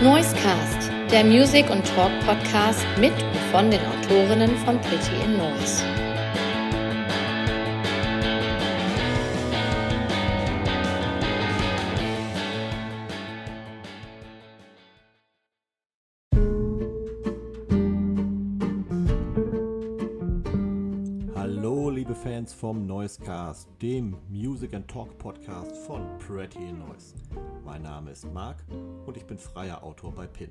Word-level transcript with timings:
Noisecast, 0.00 0.92
der 1.10 1.24
Music- 1.24 1.68
und 1.70 1.84
Talk-Podcast 1.84 2.86
mit 3.00 3.12
und 3.12 3.40
von 3.50 3.68
den 3.68 3.80
Autorinnen 3.80 4.56
von 4.58 4.80
Pretty 4.80 5.24
in 5.24 5.36
Noise. 5.36 5.82
Noisecast, 22.98 23.68
dem 23.80 24.16
Music 24.28 24.74
and 24.74 24.88
Talk 24.88 25.16
Podcast 25.18 25.76
von 25.86 26.04
Pretty 26.18 26.72
Noise. 26.72 27.14
Mein 27.64 27.82
Name 27.82 28.10
ist 28.10 28.26
Marc 28.34 28.56
und 29.06 29.16
ich 29.16 29.24
bin 29.24 29.38
freier 29.38 29.84
Autor 29.84 30.12
bei 30.12 30.26
PIN. 30.26 30.50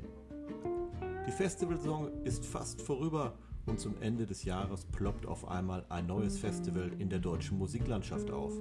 Die 1.28 1.32
Festivalsaison 1.32 2.10
ist 2.24 2.46
fast 2.46 2.82
vorüber 2.82 3.34
und 3.66 3.82
zum 3.82 4.02
Ende 4.02 4.26
des 4.26 4.46
Jahres 4.46 4.86
ploppt 4.86 5.26
auf 5.26 5.46
einmal 5.46 5.86
ein 5.90 6.08
neues 6.08 6.40
Festival 6.40 6.90
in 7.00 7.10
der 7.10 7.20
deutschen 7.20 7.58
Musiklandschaft 7.58 8.32
auf. 8.32 8.54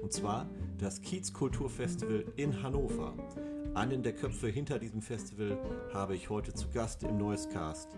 Und 0.00 0.10
zwar 0.10 0.48
das 0.78 1.02
Kiez 1.02 1.34
Kulturfestival 1.34 2.24
in 2.36 2.62
Hannover. 2.62 3.12
Einen 3.74 4.02
der 4.02 4.14
Köpfe 4.14 4.48
hinter 4.48 4.78
diesem 4.78 5.02
Festival 5.02 5.58
habe 5.92 6.14
ich 6.14 6.30
heute 6.30 6.54
zu 6.54 6.70
Gast 6.70 7.02
im 7.02 7.18
Noisecast. 7.18 7.90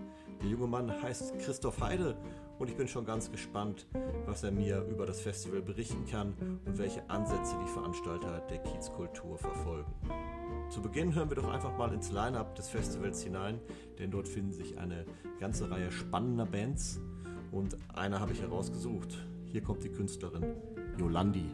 Der 0.43 0.49
junge 0.49 0.67
Mann 0.67 0.91
heißt 0.91 1.39
Christoph 1.39 1.81
Heide 1.81 2.17
und 2.59 2.69
ich 2.69 2.77
bin 2.77 2.89
schon 2.89 3.05
ganz 3.05 3.31
gespannt, 3.31 3.87
was 4.27 4.43
er 4.43 4.51
mir 4.51 4.83
über 4.91 5.07
das 5.07 5.21
Festival 5.21 5.63
berichten 5.63 6.07
kann 6.11 6.35
und 6.65 6.79
welche 6.79 7.09
Ansätze 7.09 7.57
die 7.63 7.71
Veranstalter 7.73 8.41
der 8.51 8.59
Kiezkultur 8.59 9.39
verfolgen. 9.39 9.93
Zu 10.71 10.83
Beginn 10.83 11.15
hören 11.15 11.29
wir 11.29 11.37
doch 11.37 11.53
einfach 11.53 11.77
mal 11.77 11.93
ins 11.93 12.11
Line-up 12.11 12.55
des 12.57 12.69
Festivals 12.69 13.23
hinein, 13.23 13.61
denn 13.99 14.11
dort 14.11 14.29
finden 14.29 14.53
sich 14.53 14.79
eine 14.79 15.05
ganze 15.39 15.71
Reihe 15.71 15.93
spannender 15.93 16.47
Bands 16.47 17.01
und 17.53 17.77
eine 17.95 18.21
habe 18.21 18.33
ich 18.33 18.43
herausgesucht. 18.43 19.17
Hier 19.45 19.63
kommt 19.63 19.85
die 19.85 19.91
Künstlerin 19.91 20.45
Yolandi. 20.99 21.47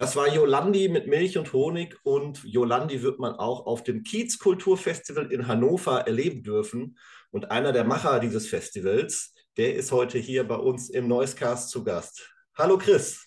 Das 0.00 0.14
war 0.14 0.32
Yolandi 0.32 0.88
mit 0.88 1.08
Milch 1.08 1.38
und 1.38 1.52
Honig 1.52 1.98
und 2.04 2.44
Yolandi 2.44 3.02
wird 3.02 3.18
man 3.18 3.34
auch 3.34 3.66
auf 3.66 3.82
dem 3.82 4.04
Kiez 4.04 4.38
Kulturfestival 4.38 5.32
in 5.32 5.48
Hannover 5.48 6.02
erleben 6.02 6.44
dürfen. 6.44 6.96
Und 7.32 7.50
einer 7.50 7.72
der 7.72 7.82
Macher 7.82 8.20
dieses 8.20 8.46
Festivals, 8.46 9.34
der 9.56 9.74
ist 9.74 9.90
heute 9.90 10.18
hier 10.18 10.46
bei 10.46 10.54
uns 10.54 10.88
im 10.88 11.08
Noisecast 11.08 11.70
zu 11.70 11.82
Gast. 11.82 12.32
Hallo 12.56 12.78
Chris. 12.78 13.26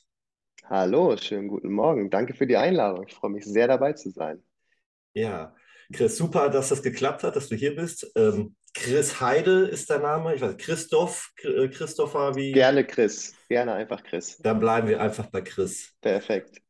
Hallo, 0.64 1.18
schönen 1.18 1.50
guten 1.50 1.74
Morgen. 1.74 2.10
Danke 2.10 2.34
für 2.34 2.48
die 2.48 2.56
Einladung. 2.56 3.06
Ich 3.06 3.16
freue 3.16 3.32
mich 3.32 3.44
sehr 3.44 3.68
dabei 3.68 3.92
zu 3.92 4.10
sein. 4.10 4.42
Ja, 5.14 5.54
Chris, 5.92 6.16
super, 6.16 6.50
dass 6.50 6.70
das 6.70 6.82
geklappt 6.82 7.24
hat, 7.24 7.36
dass 7.36 7.50
du 7.50 7.56
hier 7.58 7.76
bist. 7.76 8.10
Ähm, 8.16 8.56
Chris 8.74 9.20
Heide 9.20 9.66
ist 9.68 9.90
dein 9.90 10.02
Name. 10.02 10.34
Ich 10.36 10.42
weiß, 10.42 10.58
Christoph, 10.58 11.32
äh, 11.44 11.68
Christopher, 11.68 12.36
wie? 12.36 12.52
Gerne 12.52 12.86
Chris. 12.86 13.34
Gerne 13.50 13.74
einfach 13.74 14.04
Chris. 14.04 14.38
Dann 14.38 14.60
bleiben 14.60 14.88
wir 14.88 15.02
einfach 15.02 15.28
bei 15.28 15.42
Chris. 15.42 15.94
Perfekt. 16.02 16.62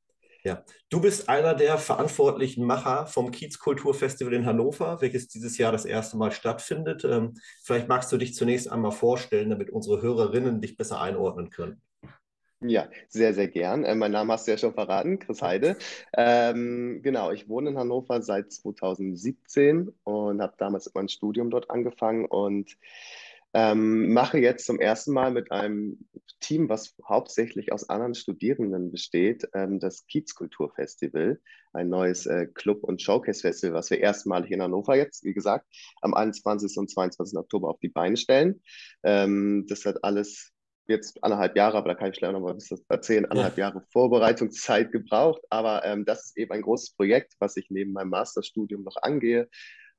Ja, 0.44 0.63
du 0.89 0.99
bist 0.99 1.29
einer 1.29 1.53
der 1.53 1.77
verantwortlichen 1.77 2.66
Macher 2.66 3.05
vom 3.05 3.29
Kiez 3.29 3.59
Kulturfestival 3.59 4.33
in 4.33 4.47
Hannover, 4.47 4.99
welches 4.99 5.27
dieses 5.27 5.59
Jahr 5.59 5.72
das 5.72 5.85
erste 5.85 6.17
Mal 6.17 6.31
stattfindet. 6.31 7.03
Ähm, 7.03 7.35
vielleicht 7.63 7.88
magst 7.88 8.11
du 8.11 8.17
dich 8.17 8.33
zunächst 8.33 8.72
einmal 8.72 8.91
vorstellen, 8.91 9.52
damit 9.52 9.69
unsere 9.69 10.02
Hörerinnen 10.02 10.59
dich 10.59 10.77
besser 10.77 10.99
einordnen 10.99 11.52
können. 11.52 11.81
Ja, 12.63 12.89
sehr, 13.09 13.33
sehr 13.33 13.47
gern. 13.47 13.83
Äh, 13.85 13.95
mein 13.95 14.11
Name 14.11 14.33
hast 14.33 14.45
du 14.47 14.51
ja 14.51 14.57
schon 14.57 14.73
verraten, 14.75 15.17
Chris 15.17 15.41
Heide. 15.41 15.77
Ähm, 16.15 17.01
genau, 17.01 17.31
ich 17.31 17.49
wohne 17.49 17.71
in 17.71 17.77
Hannover 17.77 18.21
seit 18.21 18.51
2017 18.51 19.91
und 20.03 20.41
habe 20.41 20.53
damals 20.59 20.91
mein 20.94 21.09
Studium 21.09 21.50
dort 21.50 21.71
angefangen 21.71 22.25
und 22.25 22.77
ähm, 23.53 24.13
mache 24.13 24.38
jetzt 24.38 24.66
zum 24.67 24.79
ersten 24.79 25.11
Mal 25.11 25.31
mit 25.31 25.51
einem 25.51 26.07
Team, 26.39 26.69
was 26.69 26.95
hauptsächlich 27.03 27.73
aus 27.73 27.89
anderen 27.89 28.13
Studierenden 28.13 28.91
besteht, 28.91 29.50
ähm, 29.55 29.79
das 29.79 30.05
Kiezkulturfestival, 30.05 31.41
ein 31.73 31.89
neues 31.89 32.27
äh, 32.27 32.45
Club- 32.45 32.83
und 32.83 33.01
Showcase-Festival, 33.01 33.73
was 33.73 33.89
wir 33.89 34.00
erstmalig 34.00 34.51
in 34.51 34.61
Hannover 34.61 34.95
jetzt, 34.95 35.23
wie 35.23 35.33
gesagt, 35.33 35.66
am 36.01 36.13
21. 36.13 36.77
und 36.77 36.91
22. 36.91 37.38
Oktober 37.39 37.69
auf 37.69 37.79
die 37.79 37.89
Beine 37.89 38.17
stellen. 38.17 38.61
Ähm, 39.03 39.66
das 39.67 39.85
hat 39.85 40.03
alles 40.03 40.53
jetzt 40.91 41.24
anderthalb 41.24 41.56
Jahre, 41.56 41.78
aber 41.78 41.90
da 41.90 41.96
kann 41.96 42.12
ich 42.12 42.19
gleich 42.19 42.31
noch 42.31 42.40
mal 42.40 42.56
was 42.56 42.69
erzählen, 42.90 43.25
anderthalb 43.25 43.57
ja. 43.57 43.68
Jahre 43.68 43.84
Vorbereitungszeit 43.91 44.91
gebraucht. 44.91 45.41
Aber 45.50 45.84
ähm, 45.85 46.06
das 46.06 46.25
ist 46.25 46.38
eben 46.38 46.52
ein 46.52 46.62
großes 46.62 46.91
Projekt, 46.91 47.34
was 47.40 47.57
ich 47.57 47.69
neben 47.69 47.94
meinem 47.94 48.09
Masterstudium 48.09 48.84
noch 48.84 48.97
angehe. 49.01 49.50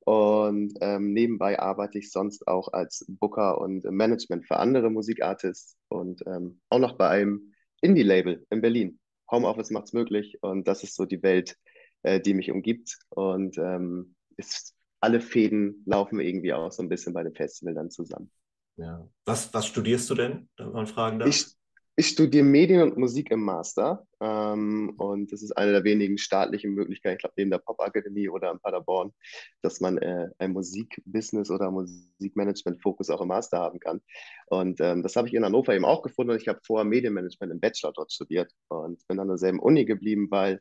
Und 0.04 0.74
ähm, 0.80 1.12
nebenbei 1.12 1.58
arbeite 1.58 1.98
ich 1.98 2.10
sonst 2.10 2.46
auch 2.48 2.72
als 2.72 3.04
Booker 3.08 3.60
und 3.60 3.84
Management 3.84 4.46
für 4.46 4.56
andere 4.56 4.90
Musikartists 4.90 5.76
und 5.88 6.22
ähm, 6.26 6.60
auch 6.70 6.80
noch 6.80 6.96
bei 6.96 7.08
einem 7.08 7.54
Indie-Label 7.80 8.44
in 8.50 8.60
Berlin. 8.60 8.98
Homeoffice 9.30 9.70
macht 9.70 9.86
es 9.86 9.92
möglich 9.92 10.38
und 10.42 10.66
das 10.66 10.82
ist 10.82 10.96
so 10.96 11.04
die 11.04 11.22
Welt, 11.22 11.56
äh, 12.02 12.20
die 12.20 12.34
mich 12.34 12.50
umgibt. 12.50 12.98
Und 13.10 13.58
ähm, 13.58 14.14
ist, 14.36 14.74
alle 15.00 15.20
Fäden 15.20 15.82
laufen 15.86 16.20
irgendwie 16.20 16.52
auch 16.52 16.70
so 16.72 16.82
ein 16.82 16.88
bisschen 16.88 17.12
bei 17.12 17.22
dem 17.22 17.34
Festival 17.34 17.74
dann 17.74 17.90
zusammen. 17.90 18.30
Ja. 18.76 19.08
Was, 19.24 19.52
was 19.52 19.66
studierst 19.66 20.08
du 20.10 20.14
denn, 20.14 20.48
wenn 20.56 20.72
man 20.72 20.86
fragen 20.86 21.18
darf? 21.18 21.28
Ich, 21.28 21.46
ich 21.94 22.08
studiere 22.08 22.44
Medien 22.44 22.82
und 22.82 22.96
Musik 22.96 23.30
im 23.30 23.42
Master 23.42 24.06
ähm, 24.20 24.94
und 24.96 25.30
das 25.30 25.42
ist 25.42 25.52
eine 25.52 25.72
der 25.72 25.84
wenigen 25.84 26.16
staatlichen 26.16 26.72
Möglichkeiten, 26.72 27.16
ich 27.16 27.20
glaube 27.20 27.34
neben 27.36 27.50
der 27.50 27.58
Popakademie 27.58 28.30
oder 28.30 28.50
in 28.50 28.58
Paderborn, 28.60 29.12
dass 29.60 29.80
man 29.80 29.98
äh, 29.98 30.30
ein 30.38 30.52
Musikbusiness 30.52 31.50
oder 31.50 31.70
Musikmanagement-Fokus 31.70 33.10
auch 33.10 33.20
im 33.20 33.28
Master 33.28 33.58
haben 33.58 33.78
kann. 33.78 34.00
Und 34.46 34.80
ähm, 34.80 35.02
das 35.02 35.16
habe 35.16 35.28
ich 35.28 35.34
in 35.34 35.44
Hannover 35.44 35.74
eben 35.74 35.84
auch 35.84 36.02
gefunden 36.02 36.32
und 36.32 36.40
ich 36.40 36.48
habe 36.48 36.60
vorher 36.64 36.86
Medienmanagement 36.86 37.52
im 37.52 37.60
Bachelor 37.60 37.92
dort 37.92 38.10
studiert 38.10 38.50
und 38.68 39.06
bin 39.06 39.20
an 39.20 39.28
derselben 39.28 39.60
Uni 39.60 39.84
geblieben, 39.84 40.28
weil 40.30 40.60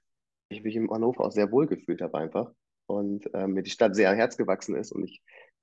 ich 0.49 0.63
mich 0.63 0.75
in 0.75 0.91
Hannover 0.91 1.23
auch 1.23 1.31
sehr 1.31 1.49
wohl 1.51 1.65
gefühlt 1.65 2.01
habe 2.01 2.17
einfach 2.17 2.51
und 2.87 3.29
ähm, 3.33 3.53
mir 3.53 3.63
die 3.63 3.69
Stadt 3.69 3.95
sehr 3.95 4.09
am 4.09 4.17
Herz 4.17 4.35
gewachsen 4.35 4.75
ist 4.75 4.91
und 4.91 5.05
ich 5.05 5.21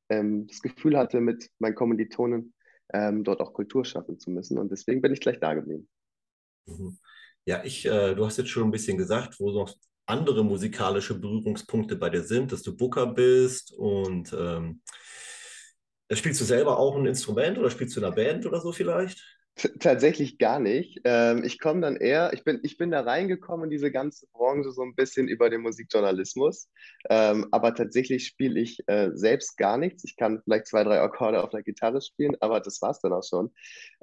ähm, 0.08 0.46
das 0.46 0.60
Gefühl 0.62 0.96
hatte, 0.96 1.20
mit 1.20 1.50
meinen 1.58 1.74
Kommilitonen 1.74 2.54
ähm, 2.92 3.24
dort 3.24 3.40
auch 3.40 3.52
Kultur 3.52 3.84
schaffen 3.84 4.18
zu 4.18 4.30
müssen. 4.30 4.58
Und 4.58 4.70
deswegen 4.70 5.00
bin 5.00 5.12
ich 5.12 5.20
gleich 5.20 5.40
da 5.40 5.54
geblieben. 5.54 5.88
Mhm. 6.66 6.98
Ja, 7.44 7.64
ich, 7.64 7.86
äh, 7.86 8.14
du 8.14 8.26
hast 8.26 8.36
jetzt 8.36 8.50
schon 8.50 8.64
ein 8.64 8.70
bisschen 8.70 8.98
gesagt, 8.98 9.40
wo 9.40 9.50
noch 9.50 9.74
andere 10.06 10.44
musikalische 10.44 11.18
Berührungspunkte 11.18 11.96
bei 11.96 12.10
dir 12.10 12.22
sind, 12.22 12.52
dass 12.52 12.62
du 12.62 12.76
Booker 12.76 13.06
bist 13.06 13.72
und 13.72 14.32
ähm, 14.32 14.82
spielst 16.10 16.40
du 16.40 16.44
selber 16.44 16.78
auch 16.78 16.96
ein 16.96 17.06
Instrument 17.06 17.58
oder 17.58 17.70
spielst 17.70 17.94
du 17.96 18.00
in 18.00 18.06
einer 18.06 18.14
Band 18.14 18.46
oder 18.46 18.60
so 18.60 18.72
vielleicht? 18.72 19.37
Tatsächlich 19.80 20.38
gar 20.38 20.60
nicht. 20.60 21.00
Ähm, 21.04 21.42
ich 21.42 21.58
komme 21.58 21.80
dann 21.80 21.96
eher, 21.96 22.32
ich 22.32 22.44
bin, 22.44 22.60
ich 22.62 22.76
bin 22.76 22.90
da 22.90 23.00
reingekommen 23.00 23.64
in 23.64 23.70
diese 23.70 23.90
ganze 23.90 24.26
Branche 24.32 24.70
so 24.70 24.82
ein 24.82 24.94
bisschen 24.94 25.26
über 25.26 25.50
den 25.50 25.62
Musikjournalismus. 25.62 26.68
Ähm, 27.10 27.46
aber 27.50 27.74
tatsächlich 27.74 28.26
spiele 28.26 28.60
ich 28.60 28.78
äh, 28.86 29.10
selbst 29.14 29.56
gar 29.56 29.76
nichts. 29.76 30.04
Ich 30.04 30.16
kann 30.16 30.40
vielleicht 30.44 30.68
zwei, 30.68 30.84
drei 30.84 31.00
Akkorde 31.00 31.42
auf 31.42 31.50
der 31.50 31.62
Gitarre 31.64 32.00
spielen, 32.00 32.36
aber 32.40 32.60
das 32.60 32.80
war 32.82 32.90
es 32.90 33.00
dann 33.00 33.12
auch 33.12 33.24
schon. 33.24 33.50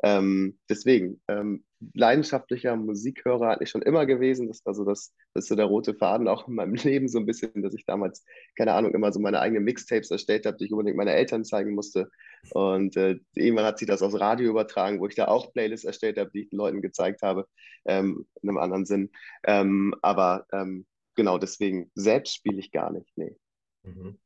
Ähm, 0.04 0.60
deswegen, 0.70 1.22
ähm, 1.30 1.64
leidenschaftlicher 1.94 2.76
Musikhörer 2.76 3.52
eigentlich 3.52 3.70
schon 3.70 3.82
immer 3.82 4.06
gewesen. 4.06 4.48
Das 4.48 4.66
war 4.66 4.74
so 4.74 4.86
das, 4.86 5.14
das 5.34 5.46
ist 5.46 5.50
so 5.50 5.56
der 5.56 5.66
rote 5.66 5.94
Faden 5.94 6.28
auch 6.28 6.48
in 6.48 6.56
meinem 6.56 6.74
Leben 6.76 7.08
so 7.08 7.20
ein 7.20 7.26
bisschen, 7.26 7.62
dass 7.62 7.74
ich 7.74 7.86
damals, 7.86 8.26
keine 8.58 8.74
Ahnung, 8.74 8.94
immer 8.94 9.12
so 9.12 9.20
meine 9.20 9.40
eigenen 9.40 9.64
Mixtapes 9.64 10.12
erstellt 10.12 10.46
habe, 10.46 10.58
die 10.58 10.66
ich 10.66 10.72
unbedingt 10.72 10.98
meine 10.98 11.14
Eltern 11.14 11.46
zeigen 11.46 11.76
musste. 11.76 12.10
Und 12.52 12.98
äh, 12.98 13.18
irgendwann 13.34 13.66
hat 13.66 13.80
sich 13.80 13.88
das 13.88 14.02
aus 14.02 14.20
Radio 14.20 14.50
übertragen, 14.50 15.00
wo 15.00 15.08
ich 15.08 15.16
da 15.16 15.28
auch 15.28 15.52
Playlists 15.54 15.86
erstellt 15.86 16.18
habe, 16.18 16.32
die 16.32 16.44
ich 16.44 16.50
den 16.50 16.58
Leuten 16.58 16.82
gezeigt 16.82 17.22
habe, 17.22 17.48
ähm, 17.86 18.26
in 18.42 18.50
einem 18.50 18.58
anderen 18.58 18.86
Sinn. 18.86 19.12
Ähm, 19.44 19.94
aber 20.02 20.46
ähm, 20.52 20.86
genau 21.16 21.38
deswegen, 21.38 21.92
selbst 21.96 22.36
spiele 22.36 22.60
ich 22.60 22.72
gar 22.72 22.92
nicht, 22.92 23.12
nee. 23.16 23.36
Mhm. 23.84 24.18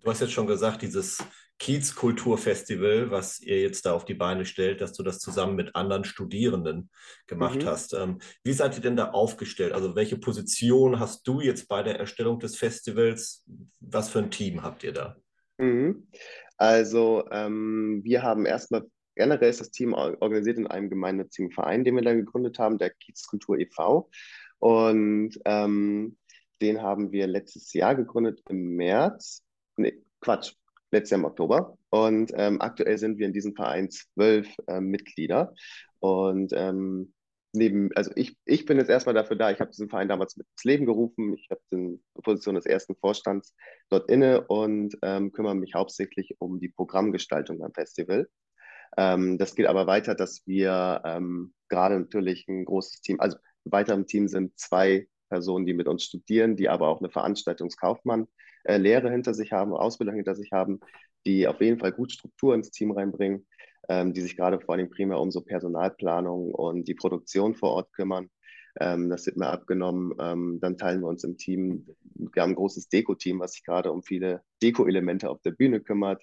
Du 0.00 0.10
hast 0.10 0.20
jetzt 0.20 0.32
schon 0.32 0.46
gesagt, 0.46 0.82
dieses 0.82 1.24
Kiez 1.58 1.94
Kulturfestival, 1.94 3.10
was 3.10 3.40
ihr 3.40 3.60
jetzt 3.60 3.86
da 3.86 3.94
auf 3.94 4.04
die 4.04 4.14
Beine 4.14 4.44
stellt, 4.44 4.80
dass 4.80 4.92
du 4.92 5.02
das 5.02 5.20
zusammen 5.20 5.54
mit 5.54 5.76
anderen 5.76 6.04
Studierenden 6.04 6.90
gemacht 7.26 7.62
mhm. 7.62 7.66
hast. 7.66 7.94
Ähm, 7.94 8.18
wie 8.42 8.52
seid 8.52 8.74
ihr 8.74 8.82
denn 8.82 8.96
da 8.96 9.10
aufgestellt? 9.10 9.72
Also 9.72 9.94
welche 9.94 10.18
Position 10.18 10.98
hast 10.98 11.26
du 11.28 11.40
jetzt 11.40 11.68
bei 11.68 11.82
der 11.82 11.98
Erstellung 11.98 12.40
des 12.40 12.56
Festivals? 12.56 13.44
Was 13.80 14.08
für 14.08 14.18
ein 14.18 14.30
Team 14.30 14.62
habt 14.62 14.82
ihr 14.82 14.92
da? 14.92 15.16
Mhm. 15.58 16.08
Also 16.56 17.24
ähm, 17.30 18.00
wir 18.04 18.22
haben 18.22 18.46
erstmal, 18.46 18.84
generell 19.14 19.50
ist 19.50 19.60
das 19.60 19.70
Team 19.70 19.92
organisiert 19.92 20.58
in 20.58 20.66
einem 20.66 20.90
gemeinnützigen 20.90 21.52
Verein, 21.52 21.84
den 21.84 21.94
wir 21.94 22.02
da 22.02 22.14
gegründet 22.14 22.58
haben, 22.58 22.78
der 22.78 22.90
Kiez 22.90 23.26
Kultur 23.26 23.58
e.V. 23.58 24.10
Und 24.58 25.38
ähm, 25.44 26.16
den 26.60 26.82
haben 26.82 27.12
wir 27.12 27.26
letztes 27.26 27.72
Jahr 27.72 27.94
gegründet 27.94 28.42
im 28.48 28.76
März. 28.76 29.44
Nee, 29.76 30.02
Quatsch, 30.20 30.54
letztes 30.94 31.10
Jahr 31.10 31.20
im 31.20 31.26
Oktober. 31.26 31.76
Und 31.90 32.32
ähm, 32.34 32.60
aktuell 32.60 32.98
sind 32.98 33.18
wir 33.18 33.26
in 33.26 33.32
diesem 33.32 33.54
Verein 33.54 33.90
zwölf 33.90 34.48
äh, 34.66 34.80
Mitglieder. 34.80 35.52
Und 36.00 36.52
ähm, 36.54 37.12
neben, 37.54 37.90
also 37.94 38.10
ich, 38.16 38.36
ich 38.44 38.66
bin 38.66 38.78
jetzt 38.78 38.90
erstmal 38.90 39.14
dafür 39.14 39.36
da, 39.36 39.50
ich 39.50 39.60
habe 39.60 39.70
diesen 39.70 39.88
Verein 39.88 40.08
damals 40.08 40.36
ins 40.36 40.64
Leben 40.64 40.86
gerufen, 40.86 41.34
ich 41.34 41.48
habe 41.50 41.60
die 41.72 42.00
Position 42.22 42.56
des 42.56 42.66
ersten 42.66 42.96
Vorstands 42.96 43.54
dort 43.88 44.10
inne 44.10 44.46
und 44.46 44.96
ähm, 45.02 45.32
kümmere 45.32 45.54
mich 45.54 45.74
hauptsächlich 45.74 46.34
um 46.38 46.58
die 46.58 46.68
Programmgestaltung 46.68 47.62
am 47.62 47.72
Festival. 47.72 48.28
Ähm, 48.96 49.38
das 49.38 49.54
geht 49.54 49.66
aber 49.66 49.86
weiter, 49.86 50.14
dass 50.14 50.42
wir 50.46 51.02
ähm, 51.04 51.54
gerade 51.68 51.98
natürlich 52.00 52.46
ein 52.48 52.64
großes 52.64 53.00
Team, 53.00 53.20
also 53.20 53.36
weiter 53.64 53.94
im 53.94 54.06
Team 54.06 54.28
sind 54.28 54.58
zwei 54.58 55.06
Personen, 55.34 55.66
die 55.66 55.74
mit 55.74 55.88
uns 55.88 56.04
studieren, 56.04 56.54
die 56.54 56.68
aber 56.68 56.86
auch 56.86 57.00
eine 57.00 57.10
Veranstaltungskaufmann 57.10 58.28
äh, 58.62 58.78
hinter 58.78 59.34
sich 59.34 59.50
haben, 59.50 59.72
Ausbildung 59.72 60.14
hinter 60.14 60.36
sich 60.36 60.52
haben, 60.52 60.78
die 61.26 61.48
auf 61.48 61.60
jeden 61.60 61.80
Fall 61.80 61.90
gut 61.90 62.12
Struktur 62.12 62.54
ins 62.54 62.70
Team 62.70 62.92
reinbringen, 62.92 63.48
ähm, 63.88 64.12
die 64.12 64.20
sich 64.20 64.36
gerade 64.36 64.60
vor 64.60 64.76
allem 64.76 64.90
primär 64.90 65.18
um 65.18 65.32
so 65.32 65.40
Personalplanung 65.40 66.54
und 66.54 66.86
die 66.86 66.94
Produktion 66.94 67.56
vor 67.56 67.70
Ort 67.70 67.92
kümmern. 67.92 68.30
Ähm, 68.78 69.10
das 69.10 69.26
wird 69.26 69.36
mir 69.36 69.48
abgenommen. 69.48 70.14
Ähm, 70.20 70.58
dann 70.60 70.78
teilen 70.78 71.00
wir 71.00 71.08
uns 71.08 71.24
im 71.24 71.36
Team. 71.36 71.84
Wir 72.14 72.42
haben 72.42 72.52
ein 72.52 72.56
großes 72.56 72.88
Deko-Team, 72.88 73.40
was 73.40 73.54
sich 73.54 73.64
gerade 73.64 73.90
um 73.90 74.04
viele 74.04 74.42
Deko-Elemente 74.62 75.28
auf 75.28 75.40
der 75.42 75.50
Bühne 75.50 75.80
kümmert. 75.80 76.22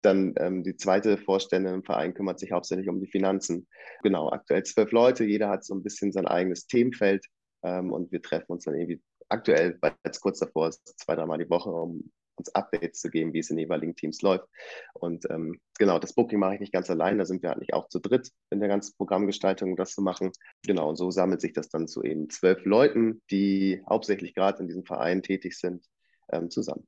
Dann 0.00 0.34
ähm, 0.38 0.62
die 0.62 0.76
zweite 0.76 1.18
Vorständin 1.18 1.74
im 1.74 1.84
Verein 1.84 2.14
kümmert 2.14 2.38
sich 2.38 2.52
hauptsächlich 2.52 2.88
um 2.88 3.00
die 3.00 3.10
Finanzen. 3.10 3.66
Genau, 4.02 4.30
aktuell 4.30 4.62
zwölf 4.62 4.92
Leute, 4.92 5.24
jeder 5.24 5.50
hat 5.50 5.64
so 5.64 5.74
ein 5.74 5.82
bisschen 5.82 6.12
sein 6.12 6.26
eigenes 6.26 6.66
Themenfeld 6.66 7.26
ähm, 7.62 7.92
und 7.92 8.12
wir 8.12 8.22
treffen 8.22 8.52
uns 8.52 8.64
dann 8.64 8.74
irgendwie 8.74 9.02
aktuell, 9.28 9.76
weil 9.80 9.94
jetzt 10.04 10.20
kurz 10.20 10.38
davor 10.38 10.68
ist, 10.68 10.98
zwei, 10.98 11.14
dreimal 11.16 11.38
die 11.38 11.50
Woche, 11.50 11.70
um 11.70 12.10
uns 12.36 12.54
Updates 12.54 13.00
zu 13.00 13.10
geben, 13.10 13.32
wie 13.32 13.38
es 13.38 13.50
in 13.50 13.56
den 13.56 13.64
jeweiligen 13.64 13.96
Teams 13.96 14.22
läuft. 14.22 14.46
Und 14.94 15.28
ähm, 15.30 15.58
genau, 15.78 15.98
das 15.98 16.14
Booking 16.14 16.38
mache 16.38 16.54
ich 16.54 16.60
nicht 16.60 16.72
ganz 16.72 16.90
allein, 16.90 17.18
da 17.18 17.24
sind 17.24 17.42
wir 17.42 17.52
eigentlich 17.52 17.74
auch 17.74 17.88
zu 17.88 17.98
dritt 17.98 18.30
in 18.50 18.60
der 18.60 18.68
ganzen 18.68 18.94
Programmgestaltung, 18.96 19.76
das 19.76 19.92
zu 19.92 20.02
machen. 20.02 20.32
Genau, 20.62 20.88
und 20.88 20.96
so 20.96 21.10
sammelt 21.10 21.40
sich 21.40 21.52
das 21.52 21.68
dann 21.68 21.88
zu 21.88 22.02
eben 22.02 22.30
zwölf 22.30 22.64
Leuten, 22.64 23.22
die 23.30 23.82
hauptsächlich 23.88 24.34
gerade 24.34 24.60
in 24.60 24.68
diesem 24.68 24.84
Verein 24.84 25.22
tätig 25.22 25.58
sind, 25.58 25.86
ähm, 26.30 26.50
zusammen. 26.50 26.86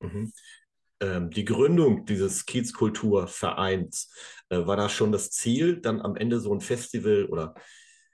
Mhm. 0.00 0.32
Ähm, 1.00 1.30
die 1.30 1.44
Gründung 1.44 2.06
dieses 2.06 2.44
Kiezkulturvereins, 2.44 4.12
äh, 4.48 4.66
war 4.66 4.76
da 4.76 4.88
schon 4.88 5.12
das 5.12 5.30
Ziel, 5.30 5.80
dann 5.80 6.00
am 6.00 6.16
Ende 6.16 6.40
so 6.40 6.52
ein 6.52 6.60
Festival 6.60 7.26
oder 7.26 7.54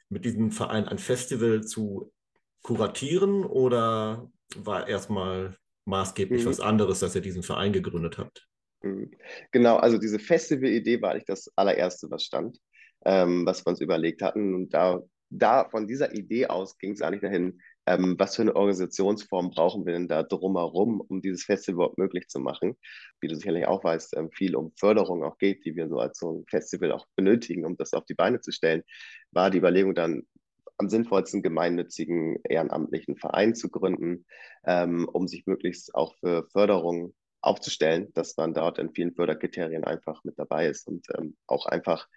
mit 0.08 0.24
diesem 0.24 0.50
Verein 0.50 0.86
ein 0.86 0.98
Festival 0.98 1.64
zu 1.64 2.12
kuratieren 2.62 3.44
oder 3.44 4.30
war 4.56 4.88
erstmal 4.88 5.56
maßgeblich 5.86 6.44
mhm. 6.44 6.48
was 6.48 6.60
anderes, 6.60 7.00
dass 7.00 7.14
ihr 7.14 7.20
diesen 7.20 7.42
Verein 7.42 7.72
gegründet 7.72 8.18
habt? 8.18 8.46
Mhm. 8.82 9.10
Genau, 9.52 9.76
also 9.76 9.98
diese 9.98 10.18
Festival-Idee 10.18 11.00
war 11.02 11.12
eigentlich 11.12 11.26
das 11.26 11.50
allererste, 11.56 12.10
was 12.10 12.24
stand, 12.24 12.58
ähm, 13.04 13.44
was 13.46 13.64
wir 13.64 13.70
uns 13.70 13.80
überlegt 13.80 14.22
hatten. 14.22 14.54
Und 14.54 14.74
da, 14.74 15.00
da 15.30 15.68
von 15.68 15.86
dieser 15.86 16.14
Idee 16.14 16.46
aus 16.46 16.78
ging 16.78 16.92
es 16.92 17.02
eigentlich 17.02 17.22
dahin, 17.22 17.60
ähm, 17.86 18.16
was 18.19 18.36
für 18.36 18.42
eine 18.42 18.56
Organisationsform 18.56 19.50
brauchen 19.50 19.84
wir 19.86 19.92
denn 19.92 20.08
da 20.08 20.22
drumherum, 20.22 21.00
um 21.00 21.20
dieses 21.20 21.44
Festival 21.44 21.75
überhaupt 21.75 21.98
möglich 21.98 22.28
zu 22.28 22.40
machen? 22.40 22.76
Wie 23.20 23.28
du 23.28 23.36
sicherlich 23.36 23.66
auch 23.66 23.84
weißt, 23.84 24.16
ähm, 24.16 24.31
viel 24.31 24.56
um 24.56 24.72
Förderung 24.76 25.22
auch 25.25 25.38
geht, 25.38 25.64
die 25.64 25.76
wir 25.76 25.88
so 25.88 25.98
als 25.98 26.19
so 26.19 26.32
ein 26.32 26.44
Festival 26.48 26.92
auch 26.92 27.06
benötigen, 27.16 27.64
um 27.64 27.76
das 27.76 27.92
auf 27.92 28.04
die 28.04 28.14
Beine 28.14 28.40
zu 28.40 28.52
stellen, 28.52 28.82
war 29.32 29.50
die 29.50 29.58
Überlegung 29.58 29.94
dann, 29.94 30.22
am 30.78 30.88
sinnvollsten 30.88 31.42
gemeinnützigen 31.42 32.38
ehrenamtlichen 32.48 33.16
Verein 33.16 33.54
zu 33.54 33.69
gründen, 33.69 34.26
ähm, 34.66 35.08
um 35.12 35.28
sich 35.28 35.46
möglichst 35.46 35.94
auch 35.94 36.16
für 36.19 36.48
Förderung 36.50 37.14
aufzustellen, 37.42 38.10
dass 38.14 38.37
man 38.37 38.54
dort 38.54 38.78
in 38.78 38.92
vielen 38.92 39.14
Förderkriterien 39.14 39.84
einfach 39.84 40.25
mit 40.25 40.38
dabei 40.38 40.66
ist 40.66 40.88
und 40.88 41.06
ähm, 41.16 41.37
auch 41.46 41.66
einfach, 41.66 42.08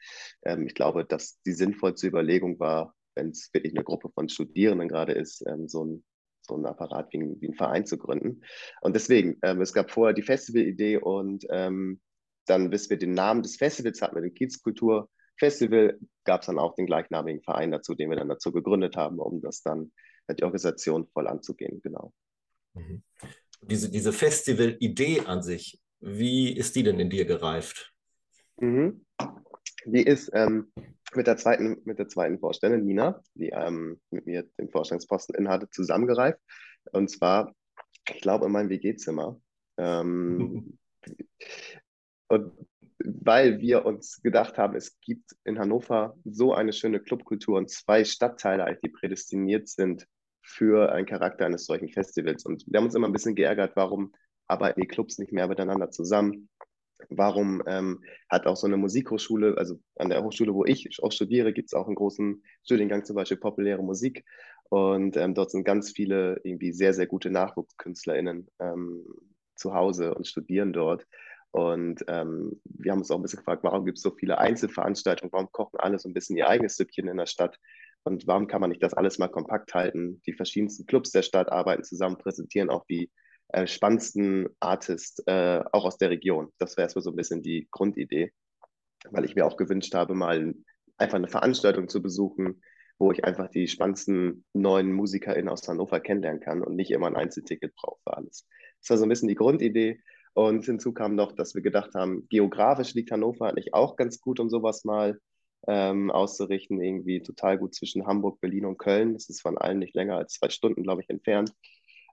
ähm, 0.44 0.66
ich 0.66 0.74
glaube, 0.74 1.06
dass 1.06 1.40
die 1.46 1.52
sinnvollste 1.52 2.08
Überlegung 2.08 2.60
war, 2.60 2.96
wenn 3.18 3.30
es 3.30 3.50
wirklich 3.54 3.74
eine 3.74 3.84
Gruppe 3.84 4.10
von 4.10 4.30
Studierenden 4.30 4.88
gerade 4.88 5.14
ist, 5.14 5.44
ähm, 5.48 5.68
so 5.68 5.84
ein 5.84 6.04
so 6.48 6.56
ein 6.56 6.66
Apparat 6.66 7.12
wie, 7.12 7.20
wie 7.42 7.50
ein 7.50 7.56
Verein 7.56 7.86
zu 7.86 7.98
gründen. 7.98 8.42
Und 8.82 8.96
deswegen, 8.96 9.38
ähm, 9.44 9.60
es 9.60 9.74
gab 9.74 9.92
vorher 9.92 10.14
die 10.14 10.22
Festivalidee 10.22 10.98
und 10.98 11.46
ähm, 11.50 12.00
dann, 12.46 12.70
bis 12.70 12.90
wir 12.90 12.98
den 12.98 13.12
Namen 13.12 13.44
des 13.44 13.58
Festivals 13.58 14.02
hatten, 14.02 14.16
mit 14.16 14.24
dem 14.24 14.34
Kiezkultur 14.34 15.10
Festival, 15.38 16.00
gab 16.24 16.42
es 16.42 16.48
dann 16.48 16.58
auch 16.58 16.76
den 16.76 16.86
gleichnamigen 16.86 17.44
Verein 17.44 17.72
dazu, 17.72 17.94
den 17.96 18.10
wir 18.10 18.16
dann 18.16 18.30
dazu 18.30 18.54
gegründet 18.54 18.96
haben, 18.96 19.20
um 19.20 19.42
das 19.42 19.62
dann 19.62 19.92
die 20.30 20.44
Organisation 20.44 21.08
voll 21.08 21.28
anzugehen, 21.28 21.82
genau. 21.84 22.14
Mhm. 22.74 23.04
Diese, 23.62 23.90
diese 23.90 24.14
Festival-Idee 24.14 25.22
an 25.22 25.44
sich, 25.44 25.82
wie 26.00 26.52
ist 26.56 26.76
die 26.76 26.84
denn 26.84 27.00
in 27.00 27.10
dir 27.10 27.26
gereift? 27.26 27.94
Mhm. 28.58 29.06
Die 29.86 30.04
ist 30.04 30.30
ähm, 30.34 30.72
mit, 31.16 31.28
der 31.28 31.38
zweiten, 31.38 31.82
mit 31.86 32.00
der 32.00 32.08
zweiten 32.08 32.40
Vorständin, 32.40 32.86
Nina, 32.86 33.22
die 33.34 33.50
ähm, 33.50 34.00
mit 34.12 34.26
mir 34.26 34.44
den 34.60 34.70
Vorstandsposten 34.70 35.36
innehatte, 35.36 35.70
zusammengereift. 35.70 36.40
Und 36.92 37.10
zwar, 37.10 37.54
ich 38.10 38.22
glaube, 38.22 38.46
in 38.46 38.52
meinem 38.52 38.70
WG-Zimmer. 38.70 39.40
Ähm, 39.78 40.78
und 42.28 42.54
weil 43.00 43.60
wir 43.60 43.86
uns 43.86 44.22
gedacht 44.22 44.58
haben, 44.58 44.76
es 44.76 45.00
gibt 45.00 45.32
in 45.44 45.60
Hannover 45.60 46.18
so 46.26 46.54
eine 46.54 46.74
schöne 46.74 47.00
Clubkultur 47.00 47.58
und 47.58 47.70
zwei 47.70 48.04
Stadtteile, 48.04 48.78
die 48.84 48.90
prädestiniert 48.90 49.68
sind 49.68 50.08
für 50.42 50.92
einen 50.92 51.06
Charakter 51.06 51.46
eines 51.46 51.66
solchen 51.66 51.90
Festivals. 51.90 52.46
Und 52.46 52.66
wir 52.68 52.78
haben 52.78 52.86
uns 52.86 52.96
immer 52.96 53.08
ein 53.08 53.14
bisschen 53.14 53.36
geärgert, 53.36 53.76
warum 53.76 54.14
arbeiten 54.48 54.82
die 54.82 54.88
Clubs 54.88 55.20
nicht 55.20 55.32
mehr 55.32 55.48
miteinander 55.48 55.92
zusammen? 55.92 56.50
Warum 57.10 57.64
ähm, 57.68 58.04
hat 58.30 58.48
auch 58.48 58.56
so 58.56 58.68
eine 58.68 58.78
Musikhochschule, 58.78 59.58
also 59.58 59.80
an 59.96 60.10
der 60.10 60.24
Hochschule, 60.24 60.54
wo 60.54 60.66
ich 60.66 60.90
auch 61.02 61.12
studiere, 61.12 61.54
gibt 61.54 61.70
es 61.70 61.74
auch 61.74 61.88
einen 61.88 61.96
großen 61.96 62.44
Studiengang, 62.64 63.06
zum 63.06 63.16
Beispiel 63.16 63.38
populäre 63.38 63.84
Musik. 63.84 64.26
Und 64.70 65.16
ähm, 65.16 65.34
dort 65.34 65.52
sind 65.52 65.64
ganz 65.64 65.92
viele 65.92 66.40
irgendwie 66.44 66.74
sehr, 66.74 66.94
sehr 66.94 67.08
gute 67.08 67.30
NachwuchskünstlerInnen 67.30 68.48
ähm, 68.60 69.06
zu 69.56 69.74
Hause 69.74 70.14
und 70.14 70.28
studieren 70.28 70.74
dort. 70.74 71.08
Und 71.52 72.04
ähm, 72.08 72.60
wir 72.66 72.92
haben 72.92 73.00
uns 73.00 73.10
auch 73.10 73.16
ein 73.16 73.22
bisschen 73.22 73.40
gefragt, 73.40 73.64
warum 73.64 73.86
gibt 73.86 73.98
es 73.98 74.04
so 74.04 74.12
viele 74.12 74.38
Einzelveranstaltungen, 74.38 75.32
warum 75.32 75.52
kochen 75.52 75.80
alle 75.80 75.98
so 75.98 76.10
ein 76.10 76.14
bisschen 76.14 76.36
ihr 76.36 76.50
eigenes 76.50 76.76
Süppchen 76.76 77.08
in 77.08 77.18
der 77.18 77.26
Stadt 77.26 77.58
und 78.04 78.26
warum 78.26 78.48
kann 78.48 78.62
man 78.62 78.70
nicht 78.70 78.82
das 78.84 78.94
alles 78.94 79.18
mal 79.18 79.28
kompakt 79.28 79.74
halten? 79.74 80.22
Die 80.26 80.34
verschiedensten 80.34 80.86
Clubs 80.86 81.12
der 81.12 81.24
Stadt 81.24 81.52
arbeiten 81.52 81.84
zusammen, 81.84 82.18
präsentieren 82.18 82.70
auch 82.70 82.86
die 82.86 83.12
äh, 83.50 83.68
spannendsten 83.68 84.50
Artists, 84.60 85.20
äh, 85.26 85.64
auch 85.72 85.86
aus 85.86 85.98
der 85.98 86.10
Region. 86.10 86.52
Das 86.58 86.78
wäre 86.78 86.86
erstmal 86.86 87.04
so 87.04 87.12
ein 87.12 87.16
bisschen 87.16 87.42
die 87.42 87.68
Grundidee, 87.72 88.34
weil 89.10 89.26
ich 89.26 89.36
mir 89.36 89.46
auch 89.46 89.58
gewünscht 89.58 89.94
habe, 89.94 90.14
mal 90.14 90.54
einfach 90.98 91.18
eine 91.18 91.28
Veranstaltung 91.28 91.88
zu 91.90 92.02
besuchen, 92.02 92.62
wo 93.00 93.12
ich 93.12 93.24
einfach 93.24 93.50
die 93.50 93.68
spannendsten 93.68 94.44
neuen 94.54 94.92
MusikerInnen 94.92 95.50
aus 95.50 95.68
Hannover 95.68 96.00
kennenlernen 96.00 96.42
kann 96.42 96.64
und 96.64 96.76
nicht 96.76 96.92
immer 96.92 97.08
ein 97.08 97.16
Einzelticket 97.16 97.76
brauche 97.76 98.00
für 98.04 98.18
alles. 98.18 98.48
Das 98.82 98.90
war 98.90 98.98
so 98.98 99.06
ein 99.06 99.10
bisschen 99.10 99.30
die 99.30 99.36
Grundidee. 99.36 100.02
Und 100.34 100.66
hinzu 100.66 100.94
kam 100.94 101.16
noch, 101.16 101.32
dass 101.32 101.56
wir 101.56 101.62
gedacht 101.62 101.96
haben, 101.96 102.28
geografisch 102.30 102.94
liegt 102.94 103.12
Hannover 103.12 103.50
eigentlich 103.50 103.74
auch 103.74 103.96
ganz 103.96 104.20
gut, 104.20 104.40
um 104.40 104.50
sowas 104.50 104.84
mal 104.84 105.20
ähm, 105.68 106.12
auszurichten. 106.12 106.82
Irgendwie 106.82 107.22
total 107.22 107.58
gut 107.58 107.74
zwischen 107.74 108.06
Hamburg, 108.06 108.40
Berlin 108.40 108.66
und 108.66 108.78
Köln. 108.78 109.14
Das 109.14 109.30
ist 109.30 109.42
von 109.42 109.58
allen 109.58 109.80
nicht 109.80 109.96
länger 109.96 110.18
als 110.18 110.34
zwei 110.34 110.50
Stunden, 110.50 110.84
glaube 110.84 111.02
ich, 111.02 111.10
entfernt. 111.10 111.54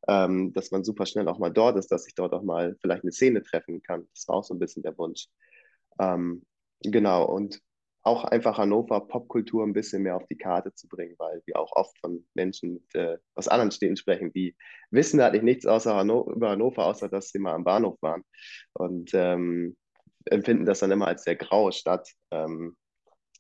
Ähm, 0.08 0.52
dass 0.52 0.70
man 0.70 0.84
super 0.84 1.06
schnell 1.06 1.28
auch 1.28 1.38
mal 1.38 1.50
dort 1.50 1.76
ist, 1.76 1.90
dass 1.90 2.06
ich 2.06 2.14
dort 2.14 2.32
auch 2.34 2.42
mal 2.42 2.76
vielleicht 2.80 3.04
eine 3.04 3.12
Szene 3.12 3.42
treffen 3.42 3.82
kann. 3.82 4.06
Das 4.12 4.28
war 4.28 4.36
auch 4.36 4.44
so 4.44 4.54
ein 4.54 4.58
bisschen 4.58 4.82
der 4.82 4.96
Wunsch. 4.98 5.28
Ähm, 5.98 6.44
genau, 6.82 7.24
und 7.24 7.60
auch 8.04 8.24
einfach 8.24 8.58
Hannover 8.58 9.00
Popkultur 9.00 9.64
ein 9.64 9.72
bisschen 9.72 10.02
mehr 10.02 10.16
auf 10.16 10.26
die 10.26 10.36
Karte 10.36 10.74
zu 10.74 10.88
bringen, 10.88 11.14
weil 11.18 11.42
wir 11.46 11.58
auch 11.58 11.72
oft 11.72 11.98
von 11.98 12.24
Menschen 12.34 12.74
mit, 12.74 12.94
äh, 12.94 13.16
aus 13.34 13.48
anderen 13.48 13.70
Städten 13.70 13.96
sprechen, 13.96 14.30
die 14.32 14.54
wissen 14.90 15.20
eigentlich 15.20 15.42
nichts 15.42 15.66
außer 15.66 15.94
Hanno 15.94 16.30
über 16.30 16.50
Hannover, 16.50 16.84
außer 16.84 17.08
dass 17.08 17.30
sie 17.30 17.38
mal 17.38 17.54
am 17.54 17.64
Bahnhof 17.64 17.96
waren 18.02 18.22
und 18.74 19.10
ähm, 19.14 19.76
empfinden 20.26 20.66
das 20.66 20.80
dann 20.80 20.90
immer 20.90 21.08
als 21.08 21.24
sehr 21.24 21.36
graue 21.36 21.72
Stadt, 21.72 22.10
ähm, 22.30 22.76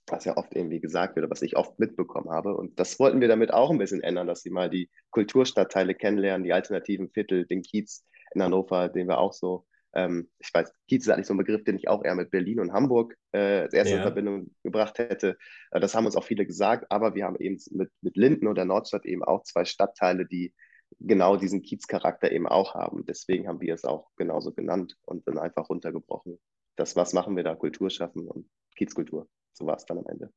was 0.06 0.24
ja 0.24 0.36
oft 0.36 0.54
irgendwie 0.54 0.80
gesagt 0.80 1.16
wird, 1.16 1.30
was 1.30 1.42
ich 1.42 1.56
oft 1.56 1.78
mitbekommen 1.78 2.30
habe. 2.30 2.56
Und 2.56 2.78
das 2.78 2.98
wollten 2.98 3.20
wir 3.20 3.28
damit 3.28 3.52
auch 3.52 3.70
ein 3.70 3.78
bisschen 3.78 4.02
ändern, 4.02 4.26
dass 4.26 4.42
sie 4.42 4.50
mal 4.50 4.68
die 4.68 4.90
Kulturstadtteile 5.10 5.94
kennenlernen, 5.94 6.44
die 6.44 6.52
alternativen 6.52 7.10
Viertel, 7.10 7.46
den 7.46 7.62
Kiez 7.62 8.04
in 8.34 8.42
Hannover, 8.42 8.88
den 8.88 9.08
wir 9.08 9.18
auch 9.18 9.32
so 9.32 9.66
ähm, 9.94 10.28
ich 10.38 10.52
weiß, 10.52 10.72
Kiez 10.88 11.06
ist 11.06 11.08
eigentlich 11.08 11.26
so 11.26 11.34
ein 11.34 11.38
Begriff, 11.38 11.64
den 11.64 11.76
ich 11.76 11.88
auch 11.88 12.04
eher 12.04 12.14
mit 12.14 12.30
Berlin 12.30 12.60
und 12.60 12.72
Hamburg 12.72 13.16
äh, 13.32 13.60
als 13.60 13.74
erste 13.74 13.92
ja. 13.92 13.96
in 13.98 14.02
Verbindung 14.02 14.54
gebracht 14.62 14.98
hätte. 14.98 15.38
Äh, 15.70 15.80
das 15.80 15.94
haben 15.94 16.06
uns 16.06 16.16
auch 16.16 16.24
viele 16.24 16.46
gesagt, 16.46 16.86
aber 16.90 17.14
wir 17.14 17.24
haben 17.24 17.36
eben 17.38 17.58
mit, 17.70 17.90
mit 18.00 18.16
Linden 18.16 18.48
oder 18.48 18.64
Nordstadt 18.64 19.06
eben 19.06 19.22
auch 19.22 19.44
zwei 19.44 19.64
Stadtteile, 19.64 20.26
die 20.26 20.52
genau 21.00 21.36
diesen 21.36 21.62
Kiezcharakter 21.62 22.30
eben 22.32 22.46
auch 22.46 22.74
haben. 22.74 23.04
Deswegen 23.06 23.48
haben 23.48 23.60
wir 23.60 23.74
es 23.74 23.84
auch 23.84 24.10
genauso 24.16 24.52
genannt 24.52 24.96
und 25.04 25.26
dann 25.28 25.38
einfach 25.38 25.68
runtergebrochen. 25.68 26.38
Das, 26.76 26.96
was 26.96 27.12
machen 27.12 27.36
wir 27.36 27.44
da? 27.44 27.54
Kultur 27.54 27.88
schaffen 27.88 28.26
und 28.26 28.48
Kiezkultur. 28.76 29.28
So 29.54 29.66
war 29.66 29.76
es 29.76 29.86
dann 29.86 29.98
am 29.98 30.06
Ende. 30.06 30.30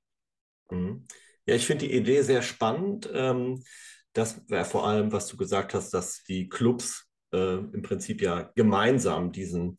Mhm. 0.72 1.06
Ja, 1.46 1.56
ich 1.56 1.66
finde 1.66 1.88
die 1.88 1.94
Idee 1.94 2.22
sehr 2.22 2.42
spannend. 2.42 3.10
Ähm, 3.14 3.64
das 4.14 4.42
wäre 4.50 4.66
vor 4.66 4.88
allem, 4.88 5.12
was 5.12 5.28
du 5.28 5.38
gesagt 5.38 5.74
hast, 5.74 5.94
dass 5.94 6.24
die 6.24 6.50
Clubs 6.50 7.08
äh, 7.34 7.58
im 7.58 7.82
Prinzip 7.82 8.22
ja 8.22 8.52
gemeinsam 8.56 9.32
diesen, 9.32 9.78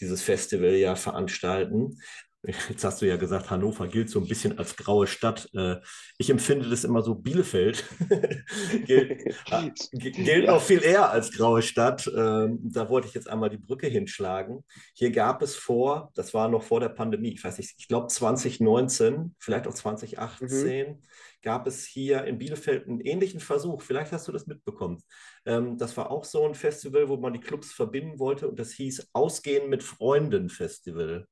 dieses 0.00 0.22
Festival 0.22 0.74
ja 0.74 0.96
veranstalten. 0.96 1.98
Jetzt 2.46 2.84
hast 2.84 3.00
du 3.00 3.06
ja 3.06 3.16
gesagt, 3.16 3.50
Hannover 3.50 3.88
gilt 3.88 4.10
so 4.10 4.20
ein 4.20 4.28
bisschen 4.28 4.58
als 4.58 4.76
graue 4.76 5.06
Stadt. 5.06 5.48
Äh, 5.54 5.76
ich 6.18 6.28
empfinde 6.28 6.68
das 6.68 6.84
immer 6.84 7.00
so, 7.02 7.14
Bielefeld 7.14 7.84
gilt, 8.86 9.26
äh, 9.50 9.70
gilt 9.92 10.46
noch 10.46 10.60
viel 10.60 10.82
eher 10.82 11.10
als 11.10 11.32
graue 11.32 11.62
Stadt. 11.62 12.06
Ähm, 12.14 12.58
da 12.62 12.90
wollte 12.90 13.08
ich 13.08 13.14
jetzt 13.14 13.30
einmal 13.30 13.48
die 13.48 13.56
Brücke 13.56 13.86
hinschlagen. 13.86 14.62
Hier 14.94 15.10
gab 15.10 15.40
es 15.40 15.56
vor, 15.56 16.10
das 16.14 16.34
war 16.34 16.48
noch 16.48 16.62
vor 16.62 16.80
der 16.80 16.90
Pandemie, 16.90 17.32
ich 17.32 17.42
weiß 17.42 17.56
nicht, 17.56 17.74
ich 17.78 17.88
glaube 17.88 18.08
2019, 18.08 19.34
vielleicht 19.38 19.66
auch 19.66 19.74
2018, 19.74 20.88
mhm. 20.88 20.98
gab 21.42 21.66
es 21.66 21.86
hier 21.86 22.24
in 22.24 22.36
Bielefeld 22.36 22.86
einen 22.86 23.00
ähnlichen 23.00 23.40
Versuch. 23.40 23.80
Vielleicht 23.80 24.12
hast 24.12 24.28
du 24.28 24.32
das 24.32 24.46
mitbekommen. 24.46 25.02
Ähm, 25.46 25.78
das 25.78 25.96
war 25.96 26.10
auch 26.10 26.24
so 26.24 26.46
ein 26.46 26.54
Festival, 26.54 27.08
wo 27.08 27.16
man 27.16 27.32
die 27.32 27.40
Clubs 27.40 27.72
verbinden 27.72 28.18
wollte 28.18 28.48
und 28.48 28.58
das 28.58 28.72
hieß 28.72 29.08
Ausgehen 29.14 29.70
mit 29.70 29.82
Freunden 29.82 30.50
Festival. 30.50 31.26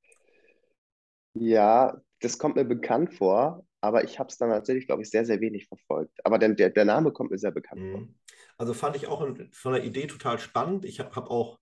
Ja, 1.34 2.00
das 2.20 2.38
kommt 2.38 2.56
mir 2.56 2.64
bekannt 2.64 3.14
vor, 3.14 3.66
aber 3.80 4.04
ich 4.04 4.18
habe 4.18 4.28
es 4.28 4.38
dann 4.38 4.50
tatsächlich, 4.50 4.86
glaube 4.86 5.02
ich, 5.02 5.10
sehr, 5.10 5.24
sehr 5.24 5.40
wenig 5.40 5.66
verfolgt. 5.66 6.18
Aber 6.24 6.38
der, 6.38 6.50
der, 6.50 6.70
der 6.70 6.84
Name 6.84 7.12
kommt 7.12 7.30
mir 7.30 7.38
sehr 7.38 7.50
bekannt 7.50 7.82
vor. 7.90 8.00
Mhm. 8.00 8.14
Also 8.58 8.74
fand 8.74 8.96
ich 8.96 9.08
auch 9.08 9.26
von 9.52 9.72
der 9.72 9.84
Idee 9.84 10.06
total 10.06 10.38
spannend. 10.38 10.84
Ich 10.84 11.00
habe 11.00 11.14
hab 11.16 11.30
auch 11.30 11.58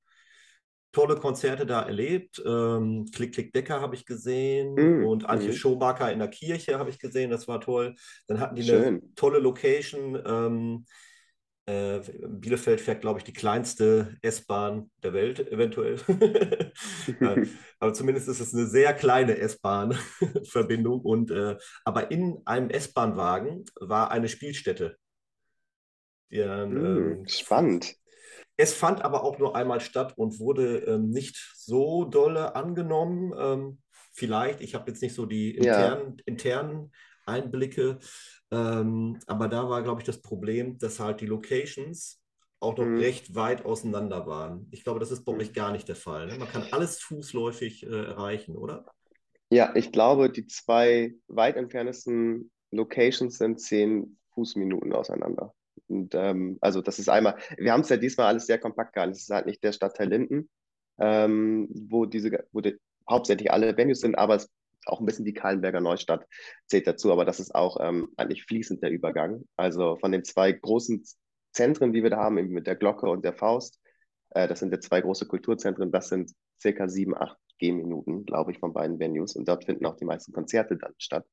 tolle 0.92 1.16
Konzerte 1.16 1.66
da 1.66 1.82
erlebt. 1.82 2.42
Ähm, 2.44 3.06
Klick, 3.14 3.34
Klick, 3.34 3.52
Decker 3.52 3.80
habe 3.80 3.94
ich 3.94 4.06
gesehen 4.06 4.74
mm, 4.74 5.06
und 5.06 5.24
Antje 5.24 5.50
mm. 5.50 5.54
Schobacker 5.54 6.12
in 6.12 6.18
der 6.18 6.28
Kirche 6.28 6.78
habe 6.78 6.90
ich 6.90 6.98
gesehen. 6.98 7.30
Das 7.30 7.46
war 7.48 7.60
toll. 7.60 7.94
Dann 8.26 8.40
hatten 8.40 8.56
die 8.56 8.64
Schön. 8.64 8.84
eine 8.84 9.14
tolle 9.14 9.38
Location. 9.38 10.20
Ähm, 10.26 10.86
äh, 11.70 12.00
Bielefeld 12.28 12.80
fährt, 12.80 13.00
glaube 13.00 13.18
ich, 13.18 13.24
die 13.24 13.32
kleinste 13.32 14.16
S-Bahn 14.22 14.90
der 15.02 15.12
Welt, 15.12 15.50
eventuell. 15.50 15.96
aber 17.78 17.92
zumindest 17.92 18.28
ist 18.28 18.40
es 18.40 18.54
eine 18.54 18.66
sehr 18.66 18.92
kleine 18.94 19.38
S-Bahn-Verbindung. 19.38 21.00
Und 21.00 21.30
äh, 21.30 21.56
aber 21.84 22.10
in 22.10 22.42
einem 22.44 22.70
S-Bahn-Wagen 22.70 23.64
war 23.80 24.10
eine 24.10 24.28
Spielstätte. 24.28 24.96
Die, 26.30 26.38
mm, 26.38 26.44
ähm, 26.44 27.28
spannend. 27.28 27.94
Es 28.56 28.74
fand 28.74 29.02
aber 29.04 29.24
auch 29.24 29.38
nur 29.38 29.56
einmal 29.56 29.80
statt 29.80 30.14
und 30.16 30.38
wurde 30.38 30.78
ähm, 30.80 31.10
nicht 31.10 31.36
so 31.56 32.04
dolle 32.04 32.54
angenommen. 32.54 33.32
Ähm, 33.38 33.78
vielleicht, 34.12 34.60
ich 34.60 34.74
habe 34.74 34.90
jetzt 34.90 35.02
nicht 35.02 35.14
so 35.14 35.26
die 35.26 35.56
internen, 35.56 36.16
ja. 36.18 36.24
internen 36.26 36.92
Einblicke, 37.26 37.98
ähm, 38.50 39.18
aber 39.26 39.48
da 39.48 39.68
war, 39.68 39.82
glaube 39.82 40.00
ich, 40.00 40.06
das 40.06 40.20
Problem, 40.20 40.78
dass 40.78 41.00
halt 41.00 41.20
die 41.20 41.26
Locations 41.26 42.20
auch 42.60 42.76
noch 42.76 42.84
mhm. 42.84 42.98
recht 42.98 43.34
weit 43.34 43.64
auseinander 43.64 44.26
waren. 44.26 44.68
Ich 44.70 44.84
glaube, 44.84 45.00
das 45.00 45.10
ist 45.10 45.24
bei 45.24 45.32
euch 45.32 45.52
gar 45.52 45.72
nicht 45.72 45.88
der 45.88 45.96
Fall. 45.96 46.26
Ne? 46.26 46.36
Man 46.38 46.48
kann 46.48 46.64
alles 46.72 47.00
fußläufig 47.00 47.86
äh, 47.86 48.04
erreichen, 48.04 48.56
oder? 48.56 48.84
Ja, 49.50 49.74
ich 49.74 49.92
glaube, 49.92 50.30
die 50.30 50.46
zwei 50.46 51.14
weit 51.26 51.56
entferntesten 51.56 52.50
Locations 52.70 53.36
sind 53.36 53.60
zehn 53.60 54.18
Fußminuten 54.34 54.92
auseinander. 54.92 55.54
Und 55.88 56.14
ähm, 56.14 56.58
also 56.60 56.82
das 56.82 56.98
ist 56.98 57.08
einmal, 57.08 57.36
wir 57.56 57.72
haben 57.72 57.80
es 57.80 57.88
ja 57.88 57.96
diesmal 57.96 58.26
alles 58.26 58.46
sehr 58.46 58.58
kompakt 58.58 58.92
gehalten. 58.92 59.12
Es 59.12 59.22
ist 59.22 59.30
halt 59.30 59.46
nicht 59.46 59.64
der 59.64 59.72
Stadtteil 59.72 60.08
Linden, 60.08 60.48
ähm, 60.98 61.68
wo 61.70 62.06
diese, 62.06 62.44
wo 62.52 62.60
die, 62.60 62.78
hauptsächlich 63.08 63.50
alle 63.50 63.76
Venues 63.76 64.00
sind, 64.00 64.16
aber 64.16 64.36
es 64.36 64.48
auch 64.90 65.00
ein 65.00 65.06
bisschen 65.06 65.24
die 65.24 65.34
Kahlenberger 65.34 65.80
Neustadt 65.80 66.26
zählt 66.66 66.86
dazu, 66.86 67.12
aber 67.12 67.24
das 67.24 67.40
ist 67.40 67.54
auch 67.54 67.78
ähm, 67.80 68.08
eigentlich 68.16 68.44
fließend 68.44 68.82
der 68.82 68.90
Übergang. 68.90 69.44
Also 69.56 69.96
von 69.98 70.12
den 70.12 70.24
zwei 70.24 70.52
großen 70.52 71.04
Zentren, 71.52 71.92
die 71.92 72.02
wir 72.02 72.10
da 72.10 72.18
haben, 72.18 72.38
eben 72.38 72.50
mit 72.50 72.66
der 72.66 72.76
Glocke 72.76 73.08
und 73.08 73.24
der 73.24 73.34
Faust, 73.34 73.80
äh, 74.30 74.48
das 74.48 74.60
sind 74.60 74.72
ja 74.72 74.80
zwei 74.80 75.00
große 75.00 75.26
Kulturzentren, 75.26 75.90
das 75.90 76.08
sind 76.08 76.32
circa 76.60 76.88
sieben, 76.88 77.16
acht 77.16 77.38
Gehminuten, 77.58 78.24
glaube 78.24 78.52
ich, 78.52 78.58
von 78.58 78.72
beiden 78.72 78.98
Venues 78.98 79.36
und 79.36 79.46
dort 79.48 79.64
finden 79.64 79.86
auch 79.86 79.96
die 79.96 80.04
meisten 80.04 80.32
Konzerte 80.32 80.76
dann 80.76 80.94
statt. 80.98 81.26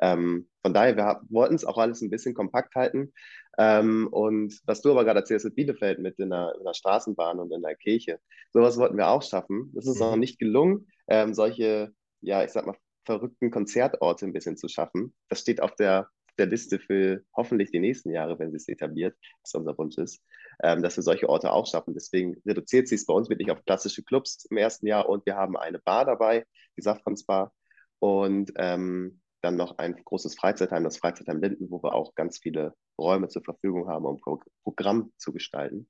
Ähm, 0.00 0.48
von 0.62 0.74
daher, 0.74 0.96
wir 0.96 1.20
wollten 1.28 1.54
es 1.54 1.64
auch 1.64 1.78
alles 1.78 2.02
ein 2.02 2.10
bisschen 2.10 2.34
kompakt 2.34 2.74
halten. 2.74 3.12
Ähm, 3.58 4.08
und 4.10 4.60
was 4.66 4.82
du 4.82 4.90
aber 4.90 5.04
gerade 5.04 5.20
erzählst 5.20 5.46
mit 5.46 5.54
Bielefeld, 5.54 5.98
mit 5.98 6.18
in 6.18 6.30
der, 6.30 6.54
in 6.58 6.64
der, 6.64 6.74
Straßenbahn 6.74 7.38
und 7.38 7.52
in 7.52 7.62
der 7.62 7.76
Kirche, 7.76 8.18
sowas 8.52 8.76
wollten 8.76 8.98
wir 8.98 9.08
auch 9.08 9.22
schaffen. 9.22 9.70
Das 9.74 9.86
ist 9.86 9.96
mhm. 9.96 10.00
noch 10.00 10.16
nicht 10.16 10.38
gelungen, 10.38 10.88
ähm, 11.08 11.32
solche, 11.32 11.92
ja, 12.20 12.44
ich 12.44 12.50
sag 12.50 12.66
mal, 12.66 12.76
verrückten 13.06 13.50
Konzertorte 13.50 14.26
ein 14.26 14.32
bisschen 14.32 14.56
zu 14.56 14.68
schaffen. 14.68 15.14
Das 15.28 15.40
steht 15.40 15.62
auf 15.62 15.74
der, 15.76 16.10
der 16.38 16.46
Liste 16.46 16.78
für 16.78 17.22
hoffentlich 17.34 17.70
die 17.70 17.80
nächsten 17.80 18.10
Jahre, 18.10 18.38
wenn 18.38 18.50
sie 18.50 18.56
es 18.56 18.68
etabliert, 18.68 19.16
was 19.42 19.54
unser 19.54 19.78
Wunsch 19.78 19.96
ist, 19.96 20.22
ähm, 20.62 20.82
dass 20.82 20.96
wir 20.96 21.02
solche 21.02 21.28
Orte 21.28 21.52
auch 21.52 21.66
schaffen. 21.66 21.94
Deswegen 21.94 22.36
reduziert 22.44 22.88
sich 22.88 23.00
es 23.00 23.06
bei 23.06 23.14
uns 23.14 23.30
wirklich 23.30 23.50
auf 23.50 23.64
klassische 23.64 24.02
Clubs 24.02 24.44
im 24.50 24.58
ersten 24.58 24.86
Jahr 24.86 25.08
und 25.08 25.24
wir 25.24 25.36
haben 25.36 25.56
eine 25.56 25.78
Bar 25.78 26.04
dabei, 26.04 26.44
die 26.76 26.82
Safrans 26.82 27.24
Bar 27.24 27.54
und 28.00 28.52
ähm, 28.56 29.20
dann 29.40 29.56
noch 29.56 29.78
ein 29.78 29.94
großes 30.04 30.34
Freizeitheim, 30.34 30.84
das 30.84 30.98
Freizeitheim 30.98 31.40
Linden, 31.40 31.70
wo 31.70 31.82
wir 31.82 31.94
auch 31.94 32.14
ganz 32.14 32.38
viele 32.38 32.74
Räume 32.98 33.28
zur 33.28 33.42
Verfügung 33.42 33.88
haben, 33.88 34.04
um 34.04 34.20
Pro 34.20 34.40
Programm 34.64 35.12
zu 35.16 35.32
gestalten. 35.32 35.88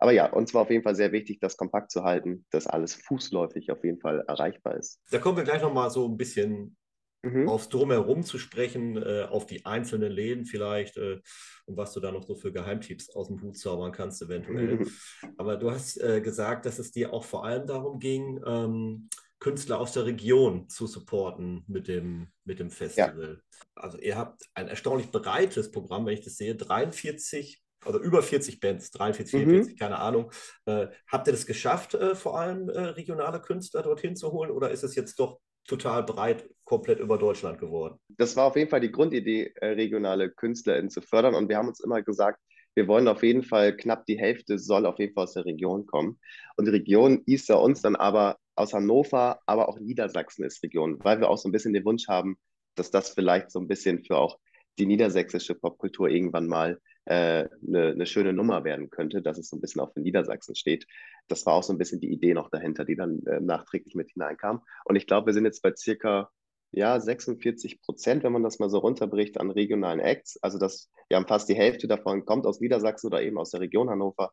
Aber 0.00 0.12
ja, 0.12 0.32
uns 0.32 0.54
war 0.54 0.62
auf 0.62 0.70
jeden 0.70 0.82
Fall 0.82 0.96
sehr 0.96 1.12
wichtig, 1.12 1.40
das 1.40 1.58
kompakt 1.58 1.90
zu 1.90 2.04
halten, 2.04 2.46
dass 2.50 2.66
alles 2.66 2.94
fußläufig 2.94 3.70
auf 3.70 3.84
jeden 3.84 4.00
Fall 4.00 4.24
erreichbar 4.26 4.76
ist. 4.76 4.98
Da 5.10 5.18
kommen 5.18 5.36
wir 5.36 5.44
gleich 5.44 5.60
nochmal 5.60 5.90
so 5.90 6.08
ein 6.08 6.16
bisschen 6.16 6.76
mhm. 7.22 7.48
aufs 7.48 7.68
Drumherum 7.68 8.22
zu 8.22 8.38
sprechen, 8.38 8.96
äh, 8.96 9.26
auf 9.28 9.44
die 9.44 9.66
einzelnen 9.66 10.10
Läden 10.10 10.46
vielleicht 10.46 10.96
äh, 10.96 11.20
und 11.66 11.76
was 11.76 11.92
du 11.92 12.00
da 12.00 12.10
noch 12.12 12.22
so 12.22 12.34
für 12.34 12.50
Geheimtipps 12.50 13.10
aus 13.10 13.28
dem 13.28 13.42
Hut 13.42 13.58
zaubern 13.58 13.92
kannst, 13.92 14.22
eventuell. 14.22 14.78
Mhm. 14.78 14.90
Aber 15.36 15.58
du 15.58 15.70
hast 15.70 16.00
äh, 16.00 16.22
gesagt, 16.22 16.64
dass 16.64 16.78
es 16.78 16.92
dir 16.92 17.12
auch 17.12 17.24
vor 17.24 17.44
allem 17.44 17.66
darum 17.66 17.98
ging, 17.98 18.40
ähm, 18.46 19.10
Künstler 19.38 19.80
aus 19.80 19.92
der 19.92 20.04
Region 20.04 20.68
zu 20.68 20.86
supporten 20.86 21.64
mit 21.66 21.88
dem, 21.88 22.30
mit 22.44 22.58
dem 22.58 22.70
Festival. 22.70 23.40
Ja. 23.42 23.60
Also 23.74 23.98
ihr 23.98 24.16
habt 24.16 24.42
ein 24.54 24.68
erstaunlich 24.68 25.10
breites 25.10 25.70
Programm, 25.70 26.06
wenn 26.06 26.14
ich 26.14 26.24
das 26.24 26.36
sehe, 26.36 26.54
43 26.54 27.62
also 27.84 28.00
über 28.00 28.22
40 28.22 28.60
Bands, 28.60 28.90
43, 28.90 29.40
44, 29.40 29.72
mhm. 29.72 29.78
keine 29.78 29.98
Ahnung. 29.98 30.30
Äh, 30.66 30.88
habt 31.10 31.26
ihr 31.28 31.32
das 31.32 31.46
geschafft, 31.46 31.94
äh, 31.94 32.14
vor 32.14 32.38
allem 32.38 32.68
äh, 32.68 32.80
regionale 32.80 33.40
Künstler 33.40 33.82
dorthin 33.82 34.16
zu 34.16 34.32
holen 34.32 34.50
oder 34.50 34.70
ist 34.70 34.84
es 34.84 34.94
jetzt 34.94 35.18
doch 35.18 35.40
total 35.66 36.02
breit, 36.02 36.48
komplett 36.64 37.00
über 37.00 37.18
Deutschland 37.18 37.58
geworden? 37.58 37.98
Das 38.08 38.36
war 38.36 38.46
auf 38.46 38.56
jeden 38.56 38.70
Fall 38.70 38.80
die 38.80 38.92
Grundidee, 38.92 39.52
äh, 39.56 39.68
regionale 39.68 40.30
KünstlerInnen 40.30 40.90
zu 40.90 41.00
fördern 41.00 41.34
und 41.34 41.48
wir 41.48 41.56
haben 41.56 41.68
uns 41.68 41.80
immer 41.80 42.02
gesagt, 42.02 42.40
wir 42.74 42.86
wollen 42.86 43.08
auf 43.08 43.22
jeden 43.22 43.42
Fall, 43.42 43.76
knapp 43.76 44.06
die 44.06 44.18
Hälfte 44.18 44.58
soll 44.58 44.86
auf 44.86 44.98
jeden 44.98 45.12
Fall 45.12 45.24
aus 45.24 45.34
der 45.34 45.44
Region 45.44 45.86
kommen. 45.86 46.20
Und 46.56 46.66
die 46.66 46.70
Region 46.70 47.22
hieß 47.26 47.48
ja 47.48 47.56
uns 47.56 47.82
dann 47.82 47.96
aber 47.96 48.38
aus 48.54 48.72
Hannover, 48.72 49.40
aber 49.46 49.68
auch 49.68 49.80
Niedersachsen 49.80 50.44
ist 50.44 50.62
Region, 50.62 50.98
weil 51.02 51.18
wir 51.20 51.28
auch 51.28 51.38
so 51.38 51.48
ein 51.48 51.52
bisschen 51.52 51.72
den 51.72 51.84
Wunsch 51.84 52.06
haben, 52.06 52.38
dass 52.76 52.90
das 52.90 53.10
vielleicht 53.10 53.50
so 53.50 53.58
ein 53.58 53.66
bisschen 53.66 54.04
für 54.04 54.16
auch 54.16 54.38
die 54.78 54.86
niedersächsische 54.86 55.54
Popkultur 55.54 56.08
irgendwann 56.08 56.46
mal 56.46 56.78
eine, 57.06 57.50
eine, 57.70 58.06
schöne 58.06 58.32
Nummer 58.32 58.64
werden 58.64 58.90
könnte, 58.90 59.22
dass 59.22 59.38
es 59.38 59.48
so 59.48 59.56
ein 59.56 59.60
bisschen 59.60 59.80
auch 59.80 59.92
für 59.92 60.00
Niedersachsen 60.00 60.54
steht. 60.54 60.86
Das 61.28 61.46
war 61.46 61.54
auch 61.54 61.62
so 61.62 61.72
ein 61.72 61.78
bisschen 61.78 62.00
die 62.00 62.12
Idee 62.12 62.34
noch 62.34 62.50
dahinter, 62.50 62.84
die 62.84 62.96
dann 62.96 63.24
äh, 63.26 63.40
nachträglich 63.40 63.94
mit 63.94 64.10
hineinkam. 64.10 64.62
Und 64.84 64.96
ich 64.96 65.06
glaube, 65.06 65.26
wir 65.26 65.32
sind 65.32 65.44
jetzt 65.44 65.62
bei 65.62 65.74
circa 65.74 66.30
ja, 66.72 67.00
46 67.00 67.82
Prozent, 67.82 68.22
wenn 68.22 68.32
man 68.32 68.42
das 68.42 68.58
mal 68.58 68.70
so 68.70 68.78
runterbricht, 68.78 69.40
an 69.40 69.50
regionalen 69.50 70.00
Acts. 70.00 70.38
Also 70.42 70.58
das, 70.58 70.90
wir 71.08 71.16
haben 71.16 71.26
fast 71.26 71.48
die 71.48 71.56
Hälfte 71.56 71.88
davon 71.88 72.24
kommt 72.24 72.46
aus 72.46 72.60
Niedersachsen 72.60 73.08
oder 73.08 73.22
eben 73.22 73.38
aus 73.38 73.50
der 73.50 73.60
Region 73.60 73.90
Hannover. 73.90 74.32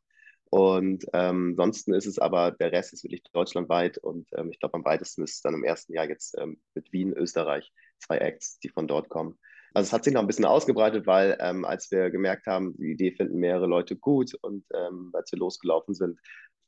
Und 0.49 1.05
ähm, 1.13 1.55
ansonsten 1.57 1.93
ist 1.93 2.05
es 2.05 2.19
aber, 2.19 2.51
der 2.51 2.71
Rest 2.71 2.93
ist 2.93 3.03
wirklich 3.03 3.23
deutschlandweit 3.33 3.97
und 3.97 4.29
ähm, 4.33 4.49
ich 4.51 4.59
glaube, 4.59 4.75
am 4.75 4.85
weitesten 4.85 5.23
ist 5.23 5.35
es 5.35 5.41
dann 5.41 5.55
im 5.55 5.65
ersten 5.65 5.93
Jahr 5.93 6.07
jetzt 6.07 6.37
ähm, 6.39 6.61
mit 6.73 6.93
Wien, 6.93 7.11
Österreich, 7.11 7.69
zwei 7.99 8.19
Acts, 8.19 8.57
die 8.59 8.69
von 8.69 8.87
dort 8.87 9.09
kommen. 9.09 9.37
Also 9.77 9.89
es 9.89 9.93
hat 9.93 10.05
sich 10.05 10.13
noch 10.15 10.21
ein 10.21 10.27
bisschen 10.27 10.45
ausgebreitet, 10.45 11.05
weil 11.05 11.37
ähm, 11.39 11.63
als 11.63 11.91
wir 11.91 12.09
gemerkt 12.09 12.47
haben, 12.47 12.75
die 12.79 12.93
Idee 12.93 13.11
finden 13.11 13.37
mehrere 13.37 13.67
Leute 13.67 13.95
gut 13.95 14.33
und 14.41 14.65
ähm, 14.73 15.11
als 15.13 15.31
wir 15.31 15.37
losgelaufen 15.37 15.93
sind, 15.93 16.17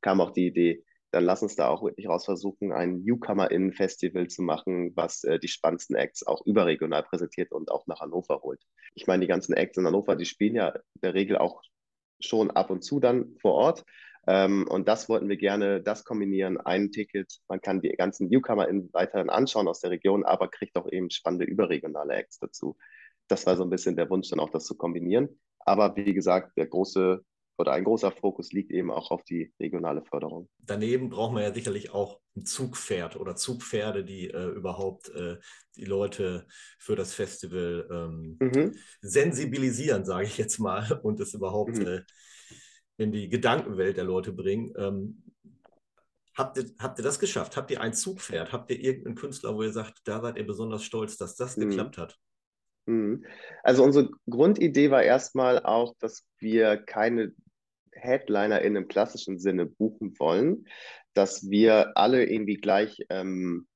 kam 0.02 0.22
auch 0.22 0.30
die 0.30 0.46
Idee, 0.46 0.86
dann 1.10 1.24
lass 1.24 1.42
uns 1.42 1.56
da 1.56 1.70
auch 1.70 1.82
wirklich 1.82 2.08
raus 2.08 2.26
versuchen, 2.26 2.72
ein 2.72 3.02
Newcomer-Innen-Festival 3.04 4.28
zu 4.28 4.44
machen, 4.44 4.92
was 4.96 5.24
äh, 5.24 5.40
die 5.40 5.48
spannendsten 5.48 5.96
Acts 5.96 6.28
auch 6.28 6.46
überregional 6.46 7.02
präsentiert 7.02 7.52
und 7.52 7.72
auch 7.72 7.88
nach 7.88 8.00
Hannover 8.00 8.42
holt. 8.44 8.62
Ich 8.94 9.08
meine, 9.08 9.22
die 9.22 9.28
ganzen 9.28 9.54
Acts 9.54 9.80
in 9.80 9.88
Hannover, 9.88 10.16
die 10.16 10.26
spielen 10.26 10.54
ja 10.54 10.68
in 10.68 11.02
der 11.02 11.16
Regel 11.16 11.40
auch 11.40 11.64
schon 12.20 12.52
ab 12.52 12.70
und 12.70 12.84
zu 12.84 13.00
dann 13.00 13.36
vor 13.42 13.54
Ort. 13.54 13.86
Ähm, 14.28 14.68
und 14.70 14.88
das 14.88 15.10
wollten 15.10 15.30
wir 15.30 15.38
gerne, 15.38 15.82
das 15.82 16.04
kombinieren, 16.04 16.60
ein 16.60 16.92
Ticket. 16.92 17.40
Man 17.48 17.60
kann 17.60 17.82
die 17.82 17.90
ganzen 17.90 18.30
Newcomer 18.30 18.68
in 18.68 18.94
weiterhin 18.94 19.32
anschauen 19.32 19.68
aus 19.68 19.80
der 19.80 19.90
Region, 19.90 20.24
aber 20.24 20.48
kriegt 20.48 20.76
auch 20.76 20.88
eben 20.92 21.10
spannende 21.10 21.46
überregionale 21.46 22.14
Acts 22.14 22.38
dazu 22.38 22.78
das 23.30 23.46
war 23.46 23.56
so 23.56 23.64
ein 23.64 23.70
bisschen 23.70 23.96
der 23.96 24.10
Wunsch, 24.10 24.30
dann 24.30 24.40
auch 24.40 24.50
das 24.50 24.66
zu 24.66 24.76
kombinieren. 24.76 25.40
Aber 25.60 25.96
wie 25.96 26.14
gesagt, 26.14 26.58
der 26.58 26.68
große 26.68 27.24
oder 27.60 27.74
ein 27.74 27.84
großer 27.84 28.12
Fokus 28.12 28.54
liegt 28.54 28.72
eben 28.72 28.90
auch 28.90 29.12
auf 29.12 29.24
die 29.24 29.54
regionale 29.60 30.02
Förderung. 30.02 30.50
Daneben 30.60 31.10
braucht 31.10 31.34
man 31.34 31.44
ja 31.44 31.54
sicherlich 31.54 31.94
auch 31.94 32.22
ein 32.38 32.46
Zugpferd 32.46 33.18
oder 33.18 33.36
Zugpferde, 33.36 34.06
die 34.06 34.30
äh, 34.30 34.48
überhaupt 34.48 35.10
äh, 35.10 35.38
die 35.76 35.84
Leute 35.84 36.48
für 36.78 36.96
das 36.96 37.14
Festival 37.14 37.88
ähm, 37.92 38.38
mhm. 38.40 38.76
sensibilisieren, 39.02 40.06
sage 40.06 40.26
ich 40.28 40.38
jetzt 40.38 40.58
mal, 40.60 41.00
und 41.04 41.20
es 41.20 41.34
überhaupt 41.34 41.78
mhm. 41.78 41.88
äh, 41.88 42.02
in 42.96 43.12
die 43.12 43.28
Gedankenwelt 43.28 43.98
der 43.98 44.06
Leute 44.06 44.32
bringen. 44.32 44.74
Ähm, 44.78 45.24
Habt 46.36 46.56
ihr, 46.56 46.72
habt 46.80 46.98
ihr 46.98 47.04
das 47.04 47.20
geschafft? 47.20 47.58
Habt 47.58 47.70
ihr 47.70 47.82
ein 47.82 47.94
Zugpferd? 47.94 48.54
Habt 48.54 48.72
ihr 48.72 48.80
irgendeinen 48.80 49.16
Künstler, 49.16 49.56
wo 49.56 49.64
ihr 49.64 49.74
sagt, 49.74 50.00
da 50.06 50.22
seid 50.22 50.38
ihr 50.38 50.48
besonders 50.48 50.86
stolz, 50.86 51.18
dass 51.18 51.36
das 51.36 51.58
mhm. 51.58 51.68
geklappt 51.68 51.98
hat? 51.98 52.18
Mhm. 52.90 53.24
Also 53.62 53.84
unsere 53.84 54.10
Grundidee 54.28 54.90
war 54.90 55.04
erstmal 55.04 55.64
auch, 55.64 55.94
dass 56.00 56.26
wir 56.40 56.78
keine 56.78 57.34
Headliner 57.92 58.62
in 58.62 58.76
einem 58.76 58.88
klassischen 58.88 59.38
Sinne 59.38 59.68
buchen 59.68 60.18
wollen, 60.18 60.66
dass 61.14 61.50
wir 61.52 61.96
alle 61.96 62.26
irgendwie 62.26 62.56
gleich, 62.56 62.98
ähm, 63.10 63.68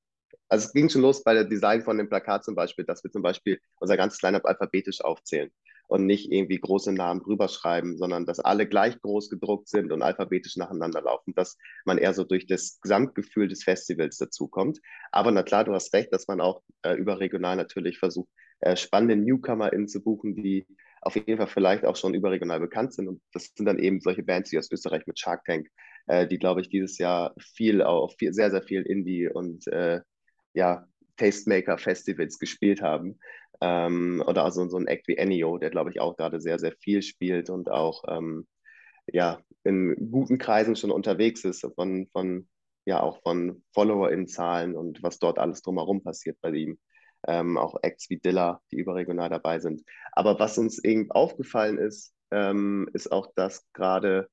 also 0.48 0.66
es 0.66 0.72
ging 0.72 0.88
schon 0.88 1.02
los 1.02 1.22
bei 1.22 1.34
der 1.34 1.44
Design 1.44 1.82
von 1.82 1.96
dem 1.96 2.08
Plakat 2.08 2.44
zum 2.44 2.56
Beispiel, 2.56 2.84
dass 2.84 3.04
wir 3.04 3.12
zum 3.12 3.22
Beispiel 3.22 3.60
unser 3.78 3.96
ganzes 3.96 4.20
Line-Up 4.20 4.46
alphabetisch 4.46 5.00
aufzählen 5.00 5.52
und 5.86 6.06
nicht 6.06 6.32
irgendwie 6.32 6.58
große 6.58 6.92
Namen 6.92 7.22
drüber 7.22 7.46
schreiben, 7.46 7.96
sondern 7.96 8.26
dass 8.26 8.40
alle 8.40 8.66
gleich 8.66 9.00
groß 9.00 9.30
gedruckt 9.30 9.68
sind 9.68 9.92
und 9.92 10.02
alphabetisch 10.02 10.56
nacheinander 10.56 11.02
laufen, 11.02 11.34
dass 11.34 11.56
man 11.84 11.98
eher 11.98 12.14
so 12.14 12.24
durch 12.24 12.46
das 12.46 12.80
Gesamtgefühl 12.80 13.46
des 13.46 13.62
Festivals 13.62 14.16
dazukommt. 14.16 14.80
Aber 15.12 15.30
na 15.30 15.44
klar, 15.44 15.62
du 15.62 15.72
hast 15.72 15.94
recht, 15.94 16.12
dass 16.12 16.26
man 16.26 16.40
auch 16.40 16.62
äh, 16.82 16.94
überregional 16.94 17.56
natürlich 17.56 17.98
versucht, 17.98 18.28
äh, 18.60 18.76
spannende 18.76 19.16
NewcomerInnen 19.16 19.88
zu 19.88 20.02
buchen, 20.02 20.34
die 20.34 20.66
auf 21.04 21.16
jeden 21.16 21.36
Fall 21.36 21.46
vielleicht 21.46 21.84
auch 21.84 21.96
schon 21.96 22.14
überregional 22.14 22.60
bekannt 22.60 22.94
sind. 22.94 23.08
Und 23.08 23.20
das 23.32 23.52
sind 23.54 23.66
dann 23.66 23.78
eben 23.78 24.00
solche 24.00 24.22
Bands 24.22 24.50
wie 24.52 24.58
aus 24.58 24.70
Österreich 24.70 25.06
mit 25.06 25.18
Shark 25.18 25.44
Tank, 25.44 25.68
äh, 26.06 26.26
die, 26.26 26.38
glaube 26.38 26.60
ich, 26.62 26.68
dieses 26.68 26.98
Jahr 26.98 27.34
viel, 27.38 27.82
auch 27.82 28.14
viel, 28.18 28.32
sehr, 28.32 28.50
sehr 28.50 28.62
viel 28.62 28.82
Indie 28.82 29.28
und 29.28 29.66
äh, 29.68 30.00
ja, 30.54 30.86
Tastemaker-Festivals 31.16 32.38
gespielt 32.38 32.80
haben. 32.80 33.18
Ähm, 33.60 34.22
oder 34.26 34.44
also 34.44 34.66
so 34.68 34.78
ein 34.78 34.86
Act 34.86 35.06
wie 35.08 35.16
Ennio, 35.16 35.58
der, 35.58 35.70
glaube 35.70 35.90
ich, 35.90 36.00
auch 36.00 36.16
gerade 36.16 36.40
sehr, 36.40 36.58
sehr 36.58 36.72
viel 36.80 37.02
spielt 37.02 37.50
und 37.50 37.70
auch 37.70 38.02
ähm, 38.08 38.46
ja, 39.06 39.40
in 39.64 40.10
guten 40.10 40.38
Kreisen 40.38 40.76
schon 40.76 40.90
unterwegs 40.90 41.44
ist, 41.44 41.66
von, 41.74 42.08
von 42.12 42.48
ja 42.86 43.00
auch 43.00 43.22
von 43.22 43.62
Follower-In-Zahlen 43.74 44.74
und 44.74 45.02
was 45.02 45.18
dort 45.18 45.38
alles 45.38 45.62
drumherum 45.62 46.02
passiert 46.02 46.38
bei 46.40 46.50
ihm 46.50 46.78
ähm, 47.26 47.56
auch 47.58 47.76
Acts 47.82 48.10
wie 48.10 48.18
Dilla, 48.18 48.60
die 48.70 48.76
überregional 48.76 49.30
dabei 49.30 49.58
sind. 49.58 49.82
Aber 50.12 50.38
was 50.38 50.58
uns 50.58 50.82
eben 50.82 51.10
aufgefallen 51.10 51.78
ist, 51.78 52.14
ähm, 52.30 52.88
ist 52.92 53.12
auch, 53.12 53.28
dass 53.34 53.64
gerade 53.72 54.28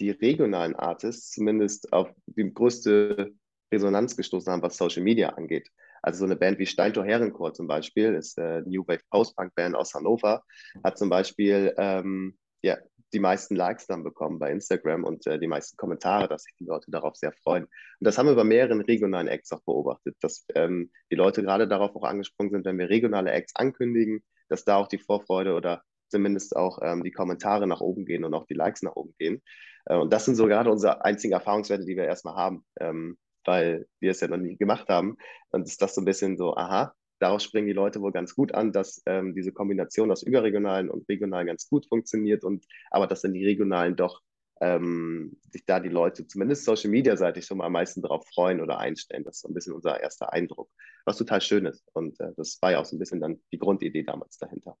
die 0.00 0.10
regionalen 0.10 0.74
Artists 0.74 1.30
zumindest 1.30 1.92
auf 1.92 2.10
die 2.26 2.52
größte 2.52 3.32
Resonanz 3.72 4.16
gestoßen 4.16 4.52
haben, 4.52 4.62
was 4.62 4.76
Social 4.76 5.02
Media 5.02 5.30
angeht. 5.30 5.68
Also 6.02 6.20
so 6.20 6.24
eine 6.24 6.36
Band 6.36 6.58
wie 6.58 6.66
Steintor 6.66 7.04
Herrenchor 7.04 7.54
zum 7.54 7.68
Beispiel, 7.68 8.14
ist 8.14 8.38
eine 8.38 8.62
New 8.62 8.84
Wave 8.86 9.02
Post-Punk 9.10 9.54
Band 9.54 9.76
aus 9.76 9.94
Hannover, 9.94 10.42
hat 10.82 10.98
zum 10.98 11.08
Beispiel 11.08 11.72
ähm, 11.78 12.36
ja, 12.62 12.78
die 13.12 13.20
meisten 13.20 13.56
Likes 13.56 13.86
dann 13.86 14.04
bekommen 14.04 14.38
bei 14.38 14.50
Instagram 14.50 15.04
und 15.04 15.26
äh, 15.26 15.38
die 15.38 15.46
meisten 15.46 15.76
Kommentare, 15.76 16.28
dass 16.28 16.44
sich 16.44 16.54
die 16.58 16.64
Leute 16.64 16.90
darauf 16.90 17.16
sehr 17.16 17.32
freuen. 17.32 17.64
Und 17.64 17.70
das 18.00 18.16
haben 18.16 18.26
wir 18.26 18.34
bei 18.34 18.44
mehreren 18.44 18.80
regionalen 18.80 19.28
Acts 19.28 19.52
auch 19.52 19.62
beobachtet, 19.62 20.16
dass 20.20 20.46
ähm, 20.54 20.90
die 21.10 21.16
Leute 21.16 21.42
gerade 21.42 21.68
darauf 21.68 21.94
auch 21.94 22.04
angesprungen 22.04 22.52
sind, 22.52 22.64
wenn 22.64 22.78
wir 22.78 22.88
regionale 22.88 23.30
Acts 23.32 23.54
ankündigen, 23.54 24.22
dass 24.48 24.64
da 24.64 24.76
auch 24.76 24.88
die 24.88 24.98
Vorfreude 24.98 25.54
oder 25.54 25.82
zumindest 26.08 26.56
auch 26.56 26.78
ähm, 26.82 27.02
die 27.02 27.12
Kommentare 27.12 27.66
nach 27.66 27.80
oben 27.80 28.04
gehen 28.04 28.24
und 28.24 28.34
auch 28.34 28.46
die 28.46 28.54
Likes 28.54 28.82
nach 28.82 28.96
oben 28.96 29.14
gehen. 29.18 29.42
Äh, 29.86 29.96
und 29.96 30.12
das 30.12 30.24
sind 30.24 30.36
so 30.36 30.46
gerade 30.46 30.70
unsere 30.70 31.04
einzigen 31.04 31.34
Erfahrungswerte, 31.34 31.84
die 31.84 31.96
wir 31.96 32.04
erstmal 32.04 32.36
haben, 32.36 32.64
ähm, 32.80 33.18
weil 33.44 33.86
wir 34.00 34.12
es 34.12 34.20
ja 34.20 34.28
noch 34.28 34.36
nie 34.38 34.56
gemacht 34.56 34.88
haben. 34.88 35.16
Und 35.50 35.66
ist 35.66 35.82
das 35.82 35.94
so 35.94 36.00
ein 36.00 36.06
bisschen 36.06 36.36
so, 36.38 36.56
aha, 36.56 36.94
daraus 37.22 37.44
springen 37.44 37.68
die 37.68 37.72
Leute 37.72 38.00
wohl 38.00 38.12
ganz 38.12 38.34
gut 38.34 38.52
an, 38.52 38.72
dass 38.72 39.02
ähm, 39.06 39.34
diese 39.34 39.52
Kombination 39.52 40.10
aus 40.10 40.22
überregionalen 40.22 40.90
und 40.90 41.08
regionalen 41.08 41.46
ganz 41.46 41.68
gut 41.68 41.86
funktioniert 41.86 42.42
und 42.42 42.66
aber 42.90 43.06
dass 43.06 43.22
dann 43.22 43.32
die 43.32 43.44
regionalen 43.44 43.94
doch 43.94 44.20
ähm, 44.60 45.36
sich 45.50 45.64
da 45.64 45.80
die 45.80 45.88
Leute 45.88 46.26
zumindest 46.26 46.64
Social 46.64 46.90
Media 46.90 47.16
seitig 47.16 47.46
schon 47.46 47.58
mal 47.58 47.66
am 47.66 47.72
meisten 47.72 48.02
darauf 48.02 48.26
freuen 48.28 48.60
oder 48.60 48.78
einstellen. 48.78 49.24
Das 49.24 49.36
ist 49.36 49.42
so 49.42 49.48
ein 49.48 49.54
bisschen 49.54 49.72
unser 49.72 50.00
erster 50.00 50.32
Eindruck, 50.32 50.70
was 51.04 51.16
total 51.16 51.40
schön 51.40 51.66
ist. 51.66 51.84
Und 51.92 52.18
äh, 52.20 52.32
das 52.36 52.58
war 52.60 52.72
ja 52.72 52.80
auch 52.80 52.84
so 52.84 52.96
ein 52.96 52.98
bisschen 52.98 53.20
dann 53.20 53.40
die 53.52 53.58
Grundidee 53.58 54.02
damals 54.02 54.38
dahinter. 54.38 54.76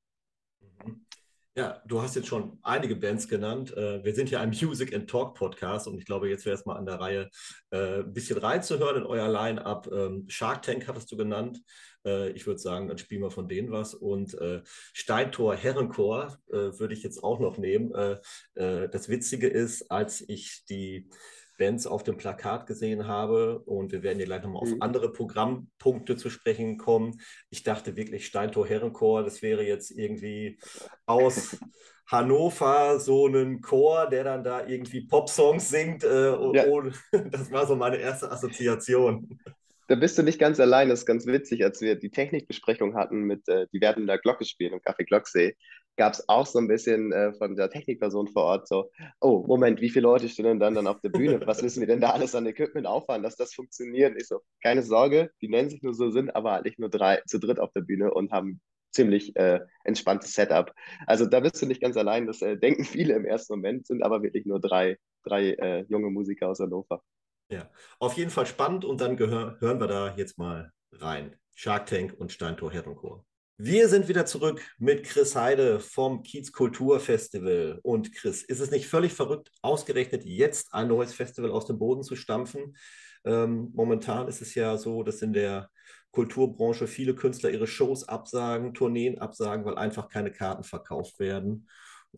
Ja, 1.54 1.82
du 1.86 2.00
hast 2.00 2.16
jetzt 2.16 2.28
schon 2.28 2.58
einige 2.62 2.96
Bands 2.96 3.28
genannt. 3.28 3.76
Äh, 3.76 4.02
wir 4.02 4.14
sind 4.14 4.30
ja 4.30 4.40
ein 4.40 4.48
Music 4.48 4.94
and 4.94 5.08
Talk 5.10 5.34
Podcast 5.34 5.86
und 5.86 5.98
ich 5.98 6.06
glaube, 6.06 6.30
jetzt 6.30 6.46
wäre 6.46 6.56
es 6.56 6.64
mal 6.64 6.76
an 6.76 6.86
der 6.86 6.98
Reihe, 6.98 7.28
äh, 7.70 7.98
ein 7.98 8.14
bisschen 8.14 8.38
reinzuhören 8.38 9.02
in 9.02 9.06
euer 9.06 9.28
Line-Up. 9.28 9.86
Ähm, 9.92 10.24
Shark 10.28 10.62
Tank 10.62 10.88
hattest 10.88 11.12
du 11.12 11.16
genannt. 11.18 11.60
Äh, 12.06 12.30
ich 12.30 12.46
würde 12.46 12.58
sagen, 12.58 12.88
dann 12.88 12.96
spielen 12.96 13.20
wir 13.20 13.30
von 13.30 13.48
denen 13.48 13.70
was. 13.70 13.92
Und 13.92 14.34
Steintor 14.94 15.54
Herrenchor 15.54 16.38
würde 16.48 16.94
ich 16.94 17.02
jetzt 17.02 17.22
auch 17.22 17.38
noch 17.38 17.58
nehmen. 17.58 17.92
Das 18.54 19.08
Witzige 19.08 19.46
ist, 19.48 19.90
als 19.90 20.24
ich 20.26 20.64
die 20.68 21.10
Bands 21.58 21.86
auf 21.86 22.02
dem 22.02 22.16
Plakat 22.16 22.66
gesehen 22.66 23.06
habe. 23.06 23.60
Und 23.60 23.92
wir 23.92 24.02
werden 24.02 24.18
hier 24.18 24.26
gleich 24.26 24.42
nochmal 24.42 24.62
auf 24.62 24.70
mhm. 24.70 24.82
andere 24.82 25.12
Programmpunkte 25.12 26.16
zu 26.16 26.30
sprechen 26.30 26.78
kommen. 26.78 27.20
Ich 27.50 27.62
dachte 27.62 27.96
wirklich, 27.96 28.26
Steintor 28.26 28.66
Herrenchor, 28.66 29.22
das 29.22 29.42
wäre 29.42 29.64
jetzt 29.64 29.90
irgendwie 29.90 30.58
aus 31.06 31.58
Hannover 32.06 33.00
so 33.00 33.26
ein 33.26 33.60
Chor, 33.60 34.08
der 34.08 34.24
dann 34.24 34.44
da 34.44 34.66
irgendwie 34.66 35.06
Popsongs 35.06 35.68
singt. 35.68 36.04
Äh, 36.04 36.30
ja. 36.54 36.64
und, 36.64 36.94
das 37.30 37.50
war 37.50 37.66
so 37.66 37.76
meine 37.76 37.96
erste 37.96 38.30
Assoziation. 38.30 39.38
Da 39.88 39.96
bist 39.96 40.16
du 40.16 40.22
nicht 40.22 40.38
ganz 40.38 40.60
allein. 40.60 40.88
Das 40.88 41.00
ist 41.00 41.06
ganz 41.06 41.26
witzig, 41.26 41.64
als 41.64 41.80
wir 41.80 41.96
die 41.96 42.10
Technikbesprechung 42.10 42.94
hatten 42.94 43.24
mit 43.24 43.48
äh, 43.48 43.66
Die 43.72 43.80
werden 43.80 44.06
da 44.06 44.16
Glocke 44.16 44.44
spielen 44.44 44.72
im 44.74 44.80
Café 44.80 45.04
Glocksee 45.04 45.56
gab 45.96 46.14
es 46.14 46.28
auch 46.28 46.46
so 46.46 46.58
ein 46.58 46.68
bisschen 46.68 47.12
äh, 47.12 47.32
von 47.34 47.54
der 47.54 47.70
Technikperson 47.70 48.28
vor 48.28 48.44
Ort 48.44 48.68
so, 48.68 48.90
oh, 49.20 49.44
Moment, 49.46 49.80
wie 49.80 49.90
viele 49.90 50.04
Leute 50.04 50.28
stehen 50.28 50.46
denn 50.46 50.60
dann, 50.60 50.74
dann 50.74 50.86
auf 50.86 51.00
der 51.00 51.10
Bühne? 51.10 51.40
Was 51.46 51.62
müssen 51.62 51.80
wir 51.80 51.86
denn 51.86 52.00
da 52.00 52.10
alles 52.10 52.34
an 52.34 52.46
Equipment 52.46 52.86
auffahren, 52.86 53.22
dass 53.22 53.36
das 53.36 53.54
funktioniert? 53.54 54.16
Ich 54.16 54.28
so, 54.28 54.40
keine 54.62 54.82
Sorge, 54.82 55.30
die 55.40 55.48
nennen 55.48 55.70
sich 55.70 55.82
nur 55.82 55.94
so, 55.94 56.10
sind 56.10 56.34
aber 56.34 56.52
halt 56.52 56.64
nicht 56.64 56.78
nur 56.78 56.88
drei, 56.88 57.22
zu 57.26 57.38
dritt 57.38 57.60
auf 57.60 57.72
der 57.72 57.82
Bühne 57.82 58.12
und 58.12 58.32
haben 58.32 58.60
ziemlich 58.92 59.34
äh, 59.36 59.60
entspanntes 59.84 60.34
Setup. 60.34 60.72
Also 61.06 61.26
da 61.26 61.40
bist 61.40 61.60
du 61.60 61.66
nicht 61.66 61.80
ganz 61.80 61.96
allein, 61.96 62.26
das 62.26 62.42
äh, 62.42 62.56
denken 62.56 62.84
viele 62.84 63.14
im 63.14 63.24
ersten 63.24 63.54
Moment, 63.54 63.86
sind 63.86 64.02
aber 64.02 64.22
wirklich 64.22 64.46
nur 64.46 64.60
drei, 64.60 64.98
drei 65.24 65.52
äh, 65.52 65.84
junge 65.88 66.10
Musiker 66.10 66.48
aus 66.48 66.60
Hannover. 66.60 67.02
Ja, 67.48 67.70
auf 67.98 68.16
jeden 68.16 68.30
Fall 68.30 68.46
spannend 68.46 68.84
und 68.84 69.00
dann 69.00 69.18
hören 69.18 69.80
wir 69.80 69.86
da 69.86 70.14
jetzt 70.16 70.38
mal 70.38 70.72
rein. 70.92 71.36
Shark 71.54 71.86
Tank 71.86 72.14
und 72.18 72.32
Steintor 72.32 72.72
Herrenchor. 72.72 73.24
Wir 73.58 73.88
sind 73.88 74.08
wieder 74.08 74.24
zurück 74.24 74.62
mit 74.78 75.04
Chris 75.04 75.36
Heide 75.36 75.78
vom 75.78 76.22
Kiez 76.22 76.52
Kultur 76.52 76.98
Festival. 77.00 77.78
Und 77.82 78.14
Chris, 78.14 78.42
ist 78.42 78.60
es 78.60 78.70
nicht 78.70 78.88
völlig 78.88 79.12
verrückt, 79.12 79.50
ausgerechnet 79.60 80.24
jetzt 80.24 80.72
ein 80.72 80.88
neues 80.88 81.12
Festival 81.12 81.50
aus 81.50 81.66
dem 81.66 81.78
Boden 81.78 82.02
zu 82.02 82.16
stampfen? 82.16 82.76
Ähm, 83.24 83.70
momentan 83.74 84.26
ist 84.26 84.40
es 84.40 84.54
ja 84.54 84.76
so, 84.78 85.02
dass 85.02 85.22
in 85.22 85.32
der 85.32 85.70
Kulturbranche 86.12 86.86
viele 86.86 87.14
Künstler 87.14 87.50
ihre 87.50 87.66
Shows 87.66 88.08
absagen, 88.08 88.74
Tourneen 88.74 89.18
absagen, 89.18 89.64
weil 89.64 89.76
einfach 89.76 90.08
keine 90.08 90.32
Karten 90.32 90.64
verkauft 90.64 91.20
werden. 91.20 91.68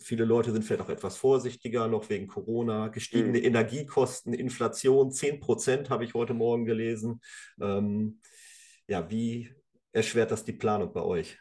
Viele 0.01 0.25
Leute 0.25 0.53
sind 0.53 0.65
vielleicht 0.65 0.83
auch 0.83 0.89
etwas 0.89 1.17
vorsichtiger, 1.17 1.89
noch 1.89 2.09
wegen 2.11 2.27
Corona, 2.27 2.89
gestiegene 2.89 3.39
mhm. 3.39 3.45
Energiekosten, 3.45 4.35
Inflation, 4.35 5.11
10 5.11 5.41
Prozent 5.41 5.91
habe 5.91 6.05
ich 6.05 6.15
heute 6.15 6.35
Morgen 6.35 6.65
gelesen. 6.65 7.21
Ähm, 7.61 8.21
ja, 8.89 9.09
wie 9.11 9.55
erschwert 9.95 10.31
das 10.31 10.45
die 10.45 10.53
Planung 10.53 10.93
bei 10.93 11.03
euch? 11.03 11.39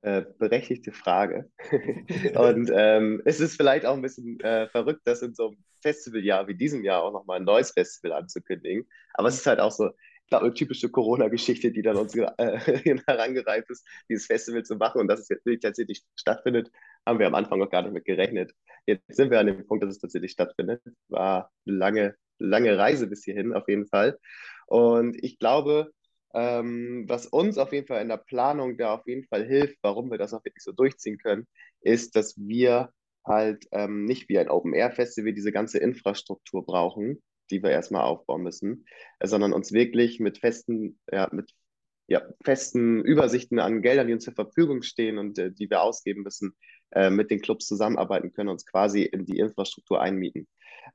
Äh, 0.00 0.24
berechtigte 0.38 0.92
Frage. 0.92 1.50
und 2.34 2.70
ähm, 2.74 3.22
es 3.24 3.40
ist 3.40 3.56
vielleicht 3.56 3.86
auch 3.86 3.94
ein 3.94 4.02
bisschen 4.02 4.40
äh, 4.40 4.68
verrückt, 4.68 5.02
das 5.04 5.22
in 5.22 5.34
so 5.34 5.48
einem 5.48 5.58
Festivaljahr 5.82 6.48
wie 6.48 6.56
diesem 6.56 6.84
Jahr 6.84 7.02
auch 7.02 7.12
nochmal 7.12 7.38
ein 7.38 7.44
neues 7.44 7.72
Festival 7.72 8.12
anzukündigen. 8.12 8.88
Aber 9.14 9.28
es 9.28 9.36
ist 9.36 9.46
halt 9.46 9.60
auch 9.60 9.70
so, 9.70 9.90
glaube 10.28 10.54
typische 10.54 10.88
Corona-Geschichte, 10.88 11.72
die 11.72 11.82
dann 11.82 11.96
uns 11.96 12.14
äh, 12.16 12.26
herangereift 13.06 13.70
ist, 13.70 13.86
dieses 14.08 14.26
Festival 14.26 14.64
zu 14.64 14.76
machen. 14.76 15.00
Und 15.00 15.08
dass 15.08 15.20
es 15.20 15.28
jetzt 15.28 15.44
wirklich 15.44 15.60
tatsächlich 15.60 16.02
stattfindet, 16.16 16.70
haben 17.06 17.18
wir 17.18 17.26
am 17.26 17.34
Anfang 17.34 17.58
noch 17.58 17.70
gar 17.70 17.82
nicht 17.82 17.92
mit 17.92 18.04
gerechnet. 18.04 18.52
Jetzt 18.86 19.04
sind 19.08 19.30
wir 19.30 19.40
an 19.40 19.46
dem 19.46 19.66
Punkt, 19.66 19.84
dass 19.84 19.90
es 19.90 20.00
tatsächlich 20.00 20.32
stattfindet. 20.32 20.82
War 21.08 21.50
eine 21.66 21.76
lange, 21.76 22.14
lange 22.38 22.78
Reise 22.78 23.06
bis 23.06 23.24
hierhin 23.24 23.52
auf 23.52 23.68
jeden 23.68 23.86
Fall. 23.86 24.18
Und 24.66 25.22
ich 25.22 25.38
glaube, 25.38 25.92
ähm, 26.34 27.04
was 27.08 27.26
uns 27.26 27.58
auf 27.58 27.72
jeden 27.72 27.86
Fall 27.86 28.02
in 28.02 28.08
der 28.08 28.16
Planung 28.16 28.76
da 28.76 28.94
auf 28.94 29.06
jeden 29.06 29.24
Fall 29.24 29.44
hilft, 29.46 29.78
warum 29.82 30.10
wir 30.10 30.18
das 30.18 30.32
auch 30.34 30.44
wirklich 30.44 30.64
so 30.64 30.72
durchziehen 30.72 31.18
können, 31.18 31.46
ist, 31.80 32.16
dass 32.16 32.36
wir 32.38 32.90
halt 33.24 33.66
ähm, 33.72 34.04
nicht 34.04 34.28
wie 34.28 34.38
ein 34.38 34.48
Open-Air-Festival 34.48 35.32
diese 35.32 35.52
ganze 35.52 35.78
Infrastruktur 35.78 36.64
brauchen, 36.64 37.22
die 37.50 37.62
wir 37.62 37.70
erstmal 37.70 38.02
aufbauen 38.02 38.42
müssen, 38.42 38.86
äh, 39.20 39.26
sondern 39.26 39.52
uns 39.52 39.72
wirklich 39.72 40.20
mit 40.20 40.38
festen, 40.38 40.98
ja, 41.10 41.28
mit 41.32 41.52
ja, 42.08 42.22
festen 42.44 43.00
Übersichten 43.02 43.58
an 43.58 43.82
Geldern, 43.82 44.06
die 44.06 44.14
uns 44.14 44.24
zur 44.24 44.34
Verfügung 44.34 44.82
stehen 44.82 45.18
und 45.18 45.38
äh, 45.38 45.52
die 45.52 45.70
wir 45.70 45.82
ausgeben 45.82 46.22
müssen, 46.22 46.54
äh, 46.94 47.10
mit 47.10 47.30
den 47.30 47.40
Clubs 47.40 47.66
zusammenarbeiten 47.66 48.32
können, 48.32 48.48
uns 48.48 48.66
quasi 48.66 49.02
in 49.02 49.24
die 49.24 49.38
Infrastruktur 49.38 50.00
einmieten. 50.00 50.46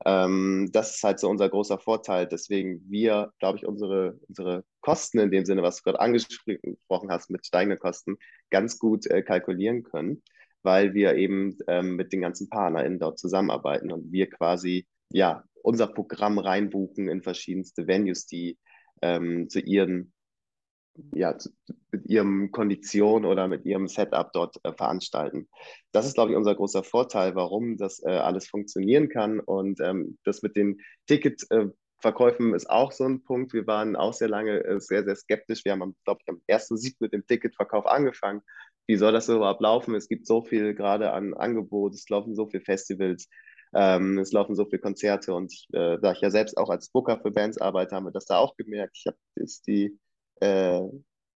Ähm, 0.04 0.68
das 0.72 0.96
ist 0.96 1.02
halt 1.02 1.18
so 1.18 1.28
unser 1.28 1.48
großer 1.48 1.78
Vorteil, 1.78 2.26
deswegen 2.26 2.82
wir, 2.88 3.32
glaube 3.38 3.58
ich, 3.58 3.66
unsere, 3.66 4.18
unsere 4.28 4.64
Kosten 4.80 5.18
in 5.18 5.30
dem 5.30 5.44
Sinne, 5.44 5.62
was 5.62 5.76
du 5.76 5.82
gerade 5.84 6.00
angesprochen 6.00 7.10
hast 7.10 7.30
mit 7.30 7.46
steigenden 7.46 7.78
Kosten, 7.78 8.16
ganz 8.50 8.78
gut 8.78 9.06
äh, 9.06 9.22
kalkulieren 9.22 9.82
können, 9.82 10.22
weil 10.62 10.94
wir 10.94 11.14
eben 11.14 11.56
ähm, 11.66 11.96
mit 11.96 12.12
den 12.12 12.20
ganzen 12.20 12.48
PartnerInnen 12.48 12.98
dort 12.98 13.18
zusammenarbeiten 13.18 13.90
und 13.90 14.12
wir 14.12 14.28
quasi 14.28 14.86
ja 15.10 15.44
unser 15.62 15.88
Programm 15.88 16.38
reinbuchen 16.38 17.08
in 17.08 17.22
verschiedenste 17.22 17.86
Venues, 17.86 18.26
die 18.26 18.58
ähm, 19.02 19.48
zu 19.48 19.60
ihren 19.60 20.12
ja, 21.12 21.36
mit 21.90 22.06
ihrem 22.06 22.50
Kondition 22.50 23.24
oder 23.24 23.48
mit 23.48 23.64
ihrem 23.64 23.88
Setup 23.88 24.32
dort 24.32 24.56
äh, 24.64 24.72
veranstalten. 24.72 25.48
Das 25.92 26.06
ist, 26.06 26.14
glaube 26.14 26.32
ich, 26.32 26.36
unser 26.36 26.54
großer 26.54 26.84
Vorteil, 26.84 27.34
warum 27.34 27.76
das 27.76 28.02
äh, 28.04 28.10
alles 28.10 28.48
funktionieren 28.48 29.08
kann. 29.08 29.40
Und 29.40 29.80
ähm, 29.80 30.18
das 30.24 30.42
mit 30.42 30.56
den 30.56 30.80
Ticketverkäufen 31.06 32.52
äh, 32.52 32.56
ist 32.56 32.70
auch 32.70 32.92
so 32.92 33.04
ein 33.04 33.22
Punkt. 33.22 33.52
Wir 33.52 33.66
waren 33.66 33.96
auch 33.96 34.12
sehr 34.12 34.28
lange 34.28 34.64
äh, 34.64 34.80
sehr, 34.80 35.04
sehr 35.04 35.16
skeptisch. 35.16 35.64
Wir 35.64 35.72
haben, 35.72 35.96
glaube 36.04 36.20
ich, 36.22 36.28
am 36.28 36.40
ersten 36.46 36.76
Sieg 36.76 36.96
mit 37.00 37.12
dem 37.12 37.26
Ticketverkauf 37.26 37.86
angefangen. 37.86 38.42
Wie 38.86 38.96
soll 38.96 39.12
das 39.12 39.28
überhaupt 39.28 39.60
laufen? 39.60 39.94
Es 39.94 40.08
gibt 40.08 40.26
so 40.26 40.42
viel 40.42 40.74
gerade 40.74 41.12
an 41.12 41.34
Angebot, 41.34 41.94
es 41.94 42.08
laufen 42.08 42.34
so 42.34 42.46
viele 42.46 42.64
Festivals. 42.64 43.28
Ähm, 43.74 44.18
es 44.18 44.32
laufen 44.32 44.54
so 44.54 44.64
viele 44.64 44.80
Konzerte 44.80 45.34
und 45.34 45.52
äh, 45.72 45.98
da 46.00 46.12
ich 46.12 46.22
ja 46.22 46.30
selbst 46.30 46.56
auch 46.56 46.70
als 46.70 46.88
Booker 46.88 47.20
für 47.20 47.30
Bands 47.30 47.58
arbeite, 47.58 47.94
haben 47.94 48.06
wir 48.06 48.12
das 48.12 48.24
da 48.24 48.38
auch 48.38 48.56
gemerkt. 48.56 48.96
Ich 48.98 49.06
habe 49.06 49.18
jetzt 49.36 49.66
die 49.66 49.98
äh, 50.40 50.80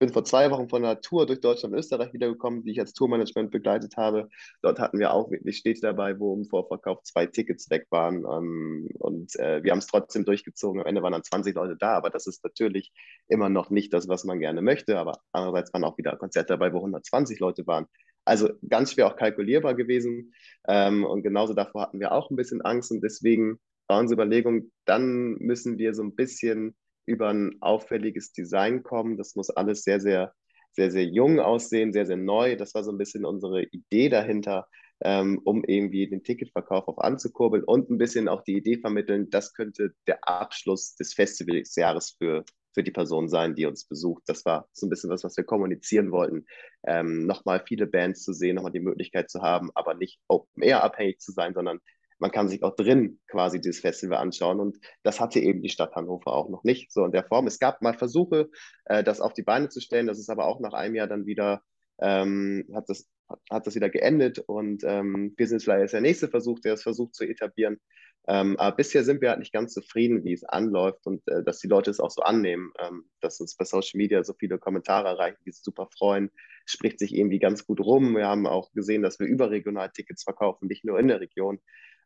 bin 0.03 0.13
vor 0.13 0.25
zwei 0.25 0.51
Wochen 0.51 0.67
von 0.67 0.83
einer 0.83 0.99
Tour 0.99 1.25
durch 1.25 1.39
Deutschland 1.39 1.73
und 1.73 1.79
Österreich 1.79 2.13
wiedergekommen, 2.13 2.63
die 2.63 2.71
ich 2.71 2.79
als 2.79 2.93
Tourmanagement 2.93 3.51
begleitet 3.51 3.95
habe. 3.95 4.27
Dort 4.61 4.79
hatten 4.79 4.99
wir 4.99 5.13
auch 5.13 5.31
wirklich 5.31 5.57
Städte 5.57 5.79
dabei, 5.81 6.19
wo 6.19 6.35
im 6.35 6.43
Vorverkauf 6.45 7.01
zwei 7.03 7.25
Tickets 7.25 7.69
weg 7.69 7.87
waren. 7.89 8.25
Ähm, 8.29 8.89
und 8.99 9.33
äh, 9.39 9.63
wir 9.63 9.71
haben 9.71 9.79
es 9.79 9.87
trotzdem 9.87 10.25
durchgezogen. 10.25 10.81
Am 10.81 10.87
Ende 10.87 11.01
waren 11.01 11.13
dann 11.13 11.23
20 11.23 11.55
Leute 11.55 11.77
da, 11.77 11.95
aber 11.95 12.09
das 12.09 12.27
ist 12.27 12.43
natürlich 12.43 12.91
immer 13.29 13.47
noch 13.47 13.69
nicht 13.69 13.93
das, 13.93 14.09
was 14.09 14.25
man 14.25 14.39
gerne 14.39 14.61
möchte. 14.61 14.99
Aber 14.99 15.19
andererseits 15.31 15.73
waren 15.73 15.85
auch 15.85 15.97
wieder 15.97 16.17
Konzerte 16.17 16.47
dabei, 16.47 16.73
wo 16.73 16.79
120 16.79 17.39
Leute 17.39 17.65
waren. 17.65 17.85
Also 18.25 18.49
ganz 18.67 18.91
schwer 18.93 19.07
auch 19.07 19.15
kalkulierbar 19.15 19.73
gewesen. 19.73 20.33
Ähm, 20.67 21.05
und 21.05 21.23
genauso 21.23 21.53
davor 21.53 21.83
hatten 21.83 22.01
wir 22.01 22.11
auch 22.11 22.29
ein 22.29 22.35
bisschen 22.35 22.61
Angst. 22.61 22.91
Und 22.91 23.01
deswegen 23.01 23.57
war 23.87 23.99
unsere 23.99 24.21
Überlegung, 24.21 24.71
dann 24.83 25.35
müssen 25.35 25.77
wir 25.77 25.93
so 25.93 26.03
ein 26.03 26.15
bisschen 26.15 26.75
über 27.05 27.29
ein 27.29 27.57
auffälliges 27.61 28.31
Design 28.31 28.83
kommen. 28.83 29.17
Das 29.17 29.35
muss 29.35 29.49
alles 29.49 29.83
sehr, 29.83 29.99
sehr, 29.99 30.33
sehr, 30.71 30.91
sehr 30.91 31.05
jung 31.05 31.39
aussehen, 31.39 31.93
sehr, 31.93 32.05
sehr 32.05 32.17
neu. 32.17 32.55
Das 32.55 32.73
war 32.73 32.83
so 32.83 32.91
ein 32.91 32.97
bisschen 32.97 33.25
unsere 33.25 33.63
Idee 33.63 34.09
dahinter, 34.09 34.67
ähm, 35.01 35.41
um 35.43 35.63
irgendwie 35.65 36.07
den 36.07 36.23
Ticketverkauf 36.23 36.87
auch 36.87 36.97
anzukurbeln 36.97 37.63
und 37.63 37.89
ein 37.89 37.97
bisschen 37.97 38.27
auch 38.27 38.43
die 38.43 38.57
Idee 38.57 38.77
vermitteln, 38.77 39.29
das 39.29 39.53
könnte 39.53 39.93
der 40.07 40.27
Abschluss 40.27 40.95
des 40.95 41.13
Festivalsjahres 41.13 42.15
für, 42.17 42.45
für 42.73 42.83
die 42.83 42.91
Person 42.91 43.27
sein, 43.27 43.53
die 43.55 43.65
uns 43.65 43.85
besucht. 43.85 44.23
Das 44.27 44.45
war 44.45 44.67
so 44.71 44.85
ein 44.85 44.89
bisschen 44.89 45.09
was, 45.09 45.23
was 45.23 45.35
wir 45.35 45.43
kommunizieren 45.43 46.11
wollten. 46.11 46.45
Ähm, 46.85 47.25
nochmal 47.25 47.63
viele 47.67 47.85
Bands 47.85 48.23
zu 48.23 48.33
sehen, 48.33 48.55
nochmal 48.55 48.71
die 48.71 48.79
Möglichkeit 48.79 49.29
zu 49.29 49.41
haben, 49.41 49.71
aber 49.75 49.93
nicht 49.93 50.19
Open 50.27 50.63
Air 50.63 50.83
abhängig 50.83 51.19
zu 51.19 51.31
sein, 51.33 51.53
sondern 51.53 51.79
man 52.23 52.31
kann 52.31 52.47
sich 52.47 52.63
auch 52.63 52.77
drin 52.77 53.19
quasi 53.27 53.59
dieses 53.59 53.81
Festival 53.81 54.17
anschauen. 54.17 54.61
Und 54.61 54.77
das 55.03 55.19
hatte 55.19 55.41
eben 55.41 55.61
die 55.61 55.67
Stadt 55.67 55.93
Hannover 55.93 56.31
auch 56.31 56.47
noch 56.47 56.63
nicht 56.63 56.89
so 56.89 57.03
in 57.03 57.11
der 57.11 57.25
Form. 57.25 57.47
Es 57.47 57.59
gab 57.59 57.81
mal 57.81 57.93
Versuche, 57.93 58.49
äh, 58.85 59.03
das 59.03 59.19
auf 59.19 59.33
die 59.33 59.43
Beine 59.43 59.67
zu 59.67 59.81
stellen. 59.81 60.07
Das 60.07 60.19
ist 60.19 60.29
aber 60.29 60.45
auch 60.45 60.61
nach 60.61 60.71
einem 60.71 60.95
Jahr 60.95 61.07
dann 61.07 61.25
wieder, 61.25 61.61
ähm, 61.99 62.65
hat, 62.73 62.87
das, 62.87 63.09
hat 63.51 63.67
das 63.67 63.75
wieder 63.75 63.89
geendet. 63.89 64.39
Und 64.39 64.85
ähm, 64.85 65.35
Businessfly 65.35 65.83
ist 65.83 65.93
der 65.93 65.99
nächste 65.99 66.29
Versuch, 66.29 66.61
der 66.61 66.75
es 66.75 66.83
versucht 66.83 67.13
zu 67.13 67.25
etablieren. 67.25 67.77
Ähm, 68.25 68.57
aber 68.57 68.77
bisher 68.77 69.03
sind 69.03 69.21
wir 69.21 69.31
halt 69.31 69.39
nicht 69.39 69.51
ganz 69.51 69.73
zufrieden, 69.73 70.23
wie 70.23 70.31
es 70.31 70.45
anläuft 70.45 71.05
und 71.05 71.27
äh, 71.27 71.43
dass 71.43 71.59
die 71.59 71.67
Leute 71.67 71.91
es 71.91 71.99
auch 71.99 72.09
so 72.09 72.21
annehmen, 72.21 72.71
ähm, 72.79 73.03
dass 73.19 73.41
uns 73.41 73.57
bei 73.57 73.65
Social 73.65 73.97
Media 73.97 74.23
so 74.23 74.33
viele 74.33 74.59
Kommentare 74.59 75.09
erreichen, 75.09 75.43
die 75.45 75.51
sich 75.51 75.61
super 75.61 75.89
freuen, 75.97 76.31
spricht 76.65 76.99
sich 76.99 77.13
irgendwie 77.13 77.39
ganz 77.39 77.65
gut 77.65 77.81
rum. 77.81 78.15
Wir 78.15 78.27
haben 78.27 78.47
auch 78.47 78.71
gesehen, 78.71 79.01
dass 79.01 79.19
wir 79.19 79.27
überregional 79.27 79.91
Tickets 79.91 80.23
verkaufen, 80.23 80.69
nicht 80.69 80.85
nur 80.85 80.99
in 80.99 81.09
der 81.09 81.19
Region. 81.19 81.59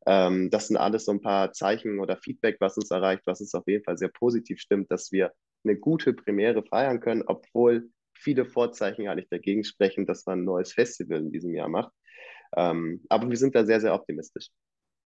Ähm, 0.07 0.49
das 0.49 0.69
sind 0.69 0.77
alles 0.77 1.03
so 1.03 1.11
ein 1.11 1.21
paar 1.21 1.51
Zeichen 1.51 1.99
oder 1.99 2.15
Feedback, 2.15 2.55
was 2.61 2.77
uns 2.77 2.89
erreicht, 2.91 3.23
was 3.25 3.41
uns 3.41 3.53
auf 3.53 3.67
jeden 3.67 3.83
Fall 3.83 3.97
sehr 3.97 4.07
positiv 4.07 4.59
stimmt, 4.59 4.89
dass 4.89 5.11
wir 5.11 5.33
eine 5.65 5.77
gute 5.77 6.13
Premiere 6.13 6.63
feiern 6.63 7.01
können, 7.01 7.23
obwohl 7.27 7.89
viele 8.13 8.45
Vorzeichen 8.45 9.03
gar 9.03 9.15
nicht 9.15 9.31
dagegen 9.31 9.65
sprechen, 9.65 10.05
dass 10.05 10.25
man 10.25 10.39
ein 10.39 10.45
neues 10.45 10.71
Festival 10.71 11.19
in 11.19 11.31
diesem 11.31 11.53
Jahr 11.53 11.67
macht. 11.67 11.91
Ähm, 12.55 13.03
aber 13.09 13.29
wir 13.29 13.35
sind 13.35 13.53
da 13.53 13.65
sehr, 13.65 13.81
sehr 13.81 13.93
optimistisch. 13.93 14.47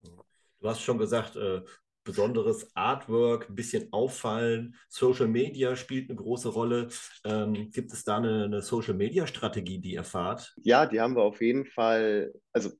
Du 0.02 0.68
hast 0.68 0.82
schon 0.82 0.98
gesagt, 0.98 1.36
äh, 1.36 1.62
besonderes 2.02 2.74
Artwork, 2.74 3.48
ein 3.48 3.54
bisschen 3.54 3.92
auffallen. 3.92 4.74
Social 4.88 5.28
Media 5.28 5.76
spielt 5.76 6.10
eine 6.10 6.16
große 6.16 6.48
Rolle. 6.48 6.88
Ähm, 7.24 7.70
gibt 7.70 7.92
es 7.92 8.02
da 8.02 8.16
eine, 8.16 8.44
eine 8.44 8.60
Social 8.60 8.94
Media 8.94 9.28
Strategie, 9.28 9.78
die 9.78 9.92
ihr 9.92 10.04
fahrt? 10.04 10.52
Ja, 10.62 10.86
die 10.86 11.00
haben 11.00 11.14
wir 11.14 11.22
auf 11.22 11.40
jeden 11.40 11.66
Fall. 11.66 12.32
Also 12.52 12.70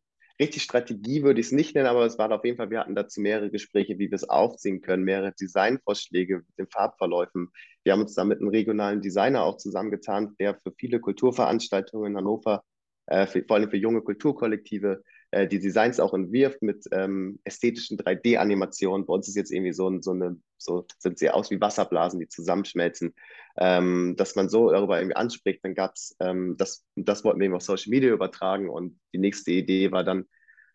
richtig 0.41 0.63
Strategie 0.63 1.23
würde 1.23 1.41
ich 1.41 1.47
es 1.47 1.53
nicht 1.53 1.75
nennen, 1.75 1.87
aber 1.87 2.05
es 2.07 2.19
war 2.19 2.33
auf 2.33 2.45
jeden 2.45 2.57
Fall, 2.57 2.71
wir 2.71 2.81
hatten 2.81 2.95
dazu 2.95 3.21
mehrere 3.21 3.51
Gespräche, 3.51 3.99
wie 3.99 4.11
wir 4.11 4.17
es 4.17 4.29
aufziehen 4.29 4.81
können, 4.81 5.05
mehrere 5.05 5.33
Designvorschläge 5.33 6.39
mit 6.39 6.59
den 6.59 6.67
Farbverläufen. 6.67 7.51
Wir 7.85 7.93
haben 7.93 8.01
uns 8.01 8.15
da 8.15 8.25
mit 8.25 8.41
einem 8.41 8.49
regionalen 8.49 9.03
Designer 9.03 9.45
auch 9.45 9.59
zusammengetan, 9.59 10.35
der 10.41 10.55
für 10.55 10.73
viele 10.77 10.99
Kulturveranstaltungen 10.99 12.13
in 12.13 12.17
Hannover, 12.17 12.65
äh, 13.07 13.27
für, 13.27 13.45
vor 13.47 13.57
allem 13.57 13.71
für 13.71 13.77
junge 13.77 14.01
Kulturkollektive, 14.01 15.03
äh, 15.33 15.47
die 15.47 15.61
Designs 15.61 16.01
auch 16.01 16.15
entwirft 16.15 16.63
mit 16.63 16.87
ähm, 16.93 17.39
ästhetischen 17.45 17.99
3D-Animationen. 17.99 19.07
Bei 19.07 19.15
uns 19.15 19.29
ist 19.29 19.37
jetzt 19.37 19.53
irgendwie 19.53 19.73
so, 19.73 20.01
so 20.01 20.13
eine, 20.13 20.37
so 20.57 20.87
sind 20.99 21.19
sie 21.19 21.31
aus 21.31 21.51
wie 21.51 21.61
Wasserblasen, 21.61 22.21
die 22.21 22.29
zusammenschmelzen, 22.29 23.15
ähm, 23.57 24.15
dass 24.17 24.37
man 24.37 24.49
so 24.49 24.71
darüber 24.71 24.99
irgendwie 24.99 25.17
anspricht. 25.17 25.65
Dann 25.65 25.75
gab 25.75 25.95
es, 25.95 26.17
ähm, 26.21 26.57
das, 26.57 26.85
das 26.97 27.25
wollten 27.25 27.41
wir 27.41 27.47
eben 27.47 27.55
auf 27.55 27.63
Social 27.63 27.91
Media 27.91 28.11
übertragen 28.11 28.69
und 28.69 28.99
die 29.13 29.19
nächste 29.19 29.53
Idee 29.53 29.93
war 29.93 30.05
dann, 30.05 30.27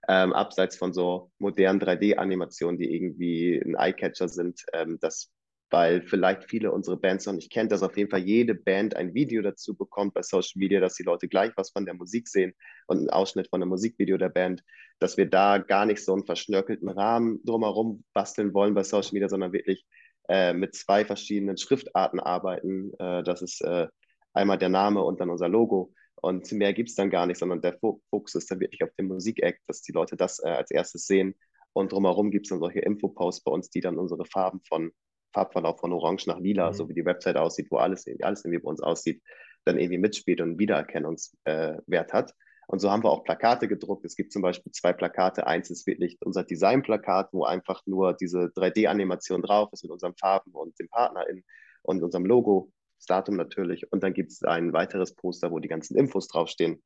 ähm, 0.08 0.34
abseits 0.34 0.76
von 0.76 0.94
so 0.94 1.32
modernen 1.40 1.80
3D-Animationen, 1.80 2.78
die 2.78 2.94
irgendwie 2.94 3.58
ein 3.58 3.76
Eyecatcher 3.76 4.30
sind, 4.30 4.64
ähm, 4.74 5.00
dass 5.00 5.32
weil 5.70 6.02
vielleicht 6.02 6.46
viele 6.46 6.72
unsere 6.72 6.98
Bands 6.98 7.26
noch 7.26 7.34
nicht 7.34 7.52
kennen, 7.52 7.70
dass 7.70 7.84
auf 7.84 7.98
jeden 7.98 8.10
Fall 8.10 8.22
jede 8.22 8.56
Band 8.56 8.96
ein 8.96 9.14
Video 9.14 9.42
dazu 9.42 9.76
bekommt 9.76 10.14
bei 10.14 10.22
Social 10.22 10.60
Media, 10.60 10.80
dass 10.80 10.96
die 10.96 11.04
Leute 11.04 11.28
gleich 11.28 11.52
was 11.56 11.72
von 11.72 11.86
der 11.86 11.96
Musik 11.96 12.28
sehen 12.28 12.54
und 12.88 13.00
einen 13.00 13.10
Ausschnitt 13.10 13.50
von 13.50 13.62
einem 13.62 13.70
Musikvideo 13.70 14.18
der 14.18 14.30
Band, 14.30 14.64
dass 15.00 15.18
wir 15.18 15.30
da 15.30 15.58
gar 15.58 15.86
nicht 15.86 16.04
so 16.04 16.14
einen 16.14 16.26
verschnörkelten 16.26 16.90
Rahmen 16.90 17.44
drumherum 17.44 18.04
basteln 18.14 18.54
wollen 18.54 18.74
bei 18.74 18.84
Social 18.84 19.14
Media, 19.14 19.28
sondern 19.28 19.54
wirklich 19.54 19.86
äh, 20.30 20.54
mit 20.54 20.76
zwei 20.76 21.06
verschiedenen 21.06 21.58
Schriftarten 21.58 22.20
arbeiten. 22.20 22.92
Äh, 23.00 23.24
das 23.24 23.42
ist 23.42 23.62
äh, 23.62 23.88
einmal 24.34 24.58
der 24.58 24.70
Name 24.70 25.04
und 25.04 25.20
dann 25.20 25.30
unser 25.30 25.50
Logo. 25.50 25.94
Und 26.22 26.52
mehr 26.52 26.74
gibt 26.74 26.90
es 26.90 26.96
dann 26.96 27.10
gar 27.10 27.26
nicht, 27.26 27.38
sondern 27.38 27.62
der 27.62 27.78
Fokus 27.78 28.36
ist 28.36 28.50
dann 28.50 28.60
wirklich 28.60 28.84
auf 28.84 28.94
dem 28.98 29.08
Musik-Act, 29.08 29.62
dass 29.68 29.82
die 29.82 29.92
Leute 29.92 30.16
das 30.16 30.40
äh, 30.44 30.50
als 30.50 30.72
erstes 30.72 31.06
sehen. 31.06 31.36
Und 31.74 31.92
drumherum 31.92 32.32
gibt 32.32 32.46
es 32.46 32.50
dann 32.50 32.60
solche 32.60 32.80
Infoposts 32.80 33.44
bei 33.44 33.52
uns, 33.52 33.70
die 33.70 33.82
dann 33.82 33.98
unsere 33.98 34.26
Farben 34.26 34.62
von 34.68 34.92
Farbverlauf 35.36 35.80
von 35.80 35.94
Orange 35.94 36.28
nach 36.28 36.40
Lila, 36.40 36.70
mhm. 36.70 36.74
so 36.74 36.90
wie 36.90 36.94
die 36.94 37.06
Website 37.06 37.38
aussieht, 37.38 37.68
wo 37.70 37.78
alles, 37.78 38.08
alles 38.22 38.44
irgendwie 38.44 38.64
bei 38.64 38.70
uns 38.70 38.82
aussieht, 38.82 39.22
dann 39.66 39.78
irgendwie 39.78 39.98
mitspielt 39.98 40.42
und 40.42 40.50
einen 40.50 40.60
Wiedererkennungswert 40.60 42.14
hat. 42.14 42.34
Und 42.68 42.80
so 42.80 42.90
haben 42.90 43.04
wir 43.04 43.12
auch 43.12 43.24
Plakate 43.24 43.68
gedruckt. 43.68 44.06
Es 44.06 44.16
gibt 44.16 44.32
zum 44.32 44.42
Beispiel 44.42 44.72
zwei 44.72 44.92
Plakate. 44.94 45.46
Eins 45.46 45.70
ist 45.70 45.86
wirklich 45.86 46.18
unser 46.22 46.44
Designplakat, 46.44 47.30
wo 47.32 47.44
einfach 47.44 47.82
nur 47.86 48.14
diese 48.14 48.46
3D-Animation 48.56 49.44
drauf 49.44 49.70
ist 49.72 49.84
mit 49.84 49.92
unseren 49.92 50.16
Farben 50.16 50.52
und 50.52 50.80
dem 50.80 50.88
Partner 50.90 51.28
in 51.30 51.44
und 51.86 52.02
unserem 52.02 52.26
Logo, 52.26 52.72
das 52.98 53.06
Datum 53.06 53.36
natürlich. 53.36 53.92
Und 53.92 54.04
dann 54.04 54.14
gibt 54.14 54.32
es 54.32 54.44
ein 54.44 54.74
weiteres 54.74 55.14
Poster, 55.14 55.52
wo 55.52 55.60
die 55.60 55.68
ganzen 55.68 55.96
Infos 55.96 56.28
draufstehen, 56.28 56.82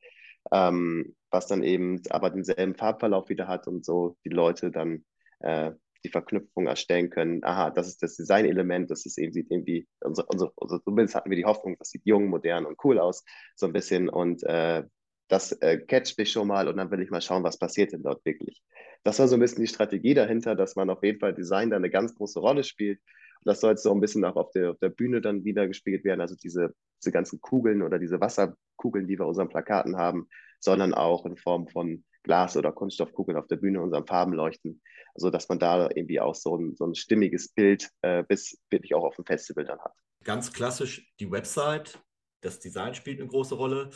ähm, 0.52 1.16
was 1.32 1.48
dann 1.48 1.64
eben 1.64 2.02
aber 2.10 2.30
denselben 2.30 2.76
Farbverlauf 2.76 3.30
wieder 3.30 3.48
hat 3.48 3.68
und 3.68 3.86
so 3.86 4.18
die 4.26 4.30
Leute 4.30 4.72
dann 4.72 5.06
äh, 5.40 5.72
die 6.04 6.10
Verknüpfung 6.10 6.68
erstellen 6.68 7.10
können. 7.10 7.44
Aha, 7.44 7.72
das 7.72 7.88
ist 7.88 8.02
das 8.02 8.16
Designelement, 8.16 8.90
das 8.90 9.06
ist 9.06 9.18
eben, 9.18 9.34
sieht 9.34 9.52
irgendwie, 9.52 9.88
unsere, 10.02 10.28
unsere, 10.28 10.52
unsere, 10.56 10.82
zumindest 10.84 11.16
hatten 11.16 11.30
wir 11.30 11.38
die 11.38 11.46
Hoffnung, 11.46 11.76
das 11.78 11.90
sieht 11.90 12.06
jung, 12.06 12.28
modern 12.28 12.66
und 12.66 12.78
cool 12.84 13.00
aus, 13.00 13.24
so 13.56 13.66
ein 13.66 13.74
bisschen. 13.74 14.10
Und 14.10 14.44
äh, 14.44 14.84
das 15.28 15.52
äh, 15.52 15.78
catcht 15.78 16.18
mich 16.18 16.32
schon 16.32 16.48
mal 16.48 16.68
und 16.68 16.78
dann 16.78 16.92
will 16.92 17.02
ich 17.02 17.12
mal 17.12 17.22
schauen, 17.22 17.44
was 17.44 17.60
passiert 17.60 17.94
denn 17.94 18.04
dort 18.04 18.26
wirklich. 18.26 18.62
Das 19.04 19.20
war 19.20 19.28
so 19.28 19.36
ein 19.36 19.40
bisschen 19.40 19.62
die 19.62 19.68
Strategie 19.68 20.14
dahinter, 20.14 20.56
dass 20.56 20.76
man 20.76 20.90
auf 20.90 21.04
jeden 21.04 21.20
Fall 21.20 21.34
Design 21.34 21.70
da 21.70 21.78
eine 21.78 21.90
ganz 21.90 22.16
große 22.16 22.40
Rolle 22.40 22.64
spielt. 22.64 23.00
Und 23.00 23.46
das 23.46 23.62
soll 23.62 23.72
jetzt 23.72 23.84
so 23.84 23.94
ein 23.94 24.02
bisschen 24.02 24.26
auch 24.26 24.36
auf 24.36 24.52
der, 24.52 24.72
auf 24.72 24.80
der 24.80 24.90
Bühne 24.90 25.22
dann 25.22 25.46
wieder 25.46 25.68
gespielt 25.68 26.04
werden. 26.04 26.20
Also 26.20 26.36
diese, 26.36 26.74
diese 27.02 27.12
ganzen 27.12 27.40
Kugeln 27.40 27.82
oder 27.82 28.00
diese 28.00 28.20
Wasserkugeln, 28.20 29.08
die 29.08 29.18
wir 29.18 29.28
unseren 29.28 29.50
Plakaten 29.50 29.98
haben, 29.98 30.28
sondern 30.60 30.94
auch 30.94 31.26
in 31.26 31.38
Form 31.38 31.68
von 31.68 32.04
Glas- 32.30 32.56
oder 32.56 32.72
Kunststoffkugeln 32.72 33.40
auf 33.40 33.48
der 33.48 33.56
Bühne 33.56 33.82
unseren 33.82 34.06
Farben 34.06 34.34
leuchten, 34.34 34.84
so 35.16 35.32
dass 35.32 35.50
man 35.50 35.58
da 35.58 35.90
irgendwie 35.96 36.20
auch 36.20 36.36
so 36.36 36.56
ein, 36.56 36.76
so 36.76 36.86
ein 36.86 36.94
stimmiges 36.94 37.50
Bild 37.50 37.90
äh, 38.04 38.22
bis 38.22 38.56
wirklich 38.70 38.94
auch 38.94 39.04
auf 39.04 39.16
dem 39.16 39.26
Festival 39.26 39.66
dann 39.66 39.80
hat. 39.80 39.94
Ganz 40.24 40.54
klassisch 40.54 41.12
die 41.20 41.32
Website, 41.32 42.00
das 42.42 42.60
Design 42.60 42.94
spielt 42.94 43.20
eine 43.20 43.28
große 43.28 43.56
Rolle. 43.56 43.90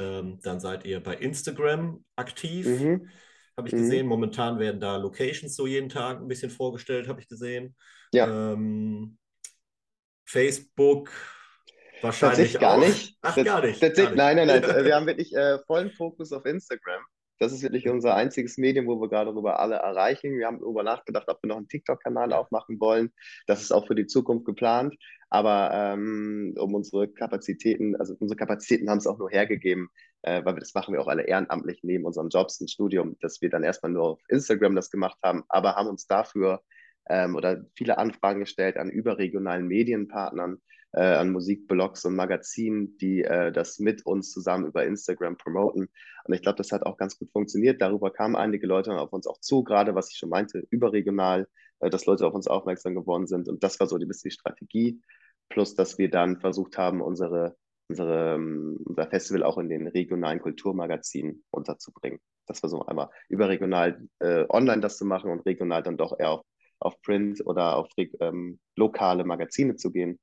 Ähm, 0.00 0.40
dann 0.42 0.58
seid 0.58 0.84
ihr 0.84 1.00
bei 1.00 1.14
Instagram 1.14 2.04
aktiv, 2.16 2.66
mhm. 2.66 3.08
habe 3.56 3.68
ich 3.68 3.74
mhm. 3.74 3.78
gesehen. 3.78 4.06
Momentan 4.08 4.58
werden 4.58 4.80
da 4.80 4.96
Locations 4.96 5.54
so 5.54 5.68
jeden 5.68 5.88
Tag 5.88 6.18
ein 6.18 6.26
bisschen 6.26 6.50
vorgestellt, 6.50 7.06
habe 7.06 7.20
ich 7.20 7.28
gesehen. 7.28 7.76
Ja. 8.12 8.52
Ähm, 8.52 9.16
Facebook, 10.24 11.12
Wahrscheinlich 12.02 12.58
gar 12.58 12.78
nicht. 12.78 13.16
Ach, 13.22 13.36
gar 13.36 13.64
nicht. 13.64 13.80
Gar 13.80 13.88
nicht. 13.90 14.14
Nein, 14.16 14.36
nein, 14.36 14.46
nein. 14.48 14.62
Wir 14.84 14.96
haben 14.96 15.06
wirklich 15.06 15.32
äh, 15.34 15.58
vollen 15.66 15.92
Fokus 15.92 16.32
auf 16.32 16.44
Instagram. 16.44 17.02
Das 17.38 17.52
ist 17.52 17.62
wirklich 17.62 17.88
unser 17.88 18.14
einziges 18.14 18.56
Medium, 18.58 18.86
wo 18.86 19.00
wir 19.00 19.08
gerade 19.08 19.30
darüber 19.30 19.60
alle 19.60 19.76
erreichen. 19.76 20.38
Wir 20.38 20.46
haben 20.46 20.60
darüber 20.60 20.82
nachgedacht, 20.82 21.28
ob 21.28 21.42
wir 21.42 21.48
noch 21.48 21.56
einen 21.56 21.68
TikTok-Kanal 21.68 22.32
aufmachen 22.32 22.80
wollen. 22.80 23.12
Das 23.46 23.62
ist 23.62 23.72
auch 23.72 23.86
für 23.86 23.94
die 23.94 24.06
Zukunft 24.06 24.46
geplant. 24.46 24.96
Aber 25.28 25.70
ähm, 25.72 26.54
um 26.58 26.74
unsere 26.74 27.08
Kapazitäten, 27.08 27.96
also 27.96 28.14
unsere 28.18 28.36
Kapazitäten 28.36 28.88
haben 28.88 28.98
es 28.98 29.06
auch 29.06 29.18
nur 29.18 29.30
hergegeben, 29.30 29.88
äh, 30.22 30.44
weil 30.44 30.54
wir 30.54 30.60
das 30.60 30.74
machen 30.74 30.94
wir 30.94 31.00
auch 31.00 31.08
alle 31.08 31.24
ehrenamtlich 31.24 31.80
neben 31.82 32.04
unseren 32.04 32.28
Jobs 32.28 32.60
im 32.60 32.68
Studium, 32.68 33.16
dass 33.20 33.42
wir 33.42 33.50
dann 33.50 33.64
erstmal 33.64 33.92
nur 33.92 34.04
auf 34.04 34.20
Instagram 34.28 34.76
das 34.76 34.90
gemacht 34.90 35.18
haben, 35.22 35.44
aber 35.48 35.74
haben 35.74 35.88
uns 35.88 36.06
dafür 36.06 36.62
ähm, 37.08 37.34
oder 37.34 37.64
viele 37.74 37.98
Anfragen 37.98 38.40
gestellt 38.40 38.76
an 38.76 38.90
überregionalen 38.90 39.66
Medienpartnern, 39.66 40.60
äh, 40.92 41.02
an 41.02 41.30
Musikblogs 41.30 42.04
und 42.04 42.16
Magazinen, 42.16 42.96
die 42.98 43.22
äh, 43.22 43.52
das 43.52 43.78
mit 43.78 44.04
uns 44.06 44.30
zusammen 44.30 44.66
über 44.66 44.84
Instagram 44.84 45.36
promoten. 45.36 45.88
Und 46.24 46.34
ich 46.34 46.42
glaube, 46.42 46.56
das 46.56 46.72
hat 46.72 46.84
auch 46.84 46.96
ganz 46.96 47.18
gut 47.18 47.30
funktioniert. 47.30 47.80
Darüber 47.80 48.10
kamen 48.10 48.36
einige 48.36 48.66
Leute 48.66 48.98
auf 48.98 49.12
uns 49.12 49.26
auch 49.26 49.38
zu, 49.40 49.62
gerade 49.62 49.94
was 49.94 50.10
ich 50.10 50.18
schon 50.18 50.30
meinte, 50.30 50.66
überregional, 50.70 51.48
äh, 51.80 51.90
dass 51.90 52.06
Leute 52.06 52.26
auf 52.26 52.34
uns 52.34 52.48
aufmerksam 52.48 52.94
geworden 52.94 53.26
sind. 53.26 53.48
Und 53.48 53.62
das 53.62 53.78
war 53.78 53.86
so 53.86 53.98
die 53.98 54.06
bisschen 54.06 54.30
die 54.30 54.34
Strategie. 54.34 55.00
Plus, 55.48 55.74
dass 55.74 55.98
wir 55.98 56.10
dann 56.10 56.40
versucht 56.40 56.78
haben, 56.78 57.00
unsere, 57.00 57.56
unsere, 57.88 58.34
ähm, 58.34 58.78
unser 58.84 59.06
Festival 59.08 59.44
auch 59.44 59.58
in 59.58 59.68
den 59.68 59.86
regionalen 59.86 60.40
Kulturmagazinen 60.40 61.44
unterzubringen. 61.50 62.18
Das 62.46 62.62
war 62.62 62.70
so 62.70 62.84
einmal 62.86 63.10
überregional 63.28 64.08
äh, 64.20 64.44
online 64.48 64.80
das 64.80 64.96
zu 64.96 65.04
machen 65.04 65.30
und 65.30 65.40
regional 65.40 65.82
dann 65.82 65.96
doch 65.96 66.18
eher 66.18 66.30
auf, 66.30 66.46
auf 66.78 67.00
Print 67.02 67.44
oder 67.44 67.76
auf 67.76 67.88
ähm, 68.20 68.58
lokale 68.76 69.24
Magazine 69.24 69.76
zu 69.76 69.92
gehen 69.92 70.18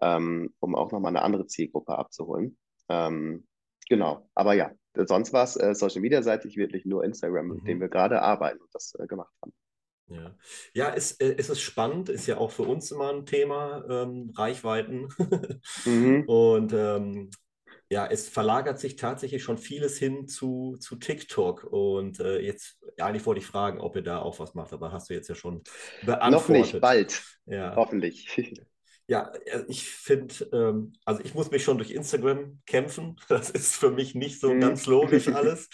ähm, 0.00 0.52
um 0.60 0.74
auch 0.74 0.92
nochmal 0.92 1.10
eine 1.10 1.22
andere 1.22 1.46
Zielgruppe 1.46 1.96
abzuholen. 1.96 2.58
Ähm, 2.88 3.46
genau, 3.88 4.28
aber 4.34 4.54
ja, 4.54 4.72
sonst 4.94 5.32
war 5.32 5.44
es 5.44 5.56
äh, 5.56 5.74
Social 5.74 6.00
Media 6.00 6.22
seitig 6.22 6.56
wirklich 6.56 6.84
nur 6.84 7.04
Instagram, 7.04 7.46
mhm. 7.46 7.54
mit 7.56 7.66
dem 7.66 7.80
wir 7.80 7.88
gerade 7.88 8.22
arbeiten 8.22 8.60
und 8.60 8.74
das 8.74 8.94
äh, 8.98 9.06
gemacht 9.06 9.32
haben. 9.42 9.52
Ja, 10.08 10.34
ja 10.74 10.94
es, 10.94 11.12
äh, 11.12 11.34
es 11.38 11.48
ist 11.48 11.60
spannend, 11.60 12.08
ist 12.08 12.26
ja 12.26 12.38
auch 12.38 12.50
für 12.50 12.64
uns 12.64 12.90
immer 12.90 13.12
ein 13.12 13.26
Thema, 13.26 13.84
ähm, 13.88 14.32
Reichweiten. 14.36 15.08
mhm. 15.84 16.24
Und 16.26 16.72
ähm, 16.72 17.30
ja, 17.88 18.06
es 18.06 18.28
verlagert 18.28 18.78
sich 18.78 18.96
tatsächlich 18.96 19.42
schon 19.42 19.58
vieles 19.58 19.98
hin 19.98 20.26
zu, 20.26 20.76
zu 20.80 20.96
TikTok. 20.96 21.64
Und 21.64 22.20
äh, 22.20 22.40
jetzt, 22.40 22.78
ja, 22.96 23.06
eigentlich 23.06 23.26
wollte 23.26 23.40
ich 23.40 23.46
fragen, 23.46 23.80
ob 23.80 23.96
ihr 23.96 24.02
da 24.02 24.20
auch 24.20 24.38
was 24.38 24.54
macht, 24.54 24.72
aber 24.72 24.92
hast 24.92 25.10
du 25.10 25.14
jetzt 25.14 25.28
ja 25.28 25.34
schon 25.34 25.62
beantwortet. 26.02 26.48
Noch 26.48 26.48
nicht, 26.48 26.80
bald. 26.80 27.22
Ja. 27.46 27.76
Hoffentlich. 27.76 28.28
Ja, 29.12 29.30
äh, 29.44 29.64
ich 29.68 29.86
finde, 29.90 30.34
ähm, 30.54 30.94
also 31.04 31.20
ich 31.22 31.34
muss 31.34 31.50
mich 31.50 31.62
schon 31.62 31.76
durch 31.76 31.90
Instagram 31.90 32.62
kämpfen. 32.64 33.16
Das 33.28 33.50
ist 33.50 33.76
für 33.76 33.90
mich 33.90 34.14
nicht 34.14 34.40
so 34.40 34.54
mhm. 34.54 34.60
ganz 34.60 34.86
logisch 34.86 35.28
alles. 35.34 35.68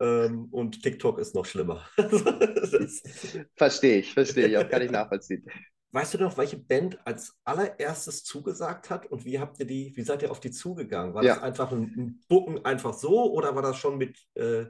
ähm, 0.00 0.48
und 0.50 0.82
TikTok 0.82 1.20
ist 1.20 1.32
noch 1.36 1.46
schlimmer. 1.46 1.86
verstehe 3.56 4.00
ich, 4.00 4.12
verstehe 4.12 4.48
ich, 4.48 4.58
auch 4.58 4.68
kann 4.68 4.82
ich 4.82 4.90
nachvollziehen. 4.90 5.46
Weißt 5.92 6.14
du 6.14 6.18
noch, 6.18 6.36
welche 6.36 6.56
Band 6.56 6.98
als 7.06 7.38
allererstes 7.44 8.24
zugesagt 8.24 8.90
hat 8.90 9.06
und 9.06 9.24
wie 9.24 9.38
habt 9.38 9.60
ihr 9.60 9.66
die, 9.66 9.92
wie 9.94 10.02
seid 10.02 10.22
ihr 10.22 10.32
auf 10.32 10.40
die 10.40 10.50
zugegangen? 10.50 11.14
War 11.14 11.22
ja. 11.22 11.34
das 11.34 11.44
einfach 11.44 11.70
ein, 11.70 11.94
ein 11.96 12.20
Bucken 12.28 12.64
einfach 12.64 12.94
so 12.94 13.32
oder 13.32 13.54
war 13.54 13.62
das 13.62 13.76
schon 13.76 13.98
mit, 13.98 14.18
äh, 14.34 14.64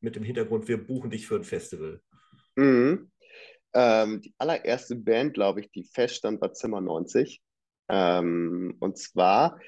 mit 0.00 0.16
dem 0.16 0.22
Hintergrund, 0.22 0.66
wir 0.66 0.82
buchen 0.82 1.10
dich 1.10 1.26
für 1.26 1.36
ein 1.36 1.44
Festival? 1.44 2.00
Mhm. 2.54 3.10
Ähm, 3.74 4.22
die 4.22 4.34
allererste 4.38 4.96
Band, 4.96 5.34
glaube 5.34 5.60
ich, 5.60 5.70
die 5.70 5.84
feststand, 5.84 6.40
war 6.40 6.54
Zimmer 6.54 6.80
90. 6.80 7.42
Ähm, 7.88 8.76
und 8.80 8.98
zwar 8.98 9.58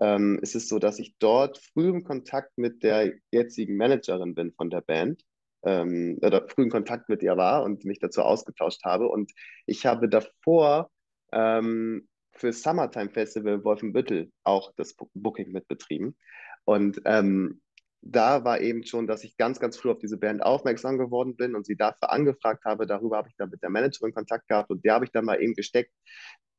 ähm, 0.00 0.38
ist 0.42 0.54
es 0.54 0.68
so, 0.68 0.78
dass 0.78 0.98
ich 0.98 1.16
dort 1.18 1.58
früh 1.58 1.88
im 1.88 2.04
Kontakt 2.04 2.56
mit 2.56 2.82
der 2.82 3.14
jetzigen 3.30 3.76
Managerin 3.76 4.34
bin 4.34 4.52
von 4.52 4.70
der 4.70 4.80
Band. 4.80 5.22
Ähm, 5.64 6.18
oder 6.22 6.46
früh 6.48 6.64
in 6.64 6.70
Kontakt 6.70 7.08
mit 7.08 7.22
ihr 7.22 7.36
war 7.36 7.64
und 7.64 7.84
mich 7.84 7.98
dazu 7.98 8.22
ausgetauscht 8.22 8.84
habe. 8.84 9.08
Und 9.08 9.32
ich 9.66 9.86
habe 9.86 10.08
davor 10.08 10.90
ähm, 11.32 12.08
für 12.32 12.52
Summertime 12.52 13.10
Festival 13.10 13.64
Wolfenbüttel 13.64 14.30
auch 14.44 14.72
das 14.76 14.94
Booking 15.14 15.50
mitbetrieben. 15.50 16.16
Und 16.64 17.00
ähm, 17.04 17.60
da 18.00 18.44
war 18.44 18.60
eben 18.60 18.84
schon, 18.84 19.06
dass 19.08 19.24
ich 19.24 19.36
ganz, 19.36 19.58
ganz 19.58 19.76
früh 19.76 19.90
auf 19.90 19.98
diese 19.98 20.18
Band 20.18 20.42
aufmerksam 20.42 20.98
geworden 20.98 21.36
bin 21.36 21.56
und 21.56 21.66
sie 21.66 21.76
dafür 21.76 22.12
angefragt 22.12 22.64
habe. 22.64 22.86
Darüber 22.86 23.16
habe 23.16 23.28
ich 23.28 23.36
dann 23.36 23.50
mit 23.50 23.62
der 23.62 23.70
Managerin 23.70 24.14
Kontakt 24.14 24.46
gehabt 24.48 24.70
und 24.70 24.84
der 24.84 24.94
habe 24.94 25.04
ich 25.04 25.10
dann 25.10 25.24
mal 25.24 25.42
eben 25.42 25.54
gesteckt, 25.54 25.92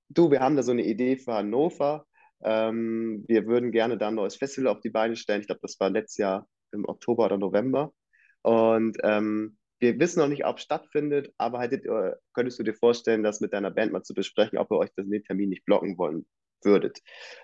du, 0.09 0.31
wir 0.31 0.39
haben 0.41 0.55
da 0.55 0.63
so 0.63 0.71
eine 0.71 0.85
Idee 0.85 1.17
für 1.17 1.33
Hannover. 1.33 2.05
Ähm, 2.43 3.25
wir 3.27 3.47
würden 3.47 3.71
gerne 3.71 3.97
da 3.97 4.09
ein 4.09 4.15
neues 4.15 4.35
Festival 4.35 4.71
auf 4.71 4.81
die 4.81 4.89
Beine 4.89 5.15
stellen. 5.15 5.41
Ich 5.41 5.47
glaube, 5.47 5.61
das 5.61 5.79
war 5.79 5.89
letztes 5.89 6.17
Jahr 6.17 6.47
im 6.71 6.85
Oktober 6.85 7.25
oder 7.25 7.37
November. 7.37 7.93
Und 8.41 8.97
ähm, 9.03 9.57
wir 9.79 9.99
wissen 9.99 10.19
noch 10.19 10.27
nicht, 10.27 10.45
ob 10.45 10.57
es 10.57 10.63
stattfindet, 10.63 11.33
aber 11.37 11.61
hättet, 11.61 11.85
könntest 12.33 12.59
du 12.59 12.63
dir 12.63 12.73
vorstellen, 12.73 13.23
das 13.23 13.41
mit 13.41 13.53
deiner 13.53 13.71
Band 13.71 13.91
mal 13.93 14.03
zu 14.03 14.13
besprechen, 14.13 14.57
ob 14.57 14.69
wir 14.69 14.77
euch 14.77 14.89
den 14.95 15.23
Termin 15.23 15.49
nicht 15.49 15.65
blocken 15.65 15.97
wollen 15.97 16.25
würdet. 16.65 16.99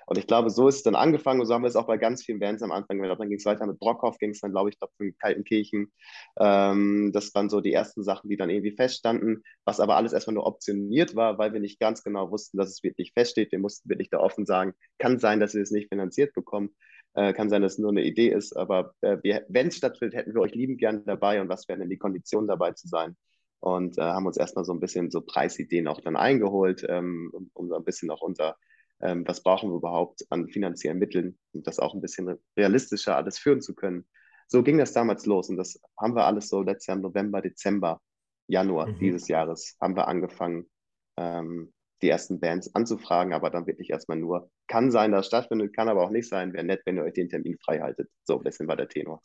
Und 0.06 0.18
ich 0.18 0.28
glaube, 0.28 0.50
so 0.50 0.68
ist 0.68 0.78
es 0.78 0.84
dann 0.84 0.96
angefangen 0.96 1.40
und 1.40 1.48
so 1.48 1.54
haben 1.54 1.64
wir 1.64 1.68
es 1.68 1.76
auch 1.76 1.88
bei 1.88 1.98
ganz 1.98 2.24
vielen 2.24 2.40
Bands 2.40 2.62
am 2.62 2.72
Anfang 2.72 2.98
gemacht. 2.98 3.20
Dann 3.20 3.30
ging 3.30 3.38
es 3.38 3.46
weiter 3.46 3.66
mit 3.66 3.80
Brockhoff, 3.80 4.18
ging 4.18 4.32
es 4.32 4.42
dann, 4.42 4.52
glaube 4.52 4.70
ich, 4.70 4.80
glaub, 4.80 4.92
in 5.00 5.18
Kaltenkirchen. 5.18 5.92
Ähm, 6.40 7.12
das 7.14 7.34
waren 7.34 7.50
so 7.50 7.62
die 7.62 7.74
ersten 7.74 8.04
Sachen, 8.04 8.30
die 8.30 8.38
dann 8.38 8.50
irgendwie 8.50 8.76
feststanden, 8.76 9.44
was 9.66 9.80
aber 9.80 9.96
alles 9.96 10.14
erstmal 10.14 10.36
nur 10.36 10.46
optioniert 10.46 11.16
war, 11.16 11.38
weil 11.38 11.54
wir 11.54 11.60
nicht 11.60 11.80
ganz 11.80 12.04
genau 12.04 12.32
wussten, 12.32 12.58
dass 12.58 12.70
es 12.70 12.84
wirklich 12.84 13.14
feststeht. 13.14 13.52
Wir 13.52 13.60
mussten 13.60 13.90
wirklich 13.90 14.10
da 14.10 14.20
offen 14.20 14.46
sagen, 14.46 14.74
kann 15.00 15.20
sein, 15.20 15.40
dass 15.40 15.54
wir 15.54 15.62
es 15.62 15.72
nicht 15.72 15.90
finanziert 15.90 16.34
bekommen. 16.34 16.76
Äh, 17.16 17.34
kann 17.34 17.50
sein, 17.50 17.62
dass 17.62 17.74
es 17.74 17.80
nur 17.80 17.92
eine 17.92 18.04
Idee 18.04 18.30
ist, 18.30 18.58
aber 18.58 18.94
äh, 19.00 19.18
wenn 19.48 19.68
es 19.68 19.78
stattfindet, 19.78 20.16
hätten 20.20 20.34
wir 20.34 20.42
euch 20.42 20.54
liebend 20.54 20.80
gern 20.80 21.06
dabei 21.06 21.40
und 21.40 21.48
was 21.48 21.68
wären 21.70 21.80
denn 21.80 21.90
die 21.90 21.98
Konditionen 21.98 22.48
dabei 22.48 22.74
zu 22.74 22.90
sein? 22.90 23.16
Und 23.62 23.98
äh, 23.98 24.02
haben 24.02 24.28
uns 24.28 24.38
erstmal 24.38 24.66
so 24.66 24.74
ein 24.74 24.82
bisschen 24.82 25.10
so 25.10 25.22
Preisideen 25.22 25.88
auch 25.88 26.02
dann 26.02 26.18
eingeholt, 26.18 26.86
ähm, 26.90 27.32
um, 27.34 27.50
um 27.54 27.70
so 27.70 27.76
ein 27.76 27.86
bisschen 27.86 28.12
auch 28.12 28.22
unser 28.22 28.58
ähm, 29.02 29.28
was 29.28 29.44
brauchen 29.44 29.72
wir 29.72 29.78
überhaupt 29.78 30.26
an 30.30 30.48
finanziellen 30.48 31.00
Mitteln, 31.00 31.38
um 31.54 31.64
das 31.64 31.80
auch 31.80 31.94
ein 31.94 32.02
bisschen 32.02 32.38
realistischer 32.58 33.16
alles 33.16 33.38
führen 33.38 33.62
zu 33.62 33.76
können. 33.76 34.08
So 34.48 34.64
ging 34.64 34.78
das 34.78 34.94
damals 34.94 35.26
los 35.26 35.50
und 35.50 35.58
das 35.58 35.80
haben 36.00 36.16
wir 36.16 36.26
alles 36.26 36.50
so 36.50 36.62
letztes 36.62 36.88
Jahr 36.88 36.98
im 36.98 37.04
November, 37.04 37.42
Dezember, 37.42 38.02
Januar 38.48 38.88
mhm. 38.88 39.00
dieses 39.00 39.28
Jahres 39.28 39.76
haben 39.82 39.96
wir 39.96 40.08
angefangen, 40.08 40.70
ähm, 41.18 41.74
die 42.02 42.10
ersten 42.10 42.40
Bands 42.40 42.74
anzufragen, 42.76 43.34
aber 43.34 43.50
dann 43.50 43.68
wirklich 43.68 43.90
erstmal 43.90 44.18
nur, 44.18 44.52
kann 44.68 44.92
sein, 44.92 45.12
dass 45.12 45.22
es 45.22 45.28
stattfindet, 45.28 45.76
kann 45.76 45.90
aber 45.90 46.04
auch 46.04 46.10
nicht 46.10 46.28
sein, 46.28 46.54
wäre 46.54 46.64
nett, 46.64 46.82
wenn 46.86 46.98
ihr 46.98 47.04
euch 47.04 47.14
den 47.14 47.30
Termin 47.30 47.58
frei 47.58 47.80
haltet. 47.80 48.10
So, 48.24 48.38
bisschen 48.38 48.68
war 48.68 48.76
der 48.76 48.90
Tenor. 48.90 49.22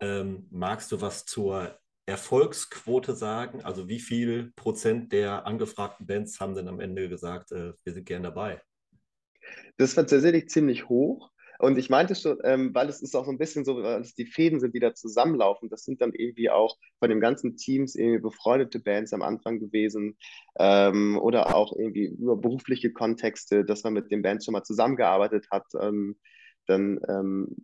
Ähm, 0.00 0.46
magst 0.50 0.90
du 0.92 1.00
was 1.00 1.26
zur 1.26 1.78
Erfolgsquote 2.06 3.14
sagen? 3.14 3.62
Also 3.62 3.88
wie 3.88 4.00
viel 4.00 4.52
Prozent 4.56 5.12
der 5.12 5.46
angefragten 5.46 6.06
Bands 6.06 6.40
haben 6.40 6.54
denn 6.54 6.68
am 6.68 6.80
Ende 6.80 7.08
gesagt, 7.08 7.52
äh, 7.52 7.74
wir 7.84 7.92
sind 7.92 8.06
gern 8.06 8.22
dabei? 8.22 8.62
Das 9.76 9.96
war 9.96 10.06
tatsächlich 10.06 10.48
ziemlich 10.48 10.88
hoch. 10.88 11.30
Und 11.60 11.76
ich 11.76 11.90
meinte 11.90 12.14
schon, 12.14 12.38
ähm, 12.42 12.74
weil 12.74 12.88
es 12.88 13.02
ist 13.02 13.14
auch 13.14 13.26
so 13.26 13.30
ein 13.30 13.36
bisschen 13.36 13.66
so, 13.66 13.82
weil 13.82 14.00
es 14.00 14.14
die 14.14 14.24
Fäden 14.24 14.60
sind, 14.60 14.74
die 14.74 14.80
da 14.80 14.94
zusammenlaufen. 14.94 15.68
Das 15.68 15.84
sind 15.84 16.00
dann 16.00 16.14
irgendwie 16.14 16.48
auch 16.48 16.78
von 16.98 17.10
den 17.10 17.20
ganzen 17.20 17.56
Teams 17.56 17.94
irgendwie 17.96 18.20
befreundete 18.20 18.80
Bands 18.80 19.12
am 19.12 19.20
Anfang 19.20 19.58
gewesen 19.60 20.16
ähm, 20.58 21.18
oder 21.18 21.54
auch 21.54 21.76
irgendwie 21.76 22.06
über 22.06 22.36
berufliche 22.38 22.92
Kontexte, 22.92 23.64
dass 23.66 23.84
man 23.84 23.92
mit 23.92 24.10
den 24.10 24.22
Bands 24.22 24.46
schon 24.46 24.52
mal 24.52 24.62
zusammengearbeitet 24.64 25.48
hat. 25.50 25.66
Ähm, 25.78 26.16
dann 26.66 26.98
ähm, 27.08 27.56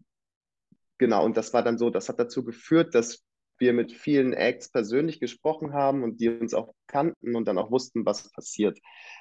genau, 0.98 1.24
und 1.24 1.38
das 1.38 1.54
war 1.54 1.62
dann 1.62 1.78
so, 1.78 1.88
das 1.88 2.10
hat 2.10 2.18
dazu 2.18 2.44
geführt, 2.44 2.94
dass 2.94 3.25
wir 3.58 3.72
mit 3.72 3.92
vielen 3.92 4.32
Acts 4.32 4.70
persönlich 4.70 5.20
gesprochen 5.20 5.72
haben 5.72 6.02
und 6.02 6.20
die 6.20 6.28
uns 6.28 6.54
auch 6.54 6.74
kannten 6.86 7.34
und 7.34 7.46
dann 7.46 7.58
auch 7.58 7.70
wussten, 7.70 8.04
was 8.06 8.30
passiert. 8.32 8.78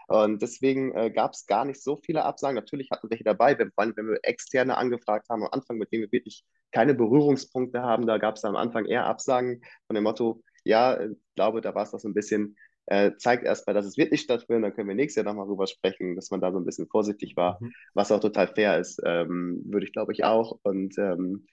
Und 0.07 0.41
deswegen 0.41 0.93
äh, 0.95 1.11
gab 1.11 1.33
es 1.33 1.45
gar 1.45 1.65
nicht 1.65 1.81
so 1.81 1.99
viele 2.03 2.23
Absagen. 2.23 2.55
Natürlich 2.55 2.89
hatten 2.91 3.07
wir 3.07 3.11
welche 3.11 3.23
dabei, 3.23 3.57
wenn, 3.57 3.71
wenn 3.75 4.07
wir 4.07 4.19
externe 4.23 4.77
angefragt 4.77 5.27
haben 5.29 5.43
am 5.43 5.49
Anfang, 5.51 5.77
mit 5.77 5.91
denen 5.91 6.03
wir 6.03 6.11
wirklich 6.11 6.43
keine 6.71 6.93
Berührungspunkte 6.93 7.81
haben, 7.81 8.05
da 8.05 8.17
gab 8.17 8.35
es 8.35 8.43
am 8.43 8.55
Anfang 8.55 8.85
eher 8.85 9.05
Absagen 9.05 9.61
von 9.87 9.95
dem 9.95 10.03
Motto, 10.03 10.41
ja, 10.65 10.99
ich 10.99 11.17
glaube, 11.35 11.61
da 11.61 11.73
war 11.73 11.83
es 11.83 11.91
doch 11.91 11.99
so 11.99 12.09
ein 12.09 12.13
bisschen, 12.13 12.57
äh, 12.87 13.11
zeigt 13.17 13.45
erstmal, 13.45 13.73
dass 13.73 13.85
es 13.85 13.97
wirklich 13.97 14.21
stattfindet, 14.21 14.65
dann 14.65 14.75
können 14.75 14.89
wir 14.89 14.95
nächstes 14.95 15.23
Jahr 15.23 15.31
nochmal 15.31 15.47
drüber 15.47 15.67
sprechen, 15.67 16.15
dass 16.15 16.31
man 16.31 16.41
da 16.41 16.51
so 16.51 16.59
ein 16.59 16.65
bisschen 16.65 16.87
vorsichtig 16.87 17.37
war, 17.37 17.59
mhm. 17.61 17.71
was 17.93 18.11
auch 18.11 18.19
total 18.19 18.47
fair 18.47 18.77
ist, 18.79 19.01
ähm, 19.05 19.61
würde 19.65 19.85
ich 19.85 19.93
glaube 19.93 20.11
ich 20.11 20.23
auch. 20.23 20.59
Und 20.63 20.97
ähm, 20.97 21.47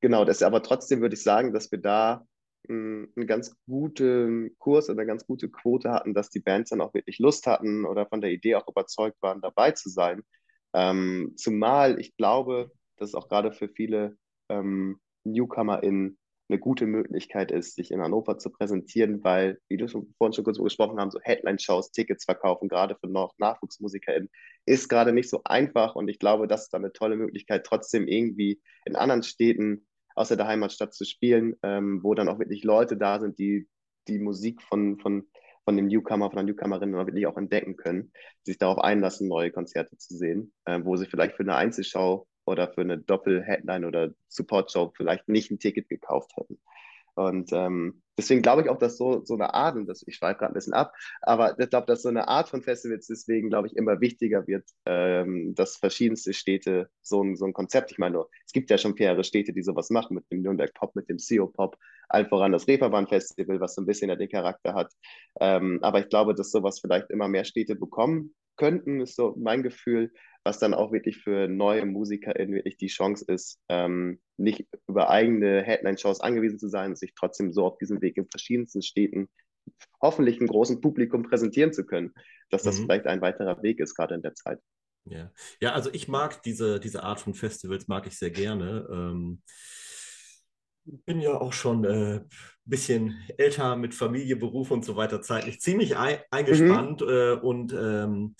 genau, 0.00 0.24
das 0.24 0.42
aber 0.42 0.62
trotzdem 0.62 1.00
würde 1.00 1.14
ich 1.14 1.22
sagen, 1.22 1.52
dass 1.52 1.70
wir 1.70 1.78
da 1.78 2.26
hm, 2.68 3.12
einen 3.16 3.26
ganz 3.26 3.56
guten 3.66 4.56
Kurs 4.58 4.88
und 4.88 4.98
eine 4.98 5.06
ganz 5.06 5.26
gute 5.26 5.50
Quote 5.50 5.90
hatten, 5.90 6.14
dass 6.14 6.30
die 6.30 6.40
Bands 6.40 6.70
dann 6.70 6.80
auch 6.80 6.94
wirklich 6.94 7.18
Lust 7.18 7.46
hatten 7.46 7.84
oder 7.84 8.06
von 8.06 8.20
der 8.20 8.30
Idee 8.30 8.56
auch 8.56 8.68
überzeugt 8.68 9.20
waren, 9.22 9.40
dabei 9.40 9.72
zu 9.72 9.88
sein. 9.88 10.22
Ähm, 10.74 11.34
zumal 11.36 11.98
ich 12.00 12.16
glaube, 12.16 12.70
dass 12.96 13.10
es 13.10 13.14
auch 13.14 13.28
gerade 13.28 13.52
für 13.52 13.68
viele 13.68 14.16
ähm, 14.48 15.00
NewcomerInnen 15.24 16.18
eine 16.50 16.58
gute 16.58 16.86
Möglichkeit 16.86 17.52
ist, 17.52 17.76
sich 17.76 17.92
in 17.92 18.00
Hannover 18.00 18.38
zu 18.38 18.50
präsentieren, 18.50 19.22
weil, 19.22 19.58
wie 19.68 19.76
du 19.76 19.88
schon, 19.88 20.12
vorhin 20.18 20.32
schon 20.32 20.44
kurz 20.44 20.58
gesprochen 20.58 20.98
haben, 20.98 21.10
so 21.10 21.20
Headline-Shows, 21.22 21.92
Tickets 21.92 22.24
verkaufen, 22.24 22.68
gerade 22.68 22.96
für 22.96 23.06
noch 23.06 23.34
NachwuchsmusikerInnen, 23.38 24.28
ist 24.66 24.88
gerade 24.88 25.12
nicht 25.12 25.30
so 25.30 25.42
einfach 25.44 25.94
und 25.94 26.08
ich 26.08 26.18
glaube, 26.18 26.48
das 26.48 26.64
ist 26.64 26.74
dann 26.74 26.84
eine 26.84 26.92
tolle 26.92 27.16
Möglichkeit, 27.16 27.64
trotzdem 27.64 28.08
irgendwie 28.08 28.60
in 28.84 28.96
anderen 28.96 29.22
Städten 29.22 29.86
außer 30.14 30.36
der 30.36 30.46
Heimatstadt 30.46 30.94
zu 30.94 31.04
spielen, 31.04 31.56
ähm, 31.62 32.00
wo 32.02 32.14
dann 32.14 32.28
auch 32.28 32.38
wirklich 32.38 32.64
Leute 32.64 32.96
da 32.96 33.20
sind, 33.20 33.38
die 33.38 33.68
die 34.08 34.18
Musik 34.18 34.62
von, 34.62 34.98
von, 34.98 35.26
von 35.64 35.76
dem 35.76 35.86
Newcomer, 35.86 36.30
von 36.30 36.36
der 36.36 36.44
Newcomerin 36.44 36.92
wirklich 36.92 37.26
auch 37.26 37.36
entdecken 37.36 37.76
können, 37.76 38.12
sich 38.42 38.58
darauf 38.58 38.78
einlassen, 38.78 39.28
neue 39.28 39.50
Konzerte 39.50 39.96
zu 39.96 40.16
sehen, 40.16 40.52
äh, 40.64 40.80
wo 40.82 40.96
sie 40.96 41.06
vielleicht 41.06 41.36
für 41.36 41.42
eine 41.42 41.56
Einzelschau 41.56 42.26
oder 42.44 42.68
für 42.72 42.80
eine 42.80 42.98
Doppel-Headline 42.98 43.84
oder 43.84 44.10
Support-Show 44.28 44.92
vielleicht 44.96 45.28
nicht 45.28 45.50
ein 45.50 45.58
Ticket 45.58 45.88
gekauft 45.88 46.32
hätten. 46.36 46.60
Und 47.20 47.52
ähm, 47.52 48.02
deswegen 48.16 48.42
glaube 48.42 48.62
ich 48.62 48.68
auch, 48.68 48.78
dass 48.78 48.96
so, 48.96 49.24
so 49.24 49.34
eine 49.34 49.52
Art, 49.52 49.76
und 49.76 49.86
das, 49.86 50.02
ich 50.06 50.16
schweife 50.16 50.38
gerade 50.38 50.52
ein 50.52 50.54
bisschen 50.54 50.72
ab, 50.72 50.92
aber 51.22 51.58
ich 51.58 51.68
glaube, 51.70 51.86
dass 51.86 52.02
so 52.02 52.08
eine 52.08 52.28
Art 52.28 52.48
von 52.48 52.62
Festivals 52.62 53.06
deswegen, 53.06 53.50
glaube 53.50 53.68
ich, 53.68 53.76
immer 53.76 54.00
wichtiger 54.00 54.46
wird, 54.46 54.64
ähm, 54.86 55.54
dass 55.54 55.76
verschiedenste 55.76 56.32
Städte 56.32 56.88
so 57.02 57.22
ein, 57.22 57.36
so 57.36 57.44
ein 57.44 57.52
Konzept, 57.52 57.92
ich 57.92 57.98
meine, 57.98 58.24
es 58.46 58.52
gibt 58.52 58.70
ja 58.70 58.78
schon 58.78 58.94
mehrere 58.98 59.24
Städte, 59.24 59.52
die 59.52 59.62
sowas 59.62 59.90
machen, 59.90 60.14
mit 60.14 60.30
dem 60.30 60.42
Nürnberg 60.42 60.72
Pop, 60.74 60.96
mit 60.96 61.08
dem 61.08 61.18
CO 61.18 61.46
Pop, 61.46 61.76
allen 62.08 62.28
voran 62.28 62.52
das 62.52 62.66
Reeperbahn 62.66 63.06
Festival, 63.06 63.60
was 63.60 63.74
so 63.74 63.82
ein 63.82 63.86
bisschen 63.86 64.16
den 64.16 64.28
Charakter 64.28 64.74
hat. 64.74 64.92
Ähm, 65.40 65.78
aber 65.82 66.00
ich 66.00 66.08
glaube, 66.08 66.34
dass 66.34 66.50
sowas 66.50 66.80
vielleicht 66.80 67.10
immer 67.10 67.28
mehr 67.28 67.44
Städte 67.44 67.76
bekommen 67.76 68.34
könnten, 68.56 69.00
ist 69.00 69.16
so 69.16 69.34
mein 69.38 69.62
Gefühl, 69.62 70.12
was 70.44 70.58
dann 70.58 70.74
auch 70.74 70.92
wirklich 70.92 71.18
für 71.18 71.48
neue 71.48 71.84
MusikerInnen 71.84 72.54
wirklich 72.54 72.76
die 72.76 72.86
Chance 72.86 73.24
ist, 73.28 73.60
ähm, 73.68 74.20
nicht 74.36 74.66
über 74.88 75.10
eigene 75.10 75.62
Headline-Shows 75.62 76.20
angewiesen 76.20 76.58
zu 76.58 76.68
sein 76.68 76.90
und 76.90 76.98
sich 76.98 77.14
trotzdem 77.14 77.52
so 77.52 77.66
auf 77.66 77.78
diesem 77.78 78.00
Weg 78.00 78.16
in 78.16 78.26
verschiedensten 78.28 78.82
Städten 78.82 79.28
hoffentlich 80.00 80.38
einem 80.38 80.48
großen 80.48 80.80
Publikum 80.80 81.22
präsentieren 81.22 81.72
zu 81.72 81.84
können, 81.84 82.14
dass 82.48 82.62
das 82.62 82.78
mhm. 82.78 82.84
vielleicht 82.84 83.06
ein 83.06 83.20
weiterer 83.20 83.62
Weg 83.62 83.80
ist, 83.80 83.94
gerade 83.94 84.14
in 84.14 84.22
der 84.22 84.34
Zeit. 84.34 84.58
Ja. 85.04 85.30
ja, 85.60 85.72
also 85.72 85.90
ich 85.92 86.08
mag 86.08 86.42
diese, 86.42 86.80
diese 86.80 87.02
Art 87.02 87.20
von 87.20 87.34
Festivals, 87.34 87.88
mag 87.88 88.06
ich 88.06 88.18
sehr 88.18 88.30
gerne. 88.30 88.86
Ähm, 88.90 89.42
bin 90.84 91.20
ja 91.20 91.40
auch 91.40 91.52
schon 91.52 91.84
ein 91.84 92.16
äh, 92.16 92.20
bisschen 92.64 93.18
älter 93.36 93.76
mit 93.76 93.94
Familie, 93.94 94.36
Beruf 94.36 94.70
und 94.70 94.84
so 94.84 94.96
weiter 94.96 95.22
zeitlich 95.22 95.60
ziemlich 95.60 95.96
ein, 95.96 96.18
eingespannt 96.30 97.02
mhm. 97.02 97.08
äh, 97.08 97.32
und 97.32 97.72
ähm, 97.72 98.36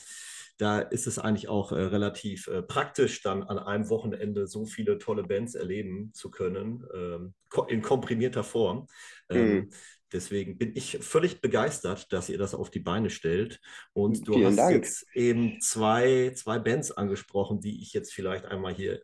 da 0.60 0.80
ist 0.80 1.06
es 1.06 1.18
eigentlich 1.18 1.48
auch 1.48 1.72
äh, 1.72 1.80
relativ 1.80 2.46
äh, 2.48 2.62
praktisch, 2.62 3.22
dann 3.22 3.42
an 3.42 3.58
einem 3.58 3.88
Wochenende 3.88 4.46
so 4.46 4.66
viele 4.66 4.98
tolle 4.98 5.22
Bands 5.22 5.54
erleben 5.54 6.12
zu 6.12 6.30
können, 6.30 6.86
ähm, 6.94 7.34
in 7.68 7.80
komprimierter 7.80 8.44
Form. 8.44 8.86
Ähm, 9.30 9.54
mhm. 9.54 9.70
Deswegen 10.12 10.58
bin 10.58 10.72
ich 10.74 10.98
völlig 10.98 11.40
begeistert, 11.40 12.12
dass 12.12 12.28
ihr 12.28 12.36
das 12.36 12.54
auf 12.54 12.70
die 12.70 12.80
Beine 12.80 13.10
stellt. 13.10 13.60
Und 13.92 14.26
du 14.26 14.34
Vielen 14.34 14.46
hast 14.46 14.58
Dank. 14.58 14.74
jetzt 14.74 15.06
eben 15.14 15.60
zwei, 15.60 16.32
zwei 16.34 16.58
Bands 16.58 16.90
angesprochen, 16.90 17.60
die 17.60 17.80
ich 17.80 17.92
jetzt 17.92 18.12
vielleicht 18.12 18.44
einmal 18.44 18.74
hier 18.74 19.00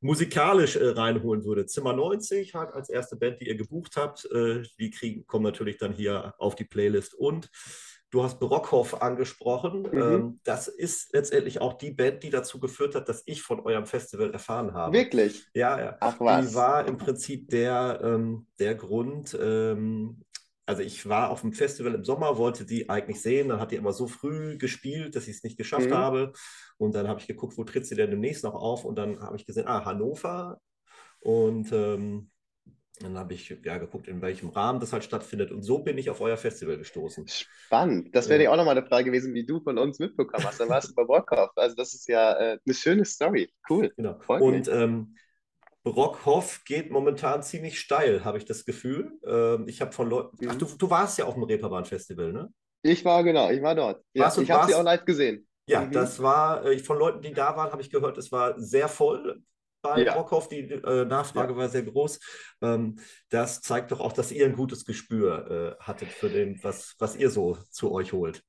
musikalisch 0.00 0.74
äh, 0.74 0.88
reinholen 0.88 1.44
würde. 1.44 1.66
Zimmer 1.66 1.92
90 1.92 2.54
hat 2.54 2.74
als 2.74 2.88
erste 2.88 3.14
Band, 3.16 3.40
die 3.40 3.46
ihr 3.46 3.56
gebucht 3.56 3.96
habt, 3.96 4.24
äh, 4.32 4.62
die 4.78 4.90
kriegen, 4.90 5.26
kommen 5.26 5.44
natürlich 5.44 5.76
dann 5.76 5.92
hier 5.92 6.34
auf 6.38 6.56
die 6.56 6.64
Playlist 6.64 7.14
und 7.14 7.48
Du 8.12 8.22
hast 8.22 8.38
Brockhoff 8.38 9.00
angesprochen. 9.00 9.88
Mhm. 9.90 10.02
Ähm, 10.02 10.40
das 10.44 10.68
ist 10.68 11.14
letztendlich 11.14 11.62
auch 11.62 11.72
die 11.72 11.92
Band, 11.92 12.22
die 12.22 12.28
dazu 12.28 12.60
geführt 12.60 12.94
hat, 12.94 13.08
dass 13.08 13.22
ich 13.24 13.40
von 13.40 13.60
eurem 13.60 13.86
Festival 13.86 14.30
erfahren 14.30 14.74
habe. 14.74 14.92
Wirklich? 14.92 15.48
Ja, 15.54 15.80
ja. 15.80 15.96
Ach 15.98 16.20
was. 16.20 16.46
Die 16.46 16.54
war 16.54 16.86
im 16.86 16.98
Prinzip 16.98 17.48
der, 17.48 18.00
ähm, 18.04 18.46
der 18.58 18.74
Grund. 18.74 19.36
Ähm, 19.40 20.24
also 20.66 20.82
ich 20.82 21.08
war 21.08 21.30
auf 21.30 21.40
dem 21.40 21.54
Festival 21.54 21.94
im 21.94 22.04
Sommer, 22.04 22.36
wollte 22.36 22.66
die 22.66 22.90
eigentlich 22.90 23.22
sehen. 23.22 23.48
Dann 23.48 23.60
hat 23.60 23.70
die 23.72 23.76
immer 23.76 23.94
so 23.94 24.06
früh 24.06 24.58
gespielt, 24.58 25.16
dass 25.16 25.26
ich 25.26 25.36
es 25.36 25.42
nicht 25.42 25.56
geschafft 25.56 25.88
mhm. 25.88 25.94
habe. 25.94 26.32
Und 26.76 26.94
dann 26.94 27.08
habe 27.08 27.18
ich 27.18 27.26
geguckt, 27.26 27.56
wo 27.56 27.64
tritt 27.64 27.86
sie 27.86 27.96
denn 27.96 28.10
demnächst 28.10 28.44
noch 28.44 28.54
auf? 28.54 28.84
Und 28.84 28.96
dann 28.96 29.20
habe 29.22 29.36
ich 29.36 29.46
gesehen, 29.46 29.66
ah, 29.66 29.86
Hannover. 29.86 30.60
Und 31.20 31.72
ähm, 31.72 32.31
dann 33.00 33.18
habe 33.18 33.34
ich 33.34 33.48
ja 33.64 33.78
geguckt, 33.78 34.06
in 34.06 34.22
welchem 34.22 34.50
Rahmen 34.50 34.80
das 34.80 34.92
halt 34.92 35.04
stattfindet. 35.04 35.50
Und 35.50 35.62
so 35.62 35.78
bin 35.78 35.98
ich 35.98 36.10
auf 36.10 36.20
euer 36.20 36.36
Festival 36.36 36.76
gestoßen. 36.76 37.26
Spannend. 37.28 38.14
Das 38.14 38.28
wäre 38.28 38.42
ja 38.42 38.50
auch 38.50 38.56
nochmal 38.56 38.76
eine 38.76 38.86
Frage 38.86 39.06
gewesen, 39.06 39.34
wie 39.34 39.44
du 39.44 39.60
von 39.60 39.78
uns 39.78 39.98
mitbekommen 39.98 40.44
hast. 40.44 40.60
Dann 40.60 40.68
warst 40.68 40.90
du 40.90 40.94
bei 40.94 41.04
Brockhoff. 41.04 41.50
Also, 41.56 41.74
das 41.74 41.94
ist 41.94 42.06
ja 42.08 42.32
äh, 42.32 42.58
eine 42.64 42.74
schöne 42.74 43.04
Story. 43.04 43.50
Cool. 43.68 43.92
Genau. 43.96 44.18
Freut 44.20 44.42
und 44.42 44.68
ähm, 44.68 45.16
Brockhoff 45.84 46.62
geht 46.64 46.90
momentan 46.90 47.42
ziemlich 47.42 47.80
steil, 47.80 48.24
habe 48.24 48.38
ich 48.38 48.44
das 48.44 48.64
Gefühl. 48.64 49.18
Ähm, 49.26 49.66
ich 49.66 49.80
habe 49.80 49.92
von 49.92 50.08
Leuten. 50.08 50.36
Mhm. 50.40 50.50
Ach, 50.50 50.54
du, 50.56 50.66
du 50.66 50.90
warst 50.90 51.18
ja 51.18 51.24
auf 51.24 51.34
dem 51.34 51.42
Reeperbahn-Festival, 51.42 52.32
ne? 52.32 52.52
Ich 52.82 53.04
war, 53.04 53.22
genau, 53.24 53.50
ich 53.50 53.62
war 53.62 53.74
dort. 53.74 54.04
Ja, 54.12 54.32
ich 54.36 54.50
habe 54.50 54.66
sie 54.66 54.74
auch 54.74 54.82
live 54.82 55.04
gesehen. 55.04 55.46
Ja, 55.66 55.80
mhm. 55.80 55.92
das 55.92 56.22
war, 56.22 56.64
äh, 56.66 56.78
von 56.78 56.98
Leuten, 56.98 57.22
die 57.22 57.32
da 57.32 57.56
waren, 57.56 57.70
habe 57.70 57.82
ich 57.82 57.90
gehört, 57.90 58.18
es 58.18 58.30
war 58.30 58.58
sehr 58.60 58.88
voll 58.88 59.42
bei 59.82 60.02
ja. 60.02 60.14
Brockhoff, 60.14 60.48
die 60.48 60.60
äh, 60.60 61.04
Nachfrage 61.04 61.52
ja. 61.52 61.58
war 61.58 61.68
sehr 61.68 61.82
groß. 61.82 62.20
Ähm, 62.62 62.98
das 63.28 63.60
zeigt 63.60 63.90
doch 63.90 64.00
auch, 64.00 64.12
dass 64.12 64.32
ihr 64.32 64.46
ein 64.46 64.56
gutes 64.56 64.84
Gespür 64.84 65.76
äh, 65.80 65.82
hattet 65.82 66.08
für 66.08 66.30
den, 66.30 66.62
was, 66.62 66.94
was 66.98 67.16
ihr 67.16 67.30
so 67.30 67.58
zu 67.70 67.92
euch 67.92 68.12
holt. 68.12 68.42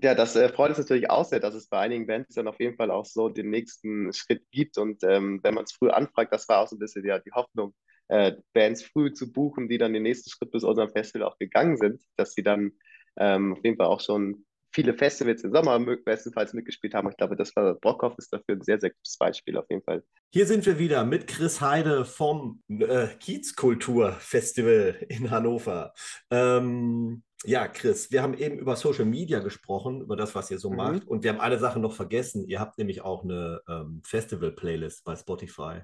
Ja, 0.00 0.14
das 0.14 0.34
äh, 0.34 0.48
freut 0.48 0.70
uns 0.70 0.78
natürlich 0.78 1.10
auch 1.10 1.24
sehr, 1.24 1.40
dass 1.40 1.54
es 1.54 1.68
bei 1.68 1.78
einigen 1.78 2.06
Bands 2.06 2.34
dann 2.34 2.48
auf 2.48 2.58
jeden 2.58 2.76
Fall 2.76 2.90
auch 2.90 3.04
so 3.04 3.28
den 3.28 3.50
nächsten 3.50 4.12
Schritt 4.12 4.42
gibt. 4.50 4.78
Und 4.78 5.02
ähm, 5.04 5.40
wenn 5.42 5.54
man 5.54 5.64
es 5.64 5.72
früh 5.72 5.90
anfragt, 5.90 6.32
das 6.32 6.48
war 6.48 6.60
auch 6.60 6.68
so 6.68 6.76
ein 6.76 6.78
bisschen 6.78 7.04
ja, 7.04 7.18
die 7.18 7.32
Hoffnung, 7.32 7.74
äh, 8.08 8.32
Bands 8.52 8.82
früh 8.82 9.12
zu 9.12 9.32
buchen, 9.32 9.68
die 9.68 9.78
dann 9.78 9.92
den 9.92 10.02
nächsten 10.02 10.30
Schritt 10.30 10.50
bis 10.50 10.64
unserem 10.64 10.90
Festival 10.90 11.28
auch 11.28 11.38
gegangen 11.38 11.76
sind, 11.76 12.02
dass 12.16 12.32
sie 12.32 12.42
dann 12.42 12.72
ähm, 13.16 13.54
auf 13.54 13.64
jeden 13.64 13.76
Fall 13.76 13.86
auch 13.86 14.00
schon 14.00 14.44
viele 14.74 14.92
Festivals 14.92 15.44
im 15.44 15.52
Sommer 15.52 15.78
bestenfalls 15.78 16.52
mitgespielt 16.52 16.94
haben. 16.94 17.08
Ich 17.08 17.16
glaube, 17.16 17.36
das 17.36 17.54
war 17.54 17.74
Brockhoff 17.74 18.18
ist 18.18 18.32
dafür 18.32 18.56
ein 18.56 18.62
sehr, 18.62 18.80
sehr 18.80 18.90
gutes 18.90 19.16
Beispiel 19.16 19.56
auf 19.56 19.66
jeden 19.70 19.82
Fall. 19.82 20.02
Hier 20.32 20.46
sind 20.46 20.66
wir 20.66 20.78
wieder 20.78 21.04
mit 21.04 21.28
Chris 21.28 21.60
Heide 21.60 22.04
vom 22.04 22.60
äh, 22.68 23.06
Kiezkultur-Festival 23.20 25.06
in 25.08 25.30
Hannover. 25.30 25.94
Ähm, 26.30 27.22
ja, 27.44 27.68
Chris, 27.68 28.10
wir 28.10 28.22
haben 28.22 28.34
eben 28.34 28.58
über 28.58 28.74
Social 28.74 29.04
Media 29.04 29.38
gesprochen, 29.38 30.00
über 30.00 30.16
das, 30.16 30.34
was 30.34 30.50
ihr 30.50 30.58
so 30.58 30.70
mhm. 30.70 30.76
macht. 30.76 31.06
Und 31.06 31.22
wir 31.22 31.30
haben 31.30 31.40
eine 31.40 31.58
Sache 31.58 31.78
noch 31.78 31.94
vergessen. 31.94 32.48
Ihr 32.48 32.58
habt 32.58 32.78
nämlich 32.78 33.02
auch 33.02 33.22
eine 33.22 33.60
ähm, 33.68 34.02
Festival-Playlist 34.04 35.04
bei 35.04 35.14
Spotify. 35.14 35.82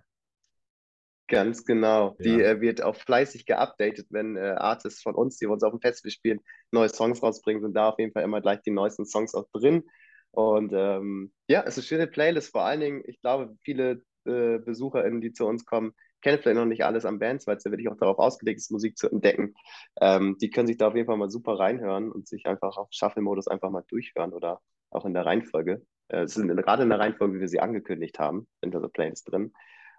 Ganz 1.31 1.65
genau. 1.65 2.17
Ja. 2.19 2.25
Die 2.25 2.43
äh, 2.43 2.61
wird 2.61 2.83
auch 2.83 2.97
fleißig 2.97 3.47
geupdatet, 3.47 4.09
wenn 4.11 4.37
äh, 4.37 4.57
Artists 4.59 5.01
von 5.01 5.15
uns, 5.15 5.39
die 5.39 5.47
uns 5.47 5.63
auf 5.63 5.71
dem 5.71 5.81
Festival 5.81 6.11
spielen, 6.11 6.41
neue 6.73 6.89
Songs 6.89 7.23
rausbringen, 7.23 7.63
sind 7.63 7.75
da 7.75 7.91
auf 7.91 7.99
jeden 8.01 8.13
Fall 8.13 8.25
immer 8.25 8.41
gleich 8.41 8.61
die 8.63 8.73
neuesten 8.73 9.07
Songs 9.07 9.35
auch 9.35 9.47
drin. 9.53 9.85
Und 10.33 10.73
ähm, 10.75 11.33
ja, 11.49 11.63
es 11.63 11.79
ist 11.79 11.79
eine 11.79 11.87
schöne 11.87 12.07
Playlist. 12.09 12.51
Vor 12.51 12.63
allen 12.63 12.81
Dingen, 12.81 13.03
ich 13.07 13.21
glaube, 13.21 13.57
viele 13.63 14.03
äh, 14.25 14.59
BesucherInnen, 14.59 15.21
die 15.21 15.33
zu 15.33 15.47
uns 15.47 15.65
kommen, 15.65 15.93
kennen 16.21 16.39
vielleicht 16.43 16.59
noch 16.59 16.67
nicht 16.67 16.85
alles 16.85 17.05
am 17.05 17.21
Bands, 17.21 17.47
weil 17.47 17.57
es 17.57 17.65
ja 17.65 17.71
wirklich 17.71 17.89
auch 17.89 17.97
darauf 17.97 18.19
ausgelegt 18.19 18.59
ist, 18.59 18.73
Musik 18.73 18.99
zu 18.99 19.09
entdecken. 19.09 19.55
Ähm, 20.01 20.37
die 20.41 20.51
können 20.51 20.67
sich 20.67 20.79
da 20.79 20.89
auf 20.89 20.97
jeden 20.97 21.07
Fall 21.07 21.17
mal 21.17 21.31
super 21.31 21.61
reinhören 21.61 22.11
und 22.11 22.27
sich 22.27 22.47
einfach 22.47 22.77
auf 22.77 22.89
Shuffle-Modus 22.91 23.47
einfach 23.47 23.71
mal 23.71 23.85
durchhören 23.87 24.33
oder 24.33 24.61
auch 24.91 25.05
in 25.05 25.15
der 25.15 25.27
Reihenfolge. 25.27 25.87
Äh, 26.09 26.27
sind 26.27 26.49
gerade 26.49 26.83
in 26.83 26.89
der 26.89 26.99
Reihenfolge, 26.99 27.37
wie 27.37 27.41
wir 27.41 27.49
sie 27.49 27.61
angekündigt 27.61 28.19
haben, 28.19 28.49
in 28.63 28.73
der 28.73 28.81
Playlist 28.81 29.31
drin. 29.31 29.53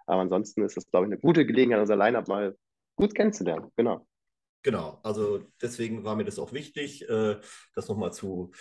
Aber 0.06 0.20
ansonsten 0.22 0.62
ist 0.62 0.76
das, 0.76 0.90
glaube 0.90 1.06
ich, 1.06 1.12
eine 1.12 1.20
gute 1.20 1.46
Gelegenheit, 1.46 1.80
unser 1.80 1.96
Line-Up 1.96 2.28
mal 2.28 2.56
gut 2.96 3.14
kennenzulernen. 3.14 3.70
Genau. 3.76 4.06
Genau, 4.62 5.00
also 5.02 5.40
deswegen 5.60 6.04
war 6.04 6.14
mir 6.14 6.24
das 6.24 6.38
auch 6.38 6.52
wichtig, 6.52 7.08
äh, 7.08 7.36
das 7.74 7.88
nochmal 7.88 8.12
zu 8.12 8.52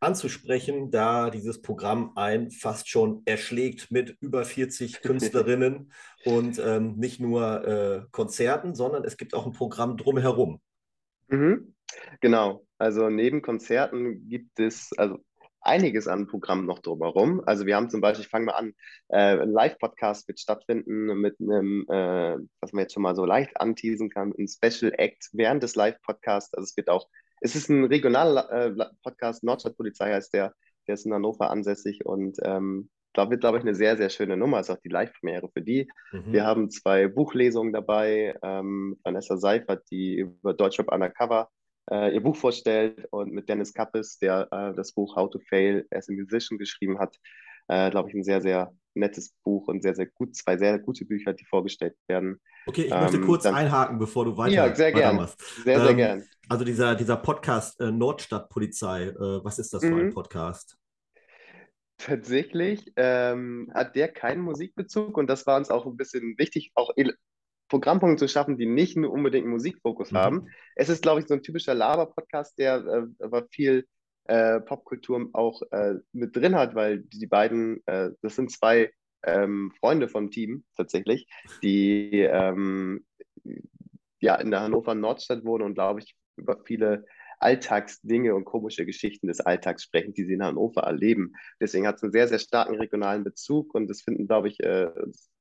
anzusprechen, 0.00 0.90
da 0.90 1.30
dieses 1.30 1.62
Programm 1.62 2.12
ein 2.16 2.50
fast 2.50 2.88
schon 2.88 3.22
erschlägt 3.24 3.90
mit 3.90 4.16
über 4.20 4.44
40 4.44 5.00
Künstlerinnen 5.02 5.92
und 6.24 6.58
ähm, 6.58 6.96
nicht 6.96 7.18
nur 7.18 7.66
äh, 7.66 8.02
Konzerten, 8.12 8.74
sondern 8.74 9.04
es 9.04 9.16
gibt 9.16 9.34
auch 9.34 9.46
ein 9.46 9.52
Programm 9.52 9.96
drumherum. 9.96 10.60
Mhm. 11.28 11.74
Genau, 12.20 12.66
also 12.78 13.10
neben 13.10 13.42
Konzerten 13.42 14.28
gibt 14.28 14.60
es, 14.60 14.90
also 14.96 15.18
einiges 15.66 16.08
an 16.08 16.26
Programmen 16.26 16.66
noch 16.66 16.78
drumherum. 16.78 17.42
Also 17.46 17.66
wir 17.66 17.76
haben 17.76 17.90
zum 17.90 18.00
Beispiel, 18.00 18.24
ich 18.24 18.30
fange 18.30 18.46
mal 18.46 18.52
an, 18.52 18.72
äh, 19.08 19.38
ein 19.38 19.50
Live-Podcast 19.50 20.28
wird 20.28 20.40
stattfinden 20.40 21.20
mit 21.20 21.36
einem, 21.40 21.84
äh, 21.88 22.36
was 22.60 22.72
man 22.72 22.82
jetzt 22.82 22.94
schon 22.94 23.02
mal 23.02 23.14
so 23.14 23.24
leicht 23.24 23.60
anteasen 23.60 24.10
kann, 24.10 24.32
ein 24.38 24.48
Special 24.48 24.92
Act 24.96 25.28
während 25.32 25.62
des 25.62 25.74
Live-Podcasts. 25.74 26.54
Also 26.54 26.64
es 26.64 26.76
wird 26.76 26.88
auch, 26.88 27.08
es 27.40 27.54
ist 27.54 27.68
ein 27.68 27.84
regionaler 27.84 28.50
äh, 28.50 28.74
Podcast, 29.02 29.44
Nordstadtpolizei 29.44 30.12
heißt 30.12 30.32
der, 30.32 30.54
der 30.86 30.94
ist 30.94 31.04
in 31.04 31.12
Hannover 31.12 31.50
ansässig 31.50 32.06
und 32.06 32.38
ähm, 32.42 32.88
da 33.16 33.30
wird, 33.30 33.40
glaube 33.40 33.56
ich, 33.58 33.64
eine 33.64 33.74
sehr, 33.74 33.96
sehr 33.96 34.10
schöne 34.10 34.36
Nummer. 34.36 34.60
Ist 34.60 34.70
auch 34.70 34.80
die 34.84 34.90
Live-Premiere 34.90 35.48
für 35.48 35.62
die. 35.62 35.88
Mhm. 36.12 36.32
Wir 36.32 36.44
haben 36.44 36.70
zwei 36.70 37.08
Buchlesungen 37.08 37.72
dabei. 37.72 38.36
Ähm, 38.42 38.98
Vanessa 39.02 39.38
Seifert, 39.38 39.90
die 39.90 40.16
über 40.16 40.52
Deutschrap 40.52 40.92
Undercover 40.92 41.48
äh, 41.90 42.14
ihr 42.14 42.22
Buch 42.22 42.36
vorstellt 42.36 43.06
und 43.10 43.32
mit 43.32 43.48
Dennis 43.48 43.72
Kappes, 43.72 44.18
der 44.18 44.48
äh, 44.50 44.74
das 44.74 44.92
Buch 44.92 45.16
How 45.16 45.30
to 45.30 45.38
Fail 45.38 45.86
as 45.90 46.08
a 46.08 46.12
Musician 46.12 46.58
geschrieben 46.58 46.98
hat. 46.98 47.16
Äh, 47.68 47.90
Glaube 47.90 48.08
ich, 48.08 48.14
ein 48.14 48.24
sehr, 48.24 48.40
sehr 48.40 48.72
nettes 48.94 49.34
Buch 49.44 49.68
und 49.68 49.82
sehr, 49.82 49.94
sehr 49.94 50.06
gut, 50.06 50.34
zwei 50.36 50.56
sehr 50.56 50.78
gute 50.78 51.04
Bücher, 51.04 51.32
die 51.32 51.44
vorgestellt 51.44 51.94
werden. 52.08 52.40
Okay, 52.66 52.84
ich 52.84 52.90
möchte 52.90 53.18
ähm, 53.18 53.26
kurz 53.26 53.44
dann, 53.44 53.54
einhaken, 53.54 53.98
bevor 53.98 54.24
du 54.24 54.36
weiter 54.36 54.54
Ja, 54.54 54.74
sehr 54.74 54.92
gerne. 54.92 55.28
Sehr, 55.64 55.80
sehr 55.80 55.90
ähm, 55.90 55.96
gern. 55.96 56.24
Also 56.48 56.64
dieser, 56.64 56.94
dieser 56.94 57.16
Podcast 57.16 57.80
äh, 57.80 57.90
Nordstadtpolizei, 57.90 59.08
äh, 59.08 59.44
was 59.44 59.58
ist 59.58 59.74
das 59.74 59.82
für 59.82 59.94
ein 59.94 60.06
mhm. 60.06 60.14
Podcast? 60.14 60.76
Tatsächlich 61.98 62.92
ähm, 62.96 63.70
hat 63.74 63.96
der 63.96 64.08
keinen 64.08 64.42
Musikbezug 64.42 65.16
und 65.16 65.28
das 65.28 65.46
war 65.46 65.56
uns 65.56 65.70
auch 65.70 65.86
ein 65.86 65.96
bisschen 65.96 66.36
wichtig, 66.38 66.72
auch 66.74 66.90
Programmpunkte 67.68 68.26
zu 68.26 68.28
schaffen, 68.32 68.58
die 68.58 68.66
nicht 68.66 68.96
nur 68.96 69.10
unbedingt 69.10 69.44
einen 69.44 69.52
Musikfokus 69.52 70.12
Mhm. 70.12 70.16
haben. 70.16 70.48
Es 70.74 70.88
ist, 70.88 71.02
glaube 71.02 71.20
ich, 71.20 71.26
so 71.26 71.34
ein 71.34 71.42
typischer 71.42 71.74
Laber-Podcast, 71.74 72.58
der 72.58 72.84
äh, 72.86 73.24
aber 73.24 73.46
viel 73.50 73.86
äh, 74.24 74.60
Popkultur 74.60 75.28
auch 75.32 75.62
äh, 75.70 75.94
mit 76.12 76.34
drin 76.36 76.56
hat, 76.56 76.74
weil 76.74 77.00
die 77.00 77.26
beiden, 77.26 77.80
äh, 77.86 78.10
das 78.22 78.36
sind 78.36 78.50
zwei 78.50 78.90
ähm, 79.24 79.72
Freunde 79.80 80.08
vom 80.08 80.30
Team 80.30 80.64
tatsächlich, 80.76 81.26
die 81.62 82.20
ähm, 82.20 83.04
ja 84.20 84.36
in 84.36 84.50
der 84.50 84.60
Hannover 84.60 84.94
Nordstadt 84.94 85.44
wohnen 85.44 85.64
und, 85.64 85.74
glaube 85.74 86.00
ich, 86.00 86.16
über 86.36 86.60
viele 86.64 87.04
Alltagsdinge 87.38 88.34
und 88.34 88.44
komische 88.44 88.86
Geschichten 88.86 89.26
des 89.28 89.40
Alltags 89.40 89.82
sprechen, 89.82 90.14
die 90.14 90.24
sie 90.24 90.34
in 90.34 90.42
Hannover 90.42 90.82
erleben. 90.82 91.34
Deswegen 91.60 91.86
hat 91.86 91.96
es 91.96 92.02
einen 92.02 92.12
sehr, 92.12 92.28
sehr 92.28 92.38
starken 92.38 92.76
regionalen 92.76 93.24
Bezug 93.24 93.74
und 93.74 93.88
das 93.88 94.02
finden, 94.02 94.26
glaube 94.26 94.48
ich, 94.48 94.60
äh, 94.60 94.88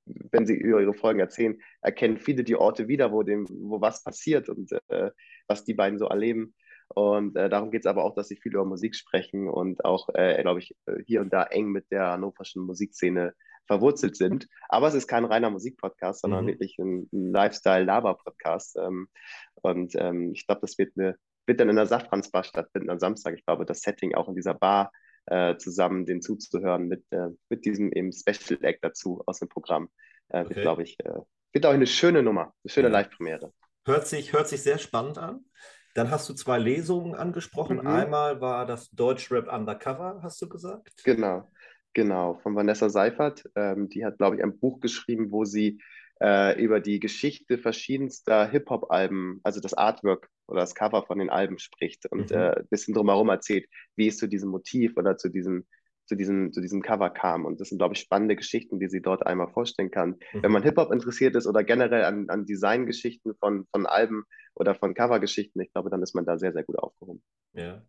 wenn 0.05 0.45
sie 0.45 0.55
über 0.55 0.81
ihre 0.81 0.93
Folgen 0.93 1.19
erzählen, 1.19 1.59
erkennen 1.81 2.17
viele 2.17 2.43
die 2.43 2.55
Orte 2.55 2.87
wieder, 2.87 3.11
wo, 3.11 3.23
dem, 3.23 3.47
wo 3.49 3.81
was 3.81 4.03
passiert 4.03 4.49
und 4.49 4.71
äh, 4.89 5.11
was 5.47 5.63
die 5.65 5.73
beiden 5.73 5.99
so 5.99 6.05
erleben. 6.05 6.53
Und 6.89 7.35
äh, 7.35 7.49
darum 7.49 7.71
geht 7.71 7.81
es 7.81 7.87
aber 7.87 8.03
auch, 8.03 8.13
dass 8.13 8.27
sie 8.27 8.35
viel 8.35 8.53
über 8.53 8.65
Musik 8.65 8.95
sprechen 8.95 9.49
und 9.49 9.83
auch, 9.83 10.09
äh, 10.13 10.39
glaube 10.41 10.59
ich, 10.59 10.75
hier 11.07 11.21
und 11.21 11.33
da 11.33 11.43
eng 11.43 11.71
mit 11.71 11.89
der 11.91 12.11
hannoverschen 12.11 12.61
Musikszene 12.63 13.33
verwurzelt 13.65 14.15
sind. 14.15 14.47
Aber 14.69 14.87
es 14.87 14.93
ist 14.93 15.07
kein 15.07 15.25
reiner 15.25 15.49
Musikpodcast, 15.49 16.21
sondern 16.21 16.45
Mhm. 16.45 16.49
wirklich 16.49 16.77
ein, 16.77 17.09
ein 17.11 17.31
Lifestyle-Laber-Podcast. 17.31 18.77
Ähm, 18.77 19.07
und 19.55 19.95
ähm, 19.95 20.31
ich 20.33 20.45
glaube, 20.45 20.61
das 20.61 20.77
wird, 20.77 20.93
eine, 20.97 21.17
wird 21.47 21.59
dann 21.59 21.69
in 21.69 21.75
der 21.75 21.87
Safransbar 21.87 22.43
stattfinden 22.43 22.91
am 22.91 22.99
Samstag. 22.99 23.33
Ich 23.35 23.45
glaube, 23.45 23.65
das 23.65 23.81
Setting 23.81 24.13
auch 24.13 24.29
in 24.29 24.35
dieser 24.35 24.53
Bar 24.53 24.91
äh, 25.27 25.57
zusammen, 25.57 26.05
den 26.05 26.21
zuzuhören 26.21 26.87
mit, 26.87 27.03
äh, 27.11 27.29
mit 27.49 27.65
diesem 27.65 27.91
eben 27.91 28.11
Special 28.11 28.63
Act 28.63 28.83
dazu 28.83 29.21
aus 29.25 29.39
dem 29.39 29.49
Programm, 29.49 29.89
äh, 30.29 30.39
wird, 30.39 30.51
Okay. 30.51 30.61
glaube 30.61 30.83
ich, 30.83 30.99
äh, 30.99 31.19
wird 31.53 31.65
auch 31.65 31.73
eine 31.73 31.87
schöne 31.87 32.21
Nummer, 32.23 32.53
eine 32.63 32.71
schöne 32.71 32.87
Ja. 32.87 32.93
Live-Premiere. 32.93 33.51
Hört 33.85 34.07
sich, 34.07 34.33
hört 34.33 34.47
sich 34.47 34.61
sehr 34.61 34.77
spannend 34.77 35.17
an. 35.17 35.45
Dann 35.93 36.11
hast 36.11 36.27
du 36.27 36.33
zwei 36.33 36.57
Lesungen 36.59 37.15
angesprochen. 37.15 37.77
Mhm. 37.77 37.87
Einmal 37.87 38.41
war 38.41 38.65
das 38.65 38.89
Deutschrap 38.91 39.51
Undercover, 39.51 40.19
hast 40.21 40.41
du 40.41 40.49
gesagt? 40.49 40.91
Genau, 41.05 41.49
genau, 41.93 42.35
von 42.43 42.55
Vanessa 42.55 42.89
Seifert. 42.89 43.43
Ähm, 43.55 43.87
die 43.87 44.03
hat, 44.05 44.17
glaube 44.17 44.35
ich, 44.35 44.43
ein 44.43 44.59
Buch 44.59 44.81
geschrieben, 44.81 45.31
wo 45.31 45.45
sie 45.45 45.79
äh, 46.21 46.61
über 46.61 46.81
die 46.81 46.99
Geschichte 46.99 47.57
verschiedenster 47.57 48.47
Hip-Hop-Alben, 48.47 49.39
also 49.43 49.61
das 49.61 49.73
Artwork 49.73 50.29
oder 50.47 50.61
das 50.61 50.75
Cover 50.75 51.03
von 51.05 51.19
den 51.19 51.29
Alben 51.29 51.59
spricht 51.59 52.05
und 52.11 52.31
Mhm. 52.31 52.35
äh, 52.35 52.55
ein 52.57 52.67
bisschen 52.69 52.93
drumherum 52.93 53.29
erzählt, 53.29 53.67
wie 53.95 54.07
es 54.07 54.17
zu 54.17 54.27
diesem 54.27 54.49
Motiv 54.49 54.97
oder 54.97 55.17
zu 55.17 55.29
diesem, 55.29 55.65
zu 56.05 56.15
diesem, 56.15 56.51
zu 56.53 56.61
diesem 56.61 56.81
Cover 56.81 57.09
kam. 57.09 57.45
Und 57.45 57.59
das 57.59 57.69
sind, 57.69 57.79
glaube 57.79 57.95
ich, 57.95 58.01
spannende 58.01 58.35
Geschichten, 58.35 58.79
die 58.79 58.87
sie 58.89 59.01
dort 59.01 59.25
einmal 59.25 59.49
vorstellen 59.51 59.91
kann. 59.91 60.17
Wenn 60.41 60.51
Mhm. 60.51 60.51
man 60.51 60.63
Hip-Hop 60.63 60.91
interessiert 60.91 61.35
ist 61.35 61.47
oder 61.47 61.63
generell 61.63 62.03
an, 62.05 62.29
an 62.29 62.45
Designgeschichten 62.45 63.35
von, 63.39 63.65
von 63.71 63.85
Alben 63.85 64.23
oder 64.53 64.75
von 64.75 64.93
Covergeschichten, 64.93 65.61
ich 65.61 65.71
glaube, 65.73 65.89
dann 65.89 66.03
ist 66.03 66.13
man 66.15 66.25
da 66.25 66.37
sehr, 66.37 66.53
sehr 66.53 66.63
gut 66.63 66.77
aufgehoben. 66.79 67.23
Ja. 67.53 67.83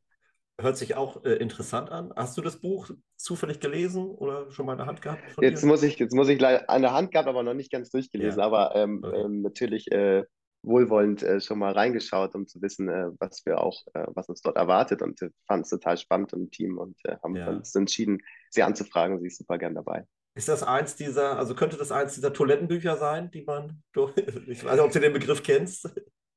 Hört 0.61 0.77
sich 0.79 0.97
auch 0.97 1.25
äh, 1.25 1.35
interessant 1.37 1.91
an. 1.91 2.13
Hast 2.17 2.37
du 2.39 2.43
das 2.43 2.61
Buch 2.61 2.91
zufällig 3.17 3.61
gelesen 3.61 4.07
oder 4.07 4.51
schon 4.53 4.67
mal 4.67 4.73
in 4.75 4.79
der 4.79 4.87
Hand 4.87 5.03
gehabt 5.03 5.25
Jetzt 5.41 5.63
dir? 5.63 5.65
muss 5.65 5.83
ich, 5.83 5.99
jetzt 5.99 6.15
muss 6.15 6.29
ich 6.29 6.41
leider 6.41 6.69
an 6.71 6.83
der 6.83 6.93
Hand 6.95 7.13
gehabt, 7.13 7.29
aber 7.29 7.43
noch 7.43 7.55
nicht 7.55 7.71
ganz 7.71 7.91
durchgelesen, 7.91 8.41
Ja. 8.41 8.47
aber 8.47 8.75
ähm, 8.75 9.05
Okay. 9.05 9.25
ähm, 9.25 9.43
natürlich 9.43 9.91
äh, 9.93 10.25
wohlwollend 10.67 11.23
äh, 11.23 11.41
schon 11.41 11.59
mal 11.59 11.73
reingeschaut, 11.73 12.35
um 12.35 12.47
zu 12.47 12.61
wissen, 12.61 12.89
äh, 12.89 13.07
was 13.19 13.47
wir 13.47 13.61
auch, 13.61 13.83
äh, 13.95 14.05
was 14.09 14.29
uns 14.29 14.43
dort 14.43 14.57
erwartet 14.57 15.01
und 15.03 15.23
äh, 15.23 15.31
fand 15.47 15.65
es 15.65 15.71
total 15.71 15.97
spannend 15.97 16.33
im 16.33 16.51
Team 16.51 16.79
und 16.79 16.99
äh, 17.05 17.17
haben 17.23 17.37
Ja. 17.37 17.49
uns 17.49 17.75
entschieden, 17.75 18.19
sie 18.51 18.63
anzufragen. 18.63 19.21
Sie 19.21 19.29
ist 19.29 19.39
super 19.39 19.59
gern 19.59 19.75
dabei. 19.75 20.05
Ist 20.35 20.49
das 20.49 20.63
eins 20.63 20.97
dieser, 20.97 21.39
also 21.39 21.55
könnte 21.55 21.77
das 21.79 21.93
eins 21.93 22.15
dieser 22.15 22.33
Toilettenbücher 22.33 22.97
sein, 22.97 23.31
die 23.31 23.43
man 23.45 23.83
durch, 23.93 24.13
ich 24.49 24.65
weiß 24.65 24.73
nicht, 24.73 24.81
ob 24.81 24.93
du 24.93 25.01
den 25.01 25.13
Begriff 25.15 25.43
kennst. 25.43 25.89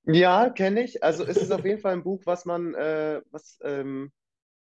Ja, 0.06 0.50
kenne 0.50 0.84
ich. 0.84 1.04
Also 1.04 1.26
es 1.26 1.38
ist 1.38 1.52
auf 1.52 1.66
jeden 1.66 1.82
Fall 1.82 1.94
ein 1.94 2.04
Buch, 2.04 2.22
was 2.26 2.46
man, 2.46 2.74
äh, 2.76 3.22
was, 3.32 3.60
ähm, 3.64 4.12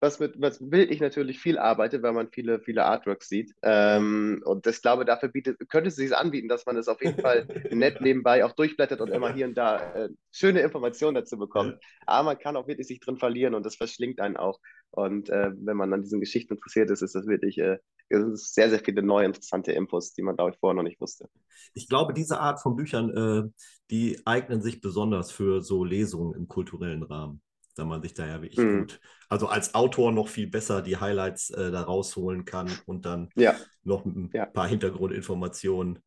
was 0.01 0.21
mit, 0.21 0.41
was 0.41 0.59
bildlich 0.61 1.01
natürlich 1.01 1.41
viel 1.41 1.59
arbeitet, 1.59 2.03
weil 2.03 2.13
man 2.13 2.31
viele, 2.31 2.61
viele 2.61 2.85
Artworks 2.85 3.29
sieht. 3.29 3.55
Ähm, 3.63 4.43
und 4.45 4.67
ich 4.67 4.81
glaube, 4.81 5.05
dafür 5.05 5.29
bietet, 5.29 5.59
könnte 5.69 5.89
es 5.89 5.97
sich 5.97 6.17
anbieten, 6.17 6.49
dass 6.49 6.67
man 6.67 6.77
es 6.77 6.89
auf 6.89 7.03
jeden 7.03 7.21
Fall 7.23 7.47
nett 7.71 8.01
nebenbei 8.01 8.45
auch 8.45 8.53
durchblättert 8.53 9.01
und 9.01 9.11
immer 9.11 9.33
hier 9.33 9.47
und 9.47 9.55
da 9.55 9.95
äh, 9.95 10.09
schöne 10.31 10.61
Informationen 10.61 11.15
dazu 11.15 11.37
bekommt. 11.37 11.79
Aber 12.07 12.25
man 12.25 12.39
kann 12.39 12.57
auch 12.57 12.69
wirklich 12.69 12.87
sich 12.87 13.01
drin 13.01 13.19
verlieren 13.19 13.55
und 13.55 13.67
das 13.67 13.77
verschlingt 13.77 14.21
einen 14.21 14.37
auch. 14.37 14.61
Und 14.91 15.31
äh, 15.31 15.51
wenn 15.55 15.77
man 15.77 15.93
an 15.93 16.03
diesen 16.03 16.21
Geschichten 16.21 16.55
interessiert 16.55 16.91
ist, 16.91 17.03
ist 17.03 17.15
das 17.15 17.27
wirklich 17.27 17.59
äh, 17.59 17.79
es 18.09 18.25
ist 18.25 18.55
sehr, 18.55 18.71
sehr 18.71 18.81
viele 18.81 19.03
neue 19.03 19.27
interessante 19.27 19.73
Infos, 19.73 20.13
die 20.15 20.23
man, 20.23 20.37
glaube 20.37 20.53
ich, 20.53 20.59
vorher 20.59 20.75
noch 20.75 20.83
nicht 20.83 21.01
wusste. 21.01 21.29
Ich 21.75 21.89
glaube, 21.89 22.15
diese 22.15 22.41
Art 22.41 22.61
von 22.61 22.77
Büchern, 22.77 23.11
äh, 23.11 23.51
die 23.91 24.21
eignen 24.25 24.63
sich 24.63 24.81
besonders 24.81 25.31
für 25.31 25.61
so 25.61 25.85
Lesungen 25.85 26.35
im 26.35 26.49
kulturellen 26.49 27.03
Rahmen, 27.03 27.43
da 27.79 27.85
man 27.85 28.03
sich 28.03 28.15
da 28.15 28.27
ja 28.27 28.43
wirklich 28.43 28.67
Mhm. 28.67 28.69
gut, 28.69 29.01
also 29.29 29.49
als 29.49 29.75
Autor 29.75 30.13
noch 30.13 30.29
viel 30.29 30.49
besser 30.49 30.83
die 30.83 30.97
Highlights 30.99 31.51
äh, 31.51 31.71
da 31.71 31.83
rausholen 31.83 32.45
kann 32.45 32.81
und 32.87 33.07
dann 33.07 33.31
Ja, 33.35 33.67
noch 33.85 34.05
ein 34.05 34.35
Ja. 34.35 34.53
paar 34.53 34.69
Hintergrundinformationen 34.69 36.01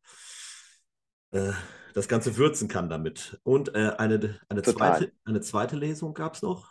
äh, 1.32 1.52
das 1.94 2.08
Ganze 2.08 2.36
würzen 2.36 2.68
kann 2.68 2.88
damit. 2.88 3.38
Und 3.44 3.74
äh, 3.74 3.92
eine, 3.98 4.40
eine, 4.48 4.62
Total. 4.62 4.64
zweite, 4.64 5.12
eine 5.24 5.40
zweite 5.40 5.76
Lesung 5.76 6.14
gab 6.14 6.34
es 6.34 6.42
noch. 6.42 6.70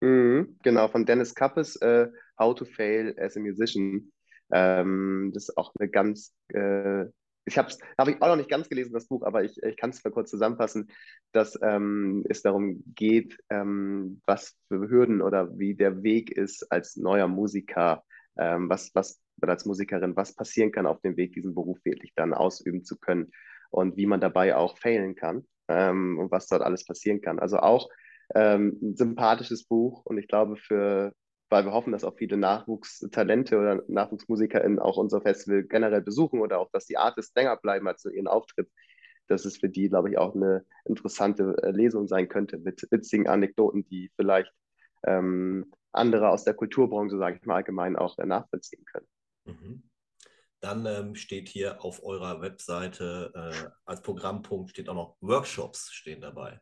Mhm, 0.00 0.58
genau, 0.62 0.88
von 0.88 1.04
Dennis 1.04 1.34
Kappes, 1.34 1.76
äh, 1.76 2.08
How 2.38 2.54
to 2.54 2.64
Fail 2.64 3.14
as 3.18 3.36
a 3.36 3.40
Musician. 3.40 4.10
Ähm, 4.52 5.30
das 5.34 5.48
ist 5.50 5.58
auch 5.58 5.72
eine 5.78 5.88
ganz, 5.90 6.34
äh, 6.48 7.04
ich 7.44 7.58
habe 7.58 7.68
es 7.68 7.78
habe 7.98 8.12
ich 8.12 8.22
auch 8.22 8.28
noch 8.28 8.36
nicht 8.36 8.50
ganz 8.50 8.68
gelesen, 8.68 8.92
das 8.92 9.08
Buch, 9.08 9.22
aber 9.24 9.44
ich, 9.44 9.60
ich 9.62 9.76
kann 9.76 9.90
es 9.90 10.04
mal 10.04 10.10
kurz 10.10 10.30
zusammenfassen, 10.30 10.90
dass 11.32 11.58
ähm, 11.62 12.24
es 12.28 12.42
darum 12.42 12.82
geht, 12.94 13.38
ähm, 13.50 14.20
was 14.26 14.56
für 14.68 14.88
Hürden 14.88 15.22
oder 15.22 15.58
wie 15.58 15.74
der 15.74 16.02
Weg 16.02 16.30
ist 16.30 16.70
als 16.70 16.96
neuer 16.96 17.28
Musiker, 17.28 18.02
ähm, 18.38 18.68
was, 18.68 18.90
was 18.94 19.20
oder 19.42 19.52
als 19.52 19.64
Musikerin, 19.64 20.16
was 20.16 20.34
passieren 20.34 20.72
kann 20.72 20.86
auf 20.86 21.00
dem 21.00 21.16
Weg, 21.16 21.32
diesen 21.32 21.54
Beruf 21.54 21.78
wirklich 21.84 22.12
dann 22.14 22.34
ausüben 22.34 22.84
zu 22.84 22.98
können 22.98 23.30
und 23.70 23.96
wie 23.96 24.06
man 24.06 24.20
dabei 24.20 24.56
auch 24.56 24.78
failen 24.78 25.14
kann 25.14 25.46
ähm, 25.68 26.18
und 26.18 26.30
was 26.30 26.46
dort 26.46 26.62
alles 26.62 26.84
passieren 26.84 27.20
kann. 27.20 27.38
Also 27.38 27.58
auch 27.58 27.88
ähm, 28.34 28.78
ein 28.82 28.96
sympathisches 28.96 29.64
Buch 29.64 30.04
und 30.04 30.18
ich 30.18 30.28
glaube 30.28 30.56
für, 30.56 31.12
weil 31.50 31.64
wir 31.64 31.72
hoffen, 31.72 31.92
dass 31.92 32.04
auch 32.04 32.16
viele 32.16 32.36
Nachwuchstalente 32.36 33.58
oder 33.58 33.82
NachwuchsmusikerInnen 33.88 34.78
auch 34.78 34.96
unser 34.96 35.20
Festival 35.20 35.64
generell 35.64 36.00
besuchen 36.00 36.40
oder 36.40 36.60
auch, 36.60 36.70
dass 36.70 36.86
die 36.86 36.96
Artists 36.96 37.34
länger 37.34 37.56
bleiben 37.56 37.88
als 37.88 38.04
nur 38.04 38.14
ihren 38.14 38.28
Auftritt, 38.28 38.70
dass 39.26 39.44
es 39.44 39.58
für 39.58 39.68
die, 39.68 39.88
glaube 39.88 40.10
ich, 40.10 40.18
auch 40.18 40.34
eine 40.34 40.64
interessante 40.84 41.56
äh, 41.62 41.72
Lesung 41.72 42.06
sein 42.06 42.28
könnte 42.28 42.58
mit 42.58 42.86
witzigen 42.90 43.28
Anekdoten, 43.28 43.84
die 43.84 44.10
vielleicht 44.16 44.52
ähm, 45.04 45.72
andere 45.92 46.30
aus 46.30 46.44
der 46.44 46.54
Kulturbranche, 46.54 47.18
sage 47.18 47.38
ich 47.40 47.46
mal 47.46 47.56
allgemein, 47.56 47.96
auch 47.96 48.16
äh, 48.18 48.26
nachvollziehen 48.26 48.84
können. 48.84 49.06
Mhm. 49.44 49.82
Dann 50.60 50.86
ähm, 50.86 51.14
steht 51.14 51.48
hier 51.48 51.82
auf 51.84 52.04
eurer 52.04 52.42
Webseite 52.42 53.32
äh, 53.34 53.70
als 53.86 54.02
Programmpunkt 54.02 54.70
steht 54.70 54.88
auch 54.88 54.94
noch 54.94 55.16
Workshops 55.20 55.90
stehen 55.90 56.20
dabei. 56.20 56.60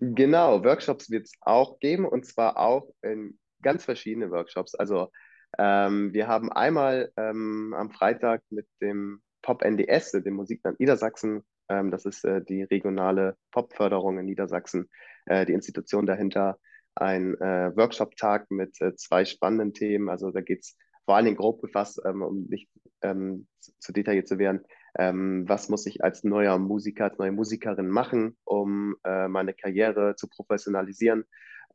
Genau, 0.00 0.64
Workshops 0.64 1.10
wird 1.10 1.26
es 1.26 1.32
auch 1.40 1.78
geben 1.78 2.06
und 2.06 2.26
zwar 2.26 2.56
auch 2.56 2.92
in 3.02 3.38
ganz 3.62 3.84
verschiedene 3.84 4.30
Workshops. 4.30 4.74
Also 4.74 5.10
ähm, 5.58 6.12
wir 6.12 6.28
haben 6.28 6.52
einmal 6.52 7.12
ähm, 7.16 7.74
am 7.76 7.90
Freitag 7.90 8.42
mit 8.50 8.66
dem 8.80 9.20
Pop 9.42 9.62
NDS, 9.62 10.12
dem 10.12 10.34
Musikland 10.34 10.78
Niedersachsen, 10.80 11.42
ähm, 11.70 11.90
das 11.90 12.04
ist 12.04 12.24
äh, 12.24 12.42
die 12.42 12.62
regionale 12.64 13.36
Popförderung 13.52 14.18
in 14.18 14.26
Niedersachsen, 14.26 14.90
äh, 15.26 15.46
die 15.46 15.52
Institution 15.52 16.04
dahinter, 16.04 16.58
ein 16.94 17.34
äh, 17.40 17.74
Workshop-Tag 17.76 18.50
mit 18.50 18.80
äh, 18.80 18.94
zwei 18.96 19.24
spannenden 19.24 19.72
Themen. 19.72 20.08
Also 20.10 20.30
da 20.30 20.40
geht 20.40 20.60
es 20.60 20.76
vor 21.06 21.16
allen 21.16 21.24
Dingen 21.24 21.36
grob 21.36 21.62
gefasst, 21.62 22.00
ähm, 22.04 22.22
um 22.22 22.46
nicht 22.48 22.68
ähm, 23.02 23.46
zu, 23.60 23.72
zu 23.78 23.92
detailliert 23.92 24.28
zu 24.28 24.38
werden, 24.38 24.64
ähm, 24.98 25.48
was 25.48 25.68
muss 25.68 25.86
ich 25.86 26.02
als 26.02 26.24
neuer 26.24 26.58
Musiker, 26.58 27.04
als 27.04 27.18
neue 27.18 27.32
Musikerin 27.32 27.88
machen, 27.88 28.36
um 28.44 28.96
äh, 29.04 29.28
meine 29.28 29.54
Karriere 29.54 30.16
zu 30.16 30.28
professionalisieren? 30.28 31.24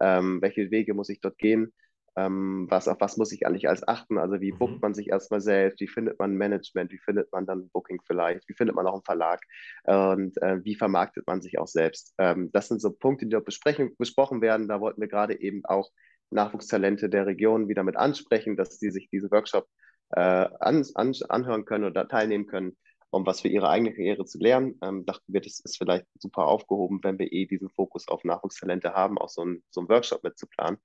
Ähm, 0.01 0.41
welche 0.41 0.71
Wege 0.71 0.93
muss 0.93 1.09
ich 1.09 1.21
dort 1.21 1.37
gehen? 1.37 1.73
Ähm, 2.17 2.67
was, 2.69 2.87
auf 2.87 2.97
was 3.01 3.17
muss 3.17 3.31
ich 3.33 3.45
eigentlich 3.47 3.69
als 3.69 3.87
achten? 3.87 4.17
Also 4.19 4.41
wie 4.41 4.51
Mhm. 4.51 4.57
bookt 4.59 4.81
man 4.81 4.93
sich 4.93 5.09
erstmal 5.09 5.41
selbst? 5.41 5.81
Wie 5.81 5.87
findet 5.87 6.19
man 6.19 6.35
Management? 6.35 6.91
Wie 6.91 6.99
findet 6.99 7.31
man 7.31 7.45
dann 7.45 7.69
Booking 7.69 8.01
vielleicht? 8.07 8.47
Wie 8.49 8.53
findet 8.55 8.75
man 8.75 8.87
auch 8.87 8.93
einen 8.95 9.03
Verlag? 9.03 9.41
Und 9.85 10.41
äh, 10.41 10.63
wie 10.63 10.75
vermarktet 10.75 11.27
man 11.27 11.41
sich 11.41 11.59
auch 11.59 11.67
selbst? 11.67 12.13
Ähm, 12.19 12.51
das 12.53 12.69
sind 12.69 12.81
so 12.81 12.91
Punkte, 12.93 13.25
die 13.25 13.31
dort 13.31 13.45
besprochen 13.45 14.41
werden. 14.41 14.67
Da 14.69 14.81
wollten 14.81 15.01
wir 15.01 15.09
gerade 15.09 15.39
eben 15.41 15.65
auch 15.65 15.91
Nachwuchstalente 16.31 17.09
der 17.09 17.27
Region 17.27 17.69
wieder 17.69 17.83
mit 17.83 17.97
ansprechen, 17.97 18.57
dass 18.57 18.79
sie 18.79 18.91
sich 18.91 19.09
diese 19.11 19.31
Workshop 19.31 19.67
äh, 20.11 20.21
an, 20.21 20.85
an, 20.95 21.13
anhören 21.29 21.65
können 21.65 21.85
oder 21.85 22.07
teilnehmen 22.07 22.47
können, 22.47 22.77
um 23.15 23.25
was 23.25 23.39
für 23.41 23.47
ihre 23.47 23.69
eigene 23.69 23.93
Karriere 23.93 24.25
zu 24.25 24.37
lernen. 24.39 24.77
Ähm, 24.81 25.05
dachten 25.05 25.31
wir, 25.31 25.39
das 25.39 25.61
ist 25.61 25.77
vielleicht 25.77 26.05
super 26.19 26.47
aufgehoben, 26.47 26.99
wenn 27.01 27.17
wir 27.17 27.31
eh 27.31 27.45
diesen 27.45 27.69
Fokus 27.69 28.09
auf 28.09 28.25
Nachwuchstalente 28.25 28.93
haben, 28.93 29.17
auch 29.17 29.29
so 29.29 29.45
ein, 29.45 29.63
so 29.69 29.79
ein 29.81 29.87
Workshop 29.87 30.21
mitzuplanen. 30.23 30.79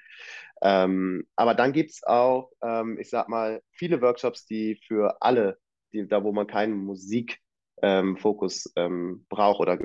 Ähm, 0.62 1.26
aber 1.34 1.54
dann 1.54 1.72
gibt 1.72 1.90
es 1.90 2.04
auch, 2.04 2.52
ähm, 2.62 2.98
ich 3.00 3.10
sag 3.10 3.28
mal, 3.28 3.62
viele 3.72 4.00
Workshops, 4.00 4.46
die 4.46 4.80
für 4.86 5.20
alle, 5.20 5.58
die, 5.92 6.06
da 6.06 6.22
wo 6.22 6.30
man 6.30 6.46
keinen 6.46 6.76
Musik 6.76 7.40
ähm, 7.82 8.16
Fokus 8.16 8.72
ähm, 8.76 9.24
braucht 9.28 9.60
oder 9.60 9.78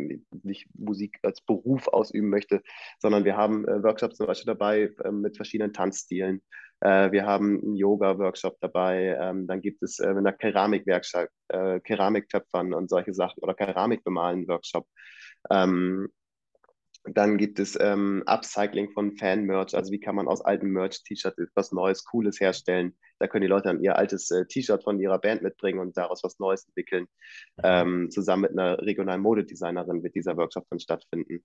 nicht 0.43 0.67
Musik 0.73 1.19
als 1.23 1.41
Beruf 1.41 1.87
ausüben 1.87 2.29
möchte, 2.29 2.61
sondern 2.99 3.25
wir 3.25 3.37
haben 3.37 3.67
äh, 3.67 3.83
Workshops 3.83 4.17
zum 4.17 4.27
Beispiel 4.27 4.53
dabei 4.53 4.91
äh, 5.03 5.11
mit 5.11 5.35
verschiedenen 5.35 5.73
Tanzstilen. 5.73 6.41
Äh, 6.81 7.11
wir 7.11 7.25
haben 7.25 7.61
einen 7.61 7.75
Yoga-Workshop 7.75 8.57
dabei. 8.61 9.17
Ähm, 9.19 9.47
dann 9.47 9.61
gibt 9.61 9.81
es 9.83 9.99
äh, 9.99 10.07
eine 10.07 10.33
Keramikwerkstatt, 10.33 11.29
äh, 11.49 11.79
Keramiktöpfern 11.79 12.73
und 12.73 12.89
solche 12.89 13.13
Sachen 13.13 13.41
oder 13.41 13.53
Keramikbemalen-Workshop. 13.53 14.85
Ähm, 15.51 16.09
dann 17.07 17.37
gibt 17.37 17.59
es 17.59 17.77
ähm, 17.79 18.23
Upcycling 18.25 18.89
von 18.89 19.15
Fan-Merch, 19.15 19.75
also 19.75 19.91
wie 19.91 19.99
kann 19.99 20.15
man 20.15 20.27
aus 20.27 20.41
alten 20.41 20.69
Merch-T-Shirts 20.71 21.37
etwas 21.37 21.71
Neues, 21.71 22.03
Cooles 22.03 22.39
herstellen. 22.39 22.97
Da 23.19 23.27
können 23.27 23.43
die 23.43 23.47
Leute 23.47 23.69
dann 23.69 23.81
ihr 23.81 23.95
altes 23.97 24.31
äh, 24.31 24.45
T-Shirt 24.47 24.83
von 24.83 24.99
ihrer 24.99 25.19
Band 25.19 25.41
mitbringen 25.43 25.79
und 25.79 25.95
daraus 25.97 26.23
was 26.23 26.39
Neues 26.39 26.65
entwickeln. 26.65 27.07
Ähm, 27.63 28.09
zusammen 28.09 28.43
mit 28.43 28.51
einer 28.51 28.79
regionalen 28.79 29.21
Modedesignerin 29.21 30.03
wird 30.03 30.15
dieser 30.15 30.35
Workshop 30.35 30.65
dann 30.69 30.79
stattfinden. 30.79 31.43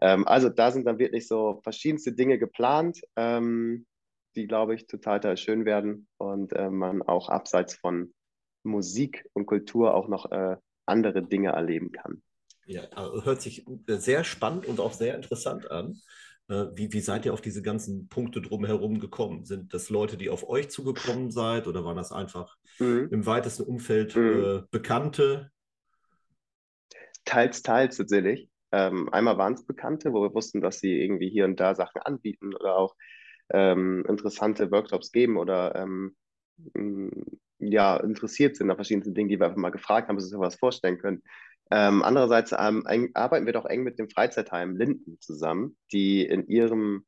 Ähm, 0.00 0.26
also 0.26 0.48
da 0.48 0.70
sind 0.70 0.86
dann 0.86 0.98
wirklich 0.98 1.26
so 1.26 1.60
verschiedenste 1.62 2.12
Dinge 2.12 2.38
geplant, 2.38 3.00
ähm, 3.16 3.86
die, 4.36 4.46
glaube 4.46 4.74
ich, 4.74 4.86
total 4.86 5.36
schön 5.36 5.64
werden 5.64 6.06
und 6.18 6.52
äh, 6.52 6.70
man 6.70 7.02
auch 7.02 7.28
abseits 7.28 7.74
von 7.74 8.14
Musik 8.62 9.26
und 9.32 9.46
Kultur 9.46 9.94
auch 9.94 10.08
noch 10.08 10.30
äh, 10.30 10.56
andere 10.86 11.22
Dinge 11.22 11.50
erleben 11.50 11.90
kann. 11.90 12.22
Ja, 12.70 12.82
also 12.94 13.24
hört 13.24 13.42
sich 13.42 13.66
äh, 13.66 13.96
sehr 13.96 14.22
spannend 14.22 14.66
und 14.66 14.78
auch 14.78 14.92
sehr 14.92 15.16
interessant 15.16 15.68
an. 15.72 16.00
Äh, 16.48 16.66
wie, 16.74 16.92
wie 16.92 17.00
seid 17.00 17.26
ihr 17.26 17.32
auf 17.32 17.40
diese 17.40 17.62
ganzen 17.62 18.08
Punkte 18.08 18.40
drumherum 18.40 19.00
gekommen? 19.00 19.44
Sind 19.44 19.74
das 19.74 19.90
Leute, 19.90 20.16
die 20.16 20.30
auf 20.30 20.48
euch 20.48 20.70
zugekommen 20.70 21.32
seid 21.32 21.66
oder 21.66 21.84
waren 21.84 21.96
das 21.96 22.12
einfach 22.12 22.56
mhm. 22.78 23.08
im 23.10 23.26
weitesten 23.26 23.64
Umfeld 23.64 24.14
mhm. 24.14 24.44
äh, 24.44 24.62
Bekannte? 24.70 25.50
Teils, 27.24 27.62
teils 27.62 27.96
tatsächlich. 27.96 28.48
Ähm, 28.70 29.08
einmal 29.12 29.36
waren 29.36 29.54
es 29.54 29.66
Bekannte, 29.66 30.12
wo 30.12 30.22
wir 30.22 30.32
wussten, 30.32 30.60
dass 30.60 30.78
sie 30.78 30.96
irgendwie 31.02 31.28
hier 31.28 31.46
und 31.46 31.58
da 31.58 31.74
Sachen 31.74 32.00
anbieten 32.02 32.54
oder 32.54 32.76
auch 32.76 32.94
ähm, 33.52 34.04
interessante 34.08 34.70
Workshops 34.70 35.10
geben 35.10 35.38
oder 35.38 35.74
ähm, 35.74 36.14
ja, 37.58 37.96
interessiert 37.96 38.54
sind 38.54 38.70
an 38.70 38.76
verschiedenen 38.76 39.12
Dingen, 39.12 39.28
die 39.28 39.40
wir 39.40 39.46
einfach 39.46 39.58
mal 39.58 39.70
gefragt 39.70 40.08
haben, 40.08 40.14
ob 40.14 40.22
sie 40.22 40.28
sich 40.28 40.38
was 40.38 40.54
vorstellen 40.54 40.98
können. 40.98 41.22
Ähm, 41.70 42.02
andererseits 42.02 42.52
ähm, 42.52 42.84
arbeiten 43.14 43.46
wir 43.46 43.52
doch 43.52 43.66
eng 43.66 43.82
mit 43.82 43.98
dem 43.98 44.10
Freizeitheim 44.10 44.76
Linden 44.76 45.20
zusammen, 45.20 45.76
die 45.92 46.26
in 46.26 46.46
ihrem, 46.48 47.04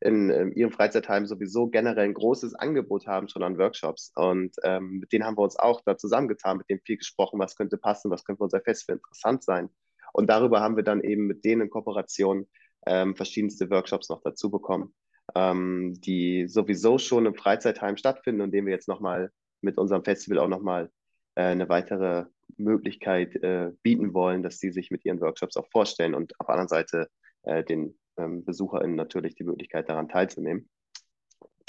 in, 0.00 0.28
in, 0.28 0.52
ihrem 0.52 0.72
Freizeitheim 0.72 1.26
sowieso 1.26 1.68
generell 1.68 2.04
ein 2.04 2.14
großes 2.14 2.54
Angebot 2.54 3.06
haben 3.06 3.28
schon 3.28 3.42
an 3.42 3.56
Workshops. 3.56 4.12
Und 4.14 4.54
ähm, 4.62 4.98
mit 5.00 5.12
denen 5.12 5.24
haben 5.24 5.38
wir 5.38 5.42
uns 5.42 5.58
auch 5.58 5.80
da 5.86 5.96
zusammengetan, 5.96 6.58
mit 6.58 6.68
denen 6.68 6.80
viel 6.84 6.98
gesprochen, 6.98 7.38
was 7.38 7.56
könnte 7.56 7.78
passen, 7.78 8.10
was 8.10 8.24
könnte 8.24 8.38
für 8.38 8.44
unser 8.44 8.60
Festival 8.60 8.96
interessant 8.96 9.42
sein. 9.42 9.70
Und 10.12 10.28
darüber 10.28 10.60
haben 10.60 10.76
wir 10.76 10.84
dann 10.84 11.00
eben 11.00 11.26
mit 11.26 11.44
denen 11.44 11.62
in 11.62 11.70
Kooperation 11.70 12.46
ähm, 12.86 13.16
verschiedenste 13.16 13.70
Workshops 13.70 14.10
noch 14.10 14.20
dazu 14.22 14.50
bekommen, 14.50 14.94
ähm, 15.34 15.94
die 16.00 16.46
sowieso 16.46 16.98
schon 16.98 17.24
im 17.24 17.34
Freizeitheim 17.34 17.96
stattfinden 17.96 18.42
und 18.42 18.52
denen 18.52 18.66
wir 18.66 18.74
jetzt 18.74 18.88
nochmal 18.88 19.30
mit 19.62 19.78
unserem 19.78 20.04
Festival 20.04 20.38
auch 20.38 20.48
nochmal 20.48 20.90
äh, 21.34 21.44
eine 21.44 21.68
weitere 21.70 22.26
Möglichkeit 22.56 23.34
äh, 23.36 23.72
bieten 23.82 24.14
wollen, 24.14 24.42
dass 24.42 24.58
sie 24.58 24.70
sich 24.70 24.90
mit 24.90 25.04
ihren 25.04 25.20
Workshops 25.20 25.56
auch 25.56 25.68
vorstellen 25.70 26.14
und 26.14 26.38
auf 26.38 26.46
der 26.46 26.54
anderen 26.54 26.68
Seite 26.68 27.08
äh, 27.42 27.64
den 27.64 27.98
ähm, 28.16 28.44
BesucherInnen 28.44 28.96
natürlich 28.96 29.34
die 29.34 29.44
Möglichkeit 29.44 29.88
daran 29.88 30.08
teilzunehmen. 30.08 30.68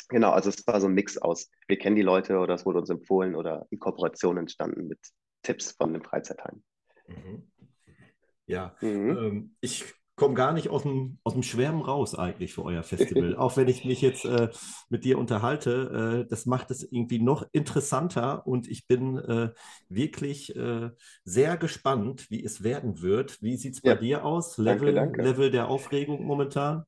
Genau, 0.10 0.32
also 0.32 0.50
es 0.50 0.66
war 0.68 0.80
so 0.80 0.88
ein 0.88 0.94
Mix 0.94 1.18
aus, 1.18 1.50
wir 1.68 1.78
kennen 1.78 1.96
die 1.96 2.04
Leute 2.04 2.38
oder 2.38 2.54
es 2.54 2.66
wurde 2.66 2.80
uns 2.80 2.90
empfohlen 2.90 3.36
oder 3.36 3.66
in 3.72 3.80
Kooperation 3.80 4.38
entstanden 4.38 4.88
mit 4.88 5.00
Tipps 5.42 5.72
von 5.72 5.94
dem 5.94 6.04
Freizeitheim. 6.04 6.64
Mhm. 7.08 7.52
Ja, 8.46 8.76
mhm. 8.82 9.18
Ähm, 9.18 9.56
ich 9.62 9.94
komme 10.16 10.34
gar 10.34 10.54
nicht 10.54 10.70
aus 10.70 10.84
dem, 10.84 11.20
aus 11.24 11.34
dem 11.34 11.44
Schwärmen 11.44 11.82
raus 11.82 12.16
eigentlich 12.16 12.54
für 12.54 12.64
euer 12.64 12.84
Festival. 12.84 13.36
Auch 13.38 13.58
wenn 13.58 13.68
ich 13.68 13.84
mich 13.84 14.02
jetzt 14.02 14.26
äh, 14.26 14.50
mit 14.90 15.04
dir 15.04 15.18
unterhalte, 15.18 16.24
äh, 16.24 16.30
das 16.30 16.46
macht 16.46 16.72
es 16.72 16.84
irgendwie 16.84 17.20
noch 17.20 17.46
interessanter 17.52 18.48
und 18.48 18.68
ich 18.68 18.88
bin 18.88 19.18
äh, 19.18 19.50
wirklich 19.90 20.56
äh, 20.56 20.90
sehr 21.24 21.58
gespannt, 21.58 22.30
wie 22.30 22.44
es 22.44 22.64
werden 22.64 23.02
wird. 23.02 23.42
Wie 23.42 23.58
sieht 23.58 23.74
es 23.74 23.82
bei 23.82 23.90
ja. 23.90 23.96
dir 23.96 24.26
aus? 24.26 24.58
Level, 24.58 24.94
danke, 24.94 25.18
danke. 25.18 25.22
Level 25.22 25.52
der 25.52 25.68
Aufregung 25.68 26.24
momentan? 26.24 26.84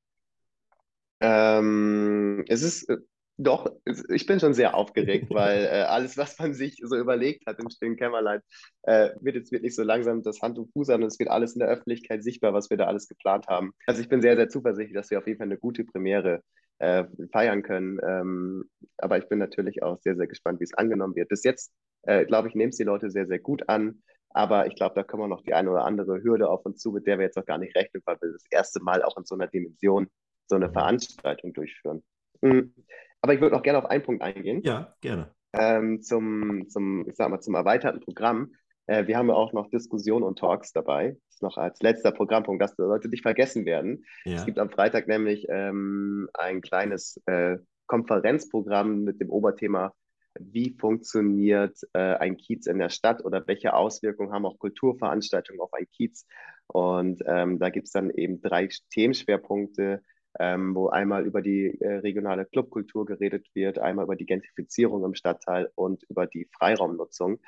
Ähm, 1.19 2.45
es 2.47 2.61
ist 2.61 2.89
äh, 2.89 2.97
doch, 3.37 3.71
ich 4.09 4.25
bin 4.25 4.39
schon 4.39 4.53
sehr 4.53 4.75
aufgeregt, 4.75 5.27
weil 5.29 5.65
äh, 5.65 5.83
alles, 5.83 6.17
was 6.17 6.37
man 6.39 6.53
sich 6.53 6.81
so 6.83 6.95
überlegt 6.97 7.45
hat 7.45 7.59
im 7.59 7.69
stillen 7.69 7.95
Kämmerlein, 7.95 8.41
äh, 8.83 9.11
wird 9.21 9.35
jetzt 9.35 9.51
wirklich 9.51 9.75
so 9.75 9.83
langsam 9.83 10.23
das 10.23 10.41
Hand 10.41 10.57
und 10.57 10.71
Fuß 10.73 10.89
an 10.89 11.03
und 11.03 11.07
es 11.07 11.19
wird 11.19 11.29
alles 11.29 11.53
in 11.53 11.59
der 11.59 11.69
Öffentlichkeit 11.69 12.23
sichtbar, 12.23 12.53
was 12.53 12.69
wir 12.69 12.77
da 12.77 12.85
alles 12.85 13.07
geplant 13.07 13.47
haben. 13.47 13.73
Also 13.85 14.01
ich 14.01 14.09
bin 14.09 14.21
sehr, 14.21 14.35
sehr 14.35 14.49
zuversichtlich, 14.49 14.95
dass 14.95 15.11
wir 15.11 15.19
auf 15.19 15.27
jeden 15.27 15.37
Fall 15.37 15.47
eine 15.47 15.57
gute 15.57 15.83
Premiere 15.83 16.41
äh, 16.79 17.05
feiern 17.31 17.63
können. 17.63 17.99
Ähm, 18.03 18.65
aber 18.97 19.17
ich 19.17 19.27
bin 19.29 19.39
natürlich 19.39 19.83
auch 19.83 19.97
sehr, 20.01 20.15
sehr 20.15 20.27
gespannt, 20.27 20.59
wie 20.59 20.65
es 20.65 20.73
angenommen 20.73 21.15
wird. 21.15 21.29
Bis 21.29 21.43
jetzt, 21.43 21.71
äh, 22.03 22.25
glaube 22.25 22.47
ich, 22.47 22.55
nehmen 22.55 22.69
es 22.69 22.77
die 22.77 22.83
Leute 22.83 23.09
sehr, 23.09 23.27
sehr 23.27 23.39
gut 23.39 23.69
an. 23.69 24.01
Aber 24.29 24.67
ich 24.67 24.75
glaube, 24.75 24.93
da 24.93 25.03
kommen 25.03 25.29
noch 25.29 25.41
die 25.41 25.53
eine 25.53 25.71
oder 25.71 25.85
andere 25.85 26.21
Hürde 26.21 26.49
auf 26.49 26.65
uns 26.65 26.79
zu, 26.79 26.91
mit 26.91 27.07
der 27.07 27.17
wir 27.17 27.25
jetzt 27.25 27.37
noch 27.37 27.45
gar 27.45 27.57
nicht 27.57 27.75
rechnen, 27.75 28.03
weil 28.05 28.17
wir 28.21 28.31
das 28.33 28.45
erste 28.51 28.81
Mal 28.83 29.01
auch 29.03 29.17
in 29.17 29.25
so 29.25 29.35
einer 29.35 29.47
Dimension 29.47 30.07
so 30.47 30.55
eine 30.55 30.71
Veranstaltung 30.71 31.53
durchführen. 31.53 32.03
Mhm. 32.41 32.73
Aber 33.21 33.33
ich 33.33 33.41
würde 33.41 33.55
noch 33.55 33.63
gerne 33.63 33.79
auf 33.79 33.85
einen 33.85 34.03
Punkt 34.03 34.21
eingehen. 34.21 34.61
Ja, 34.63 34.93
gerne. 35.01 35.31
Ähm, 35.53 36.01
zum, 36.01 36.67
zum, 36.69 37.07
ich 37.07 37.15
sag 37.15 37.29
mal, 37.29 37.39
zum 37.39 37.55
erweiterten 37.55 37.99
Programm. 37.99 38.53
Äh, 38.85 39.07
wir 39.07 39.17
haben 39.17 39.29
ja 39.29 39.35
auch 39.35 39.53
noch 39.53 39.69
Diskussionen 39.69 40.23
und 40.23 40.39
Talks 40.39 40.71
dabei. 40.71 41.11
Das 41.11 41.35
ist 41.35 41.41
noch 41.41 41.57
als 41.57 41.81
letzter 41.81 42.11
Programmpunkt, 42.11 42.61
das 42.61 42.75
sollte 42.75 43.09
nicht 43.09 43.23
vergessen 43.23 43.65
werden. 43.65 44.05
Ja. 44.25 44.35
Es 44.35 44.45
gibt 44.45 44.59
am 44.59 44.69
Freitag 44.69 45.07
nämlich 45.07 45.47
ähm, 45.49 46.29
ein 46.33 46.61
kleines 46.61 47.21
äh, 47.25 47.57
Konferenzprogramm 47.87 49.03
mit 49.03 49.21
dem 49.21 49.29
Oberthema 49.29 49.93
wie 50.39 50.75
funktioniert 50.79 51.77
äh, 51.93 51.99
ein 52.15 52.37
Kiez 52.37 52.67
in 52.67 52.79
der 52.79 52.89
Stadt 52.89 53.23
oder 53.23 53.45
welche 53.47 53.73
Auswirkungen 53.73 54.31
haben 54.31 54.45
auch 54.45 54.59
Kulturveranstaltungen 54.59 55.61
auf 55.61 55.73
ein 55.73 55.87
Kiez. 55.89 56.25
Und 56.67 57.23
ähm, 57.25 57.59
da 57.59 57.69
gibt 57.69 57.87
es 57.87 57.93
dann 57.93 58.09
eben 58.09 58.41
drei 58.41 58.69
Themenschwerpunkte, 58.91 60.03
ähm, 60.39 60.75
wo 60.75 60.89
einmal 60.89 61.25
über 61.25 61.41
die 61.41 61.79
äh, 61.79 61.97
regionale 61.97 62.45
Clubkultur 62.45 63.05
geredet 63.05 63.47
wird, 63.53 63.79
einmal 63.79 64.05
über 64.05 64.15
die 64.15 64.25
Gentrifizierung 64.25 65.03
im 65.03 65.15
Stadtteil 65.15 65.71
und 65.75 66.03
über 66.09 66.27
die 66.27 66.47
Freiraumnutzung. 66.57 67.39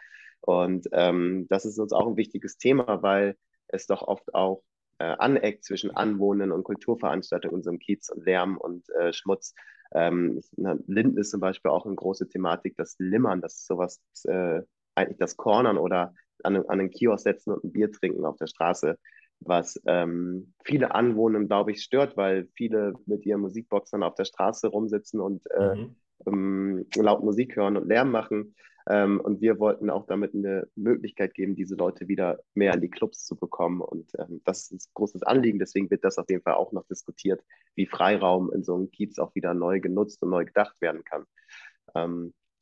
Und 0.41 0.87
ähm, 0.91 1.47
das 1.49 1.65
ist 1.65 1.79
uns 1.79 1.93
auch 1.93 2.07
ein 2.07 2.17
wichtiges 2.17 2.57
Thema, 2.57 3.03
weil 3.03 3.35
es 3.67 3.85
doch 3.85 4.01
oft 4.01 4.33
auch 4.33 4.63
äh, 4.99 5.03
aneckt 5.03 5.63
zwischen 5.63 5.91
Anwohnern 5.91 6.51
und 6.51 6.63
Kulturveranstaltungen 6.63 7.55
unserem 7.55 7.79
Kiez 7.79 8.09
und 8.09 8.25
Lärm 8.25 8.57
und 8.57 8.89
äh, 8.89 9.13
Schmutz. 9.13 9.53
Ähm, 9.91 10.41
Linden 10.55 11.17
ist 11.17 11.31
zum 11.31 11.39
Beispiel 11.39 11.71
auch 11.71 11.85
eine 11.85 11.95
große 11.95 12.29
Thematik, 12.29 12.75
das 12.77 12.95
Limmern, 12.99 13.41
das 13.41 13.55
ist 13.55 13.67
sowas, 13.67 14.01
äh, 14.25 14.61
eigentlich 14.95 15.17
das 15.17 15.37
Cornern 15.37 15.77
oder 15.77 16.13
an, 16.43 16.57
an 16.57 16.65
einen 16.67 16.91
Kiosk 16.91 17.23
setzen 17.23 17.53
und 17.53 17.63
ein 17.63 17.71
Bier 17.71 17.91
trinken 17.91 18.25
auf 18.25 18.37
der 18.37 18.47
Straße 18.47 18.97
was 19.41 19.79
ähm, 19.85 20.53
viele 20.63 20.93
Anwohner, 20.93 21.43
glaube 21.45 21.71
ich, 21.71 21.81
stört, 21.81 22.17
weil 22.17 22.47
viele 22.53 22.93
mit 23.05 23.25
ihren 23.25 23.41
Musikboxern 23.41 24.03
auf 24.03 24.15
der 24.15 24.25
Straße 24.25 24.67
rumsitzen 24.67 25.19
und 25.19 25.43
äh, 25.51 25.75
mhm. 25.75 25.95
ähm, 26.25 26.85
laut 26.95 27.23
Musik 27.23 27.55
hören 27.55 27.77
und 27.77 27.87
Lärm 27.87 28.11
machen. 28.11 28.55
Ähm, 28.89 29.19
und 29.19 29.41
wir 29.41 29.59
wollten 29.59 29.89
auch 29.89 30.07
damit 30.07 30.33
eine 30.33 30.67
Möglichkeit 30.75 31.33
geben, 31.35 31.55
diese 31.55 31.75
Leute 31.75 32.07
wieder 32.07 32.39
mehr 32.55 32.73
in 32.73 32.81
die 32.81 32.89
Clubs 32.89 33.25
zu 33.25 33.35
bekommen. 33.35 33.81
Und 33.81 34.11
ähm, 34.17 34.41
das 34.45 34.71
ist 34.71 34.89
ein 34.89 34.93
großes 34.95 35.23
Anliegen. 35.23 35.59
Deswegen 35.59 35.89
wird 35.91 36.03
das 36.03 36.17
auf 36.17 36.29
jeden 36.29 36.41
Fall 36.41 36.55
auch 36.55 36.71
noch 36.71 36.85
diskutiert, 36.87 37.43
wie 37.75 37.85
Freiraum 37.85 38.51
in 38.51 38.63
so 38.63 38.75
einem 38.75 38.89
Kiez 38.91 39.19
auch 39.19 39.35
wieder 39.35 39.53
neu 39.53 39.79
genutzt 39.79 40.23
und 40.23 40.31
neu 40.31 40.45
gedacht 40.45 40.81
werden 40.81 41.03
kann. 41.03 41.25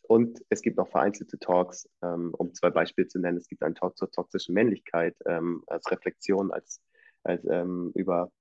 Und 0.08 0.41
es 0.49 0.62
gibt 0.62 0.78
noch 0.78 0.89
vereinzelte 0.89 1.38
Talks, 1.38 1.89
ähm, 2.01 2.34
um 2.38 2.53
zwei 2.53 2.70
Beispiele 2.70 3.08
zu 3.08 3.20
nennen. 3.20 3.38
Es 3.38 3.49
gibt 3.49 3.62
einen 3.62 3.76
Talk 3.76 3.97
zur 3.97 4.10
toxischen 4.10 4.53
Männlichkeit 4.53 5.16
ähm, 5.26 5.64
als 5.68 5.91
Reflexion, 5.91 6.51
als, 6.51 6.82
als 7.24 7.45
ähm, 7.45 7.91
über 7.93 8.32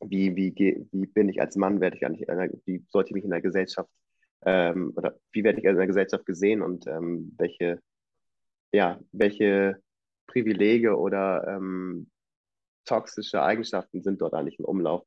wie, 0.00 0.34
wie, 0.36 0.54
wie 0.92 1.06
bin 1.06 1.28
ich 1.28 1.40
als 1.40 1.56
Mann, 1.56 1.80
werde 1.80 1.96
ich 1.96 2.06
eigentlich, 2.06 2.30
einer, 2.30 2.48
wie 2.64 2.84
sollte 2.88 3.10
ich 3.10 3.14
mich 3.14 3.24
in 3.24 3.30
der 3.30 3.42
Gesellschaft 3.42 3.90
ähm, 4.44 4.92
oder 4.96 5.18
wie 5.32 5.44
werde 5.44 5.58
ich 5.58 5.64
in 5.64 5.76
der 5.76 5.86
Gesellschaft 5.86 6.24
gesehen 6.24 6.62
und 6.62 6.86
ähm, 6.86 7.34
welche, 7.36 7.80
ja, 8.72 8.98
welche 9.12 9.76
Privilege 10.26 10.96
oder 10.96 11.46
ähm, 11.46 12.10
toxische 12.86 13.42
Eigenschaften 13.42 14.02
sind 14.02 14.22
dort 14.22 14.32
eigentlich 14.32 14.58
im 14.58 14.64
Umlauf. 14.64 15.04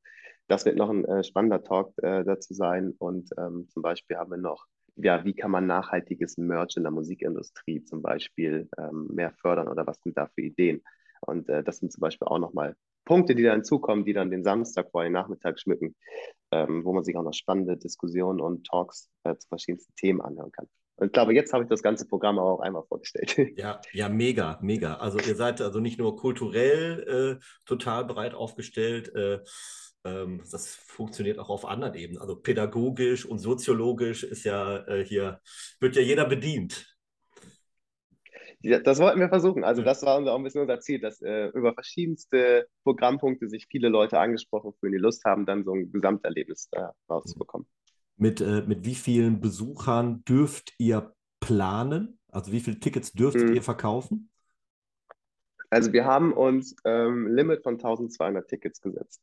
Das 0.47 0.65
wird 0.65 0.75
noch 0.75 0.89
ein 0.89 1.05
äh, 1.05 1.23
spannender 1.23 1.63
Talk 1.63 1.93
äh, 1.97 2.23
dazu 2.23 2.53
sein. 2.53 2.93
Und 2.97 3.29
zum 3.29 3.81
Beispiel 3.81 4.17
haben 4.17 4.31
wir 4.31 4.37
noch 4.37 4.65
ja, 5.01 5.23
wie 5.25 5.33
kann 5.33 5.51
man 5.51 5.67
nachhaltiges 5.67 6.37
Merch 6.37 6.77
in 6.77 6.83
der 6.83 6.91
Musikindustrie 6.91 7.83
zum 7.83 8.01
Beispiel 8.01 8.69
ähm, 8.77 9.07
mehr 9.11 9.31
fördern 9.31 9.67
oder 9.67 9.85
was 9.87 10.01
sind 10.01 10.17
da 10.17 10.27
für 10.27 10.41
Ideen? 10.41 10.81
Und 11.21 11.49
äh, 11.49 11.63
das 11.63 11.77
sind 11.77 11.91
zum 11.91 12.01
Beispiel 12.01 12.27
auch 12.27 12.39
nochmal 12.39 12.75
Punkte, 13.05 13.35
die 13.35 13.43
dann 13.43 13.55
hinzukommen, 13.55 14.05
die 14.05 14.13
dann 14.13 14.29
den 14.29 14.43
Samstag 14.43 14.91
vor 14.91 15.03
den 15.03 15.13
Nachmittag 15.13 15.59
schmücken, 15.59 15.95
ähm, 16.51 16.85
wo 16.85 16.93
man 16.93 17.03
sich 17.03 17.15
auch 17.17 17.23
noch 17.23 17.33
spannende 17.33 17.77
Diskussionen 17.77 18.39
und 18.39 18.67
Talks 18.67 19.09
äh, 19.23 19.35
zu 19.35 19.47
verschiedensten 19.47 19.95
Themen 19.95 20.21
anhören 20.21 20.51
kann. 20.51 20.67
Und 20.97 21.07
ich 21.07 21.13
glaube, 21.13 21.33
jetzt 21.33 21.53
habe 21.53 21.63
ich 21.63 21.69
das 21.69 21.81
ganze 21.81 22.05
Programm 22.05 22.39
auch 22.39 22.59
einmal 22.59 22.83
vorgestellt. 22.83 23.35
Ja, 23.57 23.81
ja, 23.93 24.09
mega, 24.09 24.59
mega. 24.61 24.95
Also 24.95 25.17
ihr 25.17 25.35
seid 25.35 25.61
also 25.61 25.79
nicht 25.79 25.97
nur 25.97 26.17
kulturell 26.17 27.39
äh, 27.39 27.45
total 27.65 28.05
breit 28.05 28.33
aufgestellt, 28.33 29.13
äh, 29.15 29.39
ähm, 30.03 30.41
das 30.51 30.75
funktioniert 30.75 31.39
auch 31.39 31.49
auf 31.49 31.65
anderen 31.65 31.95
Ebenen. 31.95 32.21
Also 32.21 32.35
pädagogisch 32.35 33.25
und 33.25 33.39
soziologisch 33.39 34.23
ist 34.23 34.43
ja 34.43 34.85
äh, 34.87 35.03
hier, 35.03 35.41
wird 35.79 35.95
ja 35.95 36.01
jeder 36.01 36.25
bedient. 36.25 36.95
Ja, 38.61 38.79
das 38.79 38.99
wollten 38.99 39.19
wir 39.19 39.29
versuchen. 39.29 39.63
Also 39.63 39.81
das 39.81 40.03
war 40.03 40.17
auch 40.17 40.35
ein 40.35 40.43
bisschen 40.43 40.61
unser 40.61 40.81
Ziel, 40.81 40.99
dass 40.99 41.21
äh, 41.21 41.47
über 41.47 41.73
verschiedenste 41.73 42.67
Programmpunkte 42.83 43.47
sich 43.47 43.67
viele 43.69 43.87
Leute 43.87 44.19
angesprochen 44.19 44.73
fühlen, 44.79 44.93
die 44.93 44.99
Lust 44.99 45.23
haben, 45.23 45.45
dann 45.45 45.63
so 45.63 45.73
ein 45.73 45.91
Gesamterlebnis 45.91 46.67
äh, 46.71 46.83
rauszubekommen. 47.09 47.67
Mit, 48.17 48.41
äh, 48.41 48.63
mit 48.67 48.83
wie 48.83 48.95
vielen 48.95 49.39
Besuchern 49.39 50.23
dürft 50.25 50.73
ihr 50.77 51.13
planen? 51.39 52.19
Also 52.31 52.51
wie 52.51 52.59
viele 52.59 52.79
Tickets 52.79 53.13
dürftet 53.13 53.49
hm. 53.49 53.55
ihr 53.55 53.63
verkaufen? 53.63 54.29
Also 55.69 55.93
wir 55.93 56.05
haben 56.05 56.33
uns 56.33 56.75
ähm, 56.85 57.27
Limit 57.27 57.63
von 57.63 57.75
1200 57.75 58.47
Tickets 58.47 58.81
gesetzt. 58.81 59.21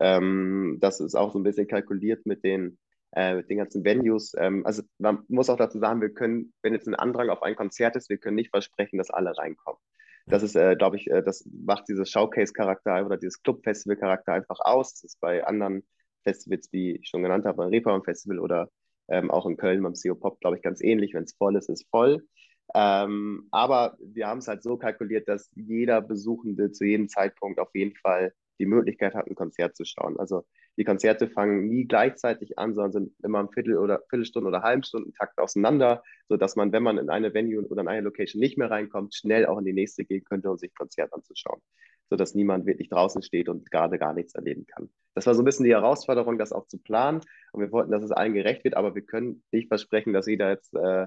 Ähm, 0.00 0.78
das 0.80 1.00
ist 1.00 1.14
auch 1.14 1.32
so 1.32 1.38
ein 1.38 1.42
bisschen 1.42 1.68
kalkuliert 1.68 2.24
mit 2.24 2.44
den, 2.44 2.78
äh, 3.14 3.34
mit 3.34 3.50
den 3.50 3.58
ganzen 3.58 3.84
Venues. 3.84 4.34
Ähm, 4.38 4.64
also 4.64 4.82
man 4.98 5.24
muss 5.28 5.50
auch 5.50 5.56
dazu 5.58 5.78
sagen, 5.78 6.00
wir 6.00 6.10
können, 6.10 6.52
wenn 6.62 6.72
jetzt 6.72 6.88
ein 6.88 6.94
Andrang 6.94 7.28
auf 7.28 7.42
ein 7.42 7.56
Konzert 7.56 7.96
ist, 7.96 8.08
wir 8.08 8.18
können 8.18 8.36
nicht 8.36 8.50
versprechen, 8.50 8.98
dass 8.98 9.10
alle 9.10 9.36
reinkommen. 9.36 9.80
Das 10.26 10.42
ist, 10.42 10.56
äh, 10.56 10.76
glaube 10.76 10.96
ich, 10.96 11.10
äh, 11.10 11.22
das 11.22 11.44
macht 11.52 11.88
dieses 11.88 12.10
Showcase-Charakter 12.10 13.04
oder 13.04 13.16
dieses 13.16 13.42
Club-Festival-Charakter 13.42 14.32
einfach 14.32 14.60
aus. 14.60 14.94
Das 14.94 15.04
ist 15.04 15.20
bei 15.20 15.44
anderen 15.44 15.84
Festivals, 16.22 16.68
wie 16.72 16.92
ich 16.96 17.08
schon 17.08 17.22
genannt 17.22 17.44
habe, 17.44 17.58
beim 17.58 17.68
Reeperbahn 17.68 18.04
Festival 18.04 18.38
oder 18.38 18.70
ähm, 19.08 19.30
auch 19.30 19.46
in 19.46 19.56
Köln 19.56 19.82
beim 19.82 19.94
CO 19.94 20.14
Pop, 20.14 20.40
glaube 20.40 20.56
ich, 20.56 20.62
ganz 20.62 20.80
ähnlich. 20.82 21.14
Wenn 21.14 21.24
es 21.24 21.34
voll 21.34 21.56
ist, 21.56 21.68
ist 21.68 21.88
voll. 21.90 22.26
Ähm, 22.74 23.48
aber 23.50 23.96
wir 24.00 24.26
haben 24.28 24.38
es 24.38 24.48
halt 24.48 24.62
so 24.62 24.76
kalkuliert, 24.76 25.28
dass 25.28 25.50
jeder 25.54 26.00
Besuchende 26.00 26.72
zu 26.72 26.84
jedem 26.84 27.08
Zeitpunkt 27.08 27.58
auf 27.58 27.74
jeden 27.74 27.94
Fall 27.96 28.32
die 28.58 28.66
Möglichkeit 28.66 29.14
hat, 29.14 29.26
ein 29.26 29.34
Konzert 29.34 29.76
zu 29.76 29.84
schauen. 29.84 30.18
Also 30.18 30.44
die 30.78 30.84
Konzerte 30.84 31.28
fangen 31.28 31.68
nie 31.68 31.84
gleichzeitig 31.84 32.58
an, 32.58 32.74
sondern 32.74 32.92
sind 32.92 33.12
immer 33.22 33.40
ein 33.40 33.50
Viertel 33.50 33.76
oder 33.76 34.02
Viertelstunden 34.08 34.48
oder 34.48 34.62
Halbstunden 34.62 35.12
Takt 35.12 35.38
auseinander, 35.38 36.02
sodass 36.28 36.56
man, 36.56 36.72
wenn 36.72 36.82
man 36.82 36.96
in 36.96 37.10
eine 37.10 37.34
Venue 37.34 37.66
oder 37.66 37.82
in 37.82 37.88
eine 37.88 38.02
Location 38.02 38.40
nicht 38.40 38.56
mehr 38.56 38.70
reinkommt, 38.70 39.14
schnell 39.14 39.46
auch 39.46 39.58
in 39.58 39.66
die 39.66 39.74
nächste 39.74 40.04
gehen 40.04 40.24
könnte 40.24 40.50
und 40.50 40.60
sich 40.60 40.74
Konzert 40.74 41.12
anzuschauen, 41.12 41.60
sodass 42.08 42.34
niemand 42.34 42.64
wirklich 42.64 42.88
draußen 42.88 43.22
steht 43.22 43.50
und 43.50 43.70
gerade 43.70 43.98
gar 43.98 44.14
nichts 44.14 44.34
erleben 44.34 44.66
kann. 44.66 44.88
Das 45.14 45.26
war 45.26 45.34
so 45.34 45.42
ein 45.42 45.44
bisschen 45.44 45.64
die 45.64 45.72
Herausforderung, 45.72 46.38
das 46.38 46.52
auch 46.52 46.66
zu 46.68 46.78
planen. 46.78 47.20
Und 47.52 47.60
wir 47.60 47.70
wollten, 47.70 47.90
dass 47.90 48.02
es 48.02 48.12
allen 48.12 48.32
gerecht 48.32 48.64
wird, 48.64 48.74
aber 48.74 48.94
wir 48.94 49.02
können 49.02 49.42
nicht 49.50 49.68
versprechen, 49.68 50.14
dass 50.14 50.26
jeder 50.26 50.48
jetzt 50.50 50.74
äh, 50.74 51.06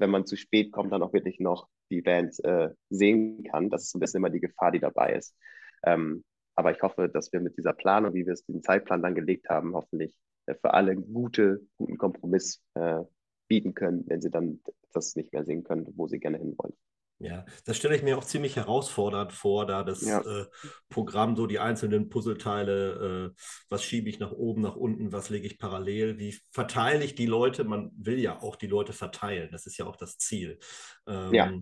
wenn 0.00 0.10
man 0.10 0.26
zu 0.26 0.36
spät 0.36 0.72
kommt, 0.72 0.92
dann 0.92 1.02
auch 1.02 1.12
wirklich 1.12 1.40
noch 1.40 1.68
die 1.90 2.02
Band 2.02 2.42
äh, 2.44 2.70
sehen 2.88 3.44
kann. 3.44 3.70
Das 3.70 3.84
ist 3.84 3.94
ein 3.94 4.00
bisschen 4.00 4.18
immer 4.18 4.30
die 4.30 4.40
Gefahr, 4.40 4.72
die 4.72 4.80
dabei 4.80 5.14
ist. 5.14 5.36
Ähm, 5.84 6.24
aber 6.54 6.72
ich 6.72 6.82
hoffe, 6.82 7.08
dass 7.08 7.32
wir 7.32 7.40
mit 7.40 7.56
dieser 7.56 7.72
Planung, 7.72 8.14
wie 8.14 8.26
wir 8.26 8.32
es 8.32 8.44
den 8.44 8.62
Zeitplan 8.62 9.02
dann 9.02 9.14
gelegt 9.14 9.48
haben, 9.48 9.74
hoffentlich 9.74 10.18
äh, 10.46 10.54
für 10.54 10.74
alle 10.74 10.92
einen 10.92 11.12
gute, 11.12 11.60
guten 11.76 11.98
Kompromiss 11.98 12.62
äh, 12.74 13.00
bieten 13.48 13.74
können, 13.74 14.04
wenn 14.08 14.20
sie 14.20 14.30
dann 14.30 14.60
das 14.92 15.16
nicht 15.16 15.32
mehr 15.32 15.44
sehen 15.44 15.64
können, 15.64 15.86
wo 15.96 16.06
sie 16.06 16.18
gerne 16.18 16.38
hinwollen. 16.38 16.74
Ja, 17.22 17.44
das 17.66 17.76
stelle 17.76 17.94
ich 17.94 18.02
mir 18.02 18.16
auch 18.16 18.24
ziemlich 18.24 18.56
herausfordernd 18.56 19.32
vor, 19.34 19.66
da 19.66 19.84
das 19.84 20.00
ja. 20.00 20.20
äh, 20.20 20.46
Programm 20.88 21.36
so 21.36 21.46
die 21.46 21.58
einzelnen 21.58 22.08
Puzzleteile, 22.08 23.34
äh, 23.36 23.40
was 23.68 23.84
schiebe 23.84 24.08
ich 24.08 24.18
nach 24.18 24.32
oben, 24.32 24.62
nach 24.62 24.74
unten, 24.74 25.12
was 25.12 25.28
lege 25.28 25.46
ich 25.46 25.58
parallel, 25.58 26.18
wie 26.18 26.38
verteile 26.50 27.04
ich 27.04 27.14
die 27.14 27.26
Leute? 27.26 27.64
Man 27.64 27.90
will 27.94 28.18
ja 28.18 28.40
auch 28.40 28.56
die 28.56 28.68
Leute 28.68 28.94
verteilen, 28.94 29.50
das 29.52 29.66
ist 29.66 29.76
ja 29.76 29.84
auch 29.84 29.96
das 29.96 30.16
Ziel. 30.16 30.58
Ähm, 31.06 31.34
ja. 31.34 31.52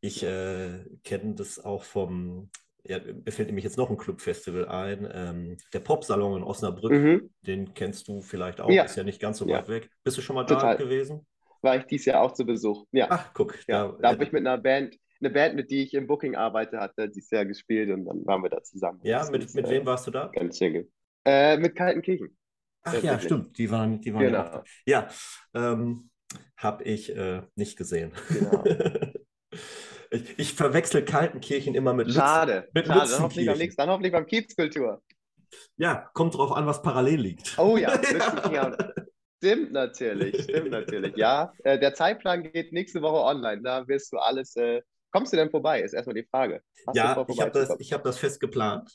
Ich 0.00 0.22
äh, 0.22 0.82
kenne 1.04 1.34
das 1.34 1.62
auch 1.62 1.84
vom, 1.84 2.50
ja, 2.82 2.98
mir 2.98 3.32
fällt 3.32 3.48
nämlich 3.48 3.64
jetzt 3.64 3.76
noch 3.76 3.90
ein 3.90 3.98
Clubfestival 3.98 4.66
ein, 4.66 5.06
ähm, 5.12 5.56
der 5.74 5.80
Popsalon 5.80 6.38
in 6.38 6.42
Osnabrück, 6.42 6.92
mhm. 6.92 7.30
den 7.42 7.74
kennst 7.74 8.08
du 8.08 8.22
vielleicht 8.22 8.62
auch, 8.62 8.70
ja. 8.70 8.84
ist 8.84 8.96
ja 8.96 9.04
nicht 9.04 9.20
ganz 9.20 9.38
so 9.38 9.46
weit 9.46 9.68
weg. 9.68 9.90
Bist 10.04 10.16
du 10.16 10.22
schon 10.22 10.36
mal 10.36 10.46
Total. 10.46 10.74
da 10.74 10.82
gewesen? 10.82 11.26
War 11.66 11.76
ich 11.76 11.84
dieses 11.84 12.06
Jahr 12.06 12.22
auch 12.22 12.32
zu 12.32 12.46
Besuch. 12.46 12.86
Ja. 12.92 13.08
Ach, 13.10 13.30
guck. 13.34 13.58
Ja, 13.68 13.88
da, 13.88 13.98
da 14.00 14.08
habe 14.12 14.24
ich 14.24 14.32
mit 14.32 14.46
einer 14.46 14.56
Band, 14.56 14.96
eine 15.20 15.30
Band, 15.30 15.56
mit 15.56 15.70
die 15.70 15.82
ich 15.82 15.92
im 15.92 16.06
Booking 16.06 16.34
arbeite, 16.34 16.78
hatte 16.78 17.10
dieses 17.10 17.30
Jahr 17.30 17.44
gespielt 17.44 17.90
und 17.90 18.06
dann 18.06 18.24
waren 18.24 18.42
wir 18.42 18.50
da 18.50 18.62
zusammen. 18.62 19.00
Ja, 19.02 19.28
mit, 19.30 19.54
mit 19.54 19.66
äh, 19.66 19.70
wem 19.70 19.84
warst 19.84 20.06
du 20.06 20.10
da? 20.10 20.28
Ganz 20.28 20.56
schön. 20.58 20.90
Äh, 21.26 21.58
mit 21.58 21.74
Kaltenkirchen. 21.74 22.36
Ach 22.84 23.02
ja, 23.02 23.18
stimmt. 23.18 23.58
Die 23.58 23.70
waren, 23.70 24.00
die 24.00 24.14
waren 24.14 24.22
genau. 24.22 24.38
ja. 24.38 24.58
Auch, 24.58 24.64
ja, 24.86 25.08
ähm, 25.54 26.10
habe 26.56 26.84
ich 26.84 27.14
äh, 27.14 27.42
nicht 27.56 27.76
gesehen. 27.76 28.12
Genau. 28.28 28.64
ich, 30.10 30.38
ich 30.38 30.54
verwechsel 30.54 31.04
Kaltenkirchen 31.04 31.74
immer 31.74 31.92
mit 31.92 32.06
Lutz, 32.06 32.16
Schade. 32.16 32.68
Mit 32.72 32.86
Schade. 32.86 33.10
Dann 33.10 33.22
hoffentlich, 33.22 33.46
beim 33.46 33.58
nächsten, 33.58 33.80
dann 33.80 33.90
hoffentlich 33.90 34.12
beim 34.12 34.26
Kiezkultur. 34.26 35.02
Ja, 35.76 36.10
kommt 36.14 36.36
drauf 36.36 36.52
an, 36.52 36.66
was 36.66 36.82
parallel 36.82 37.20
liegt. 37.20 37.58
Oh 37.58 37.76
ja, 37.76 38.00
ja. 38.52 38.76
Stimmt 39.38 39.72
natürlich, 39.72 40.44
stimmt 40.44 40.70
natürlich. 40.70 41.16
Ja, 41.16 41.52
äh, 41.64 41.78
der 41.78 41.94
Zeitplan 41.94 42.42
geht 42.42 42.72
nächste 42.72 43.02
Woche 43.02 43.22
online. 43.24 43.62
Da 43.62 43.86
wirst 43.86 44.12
du 44.12 44.18
alles. 44.18 44.56
Äh, 44.56 44.82
kommst 45.10 45.32
du 45.32 45.36
denn 45.36 45.50
vorbei? 45.50 45.82
Ist 45.82 45.92
erstmal 45.92 46.14
die 46.14 46.26
Frage. 46.30 46.62
Hast 46.86 46.96
ja, 46.96 47.14
vor, 47.14 47.26
ich 47.28 47.40
habe 47.40 47.50
das, 47.50 47.68
hab 47.68 48.02
das 48.02 48.18
fest 48.18 48.40
geplant. 48.40 48.90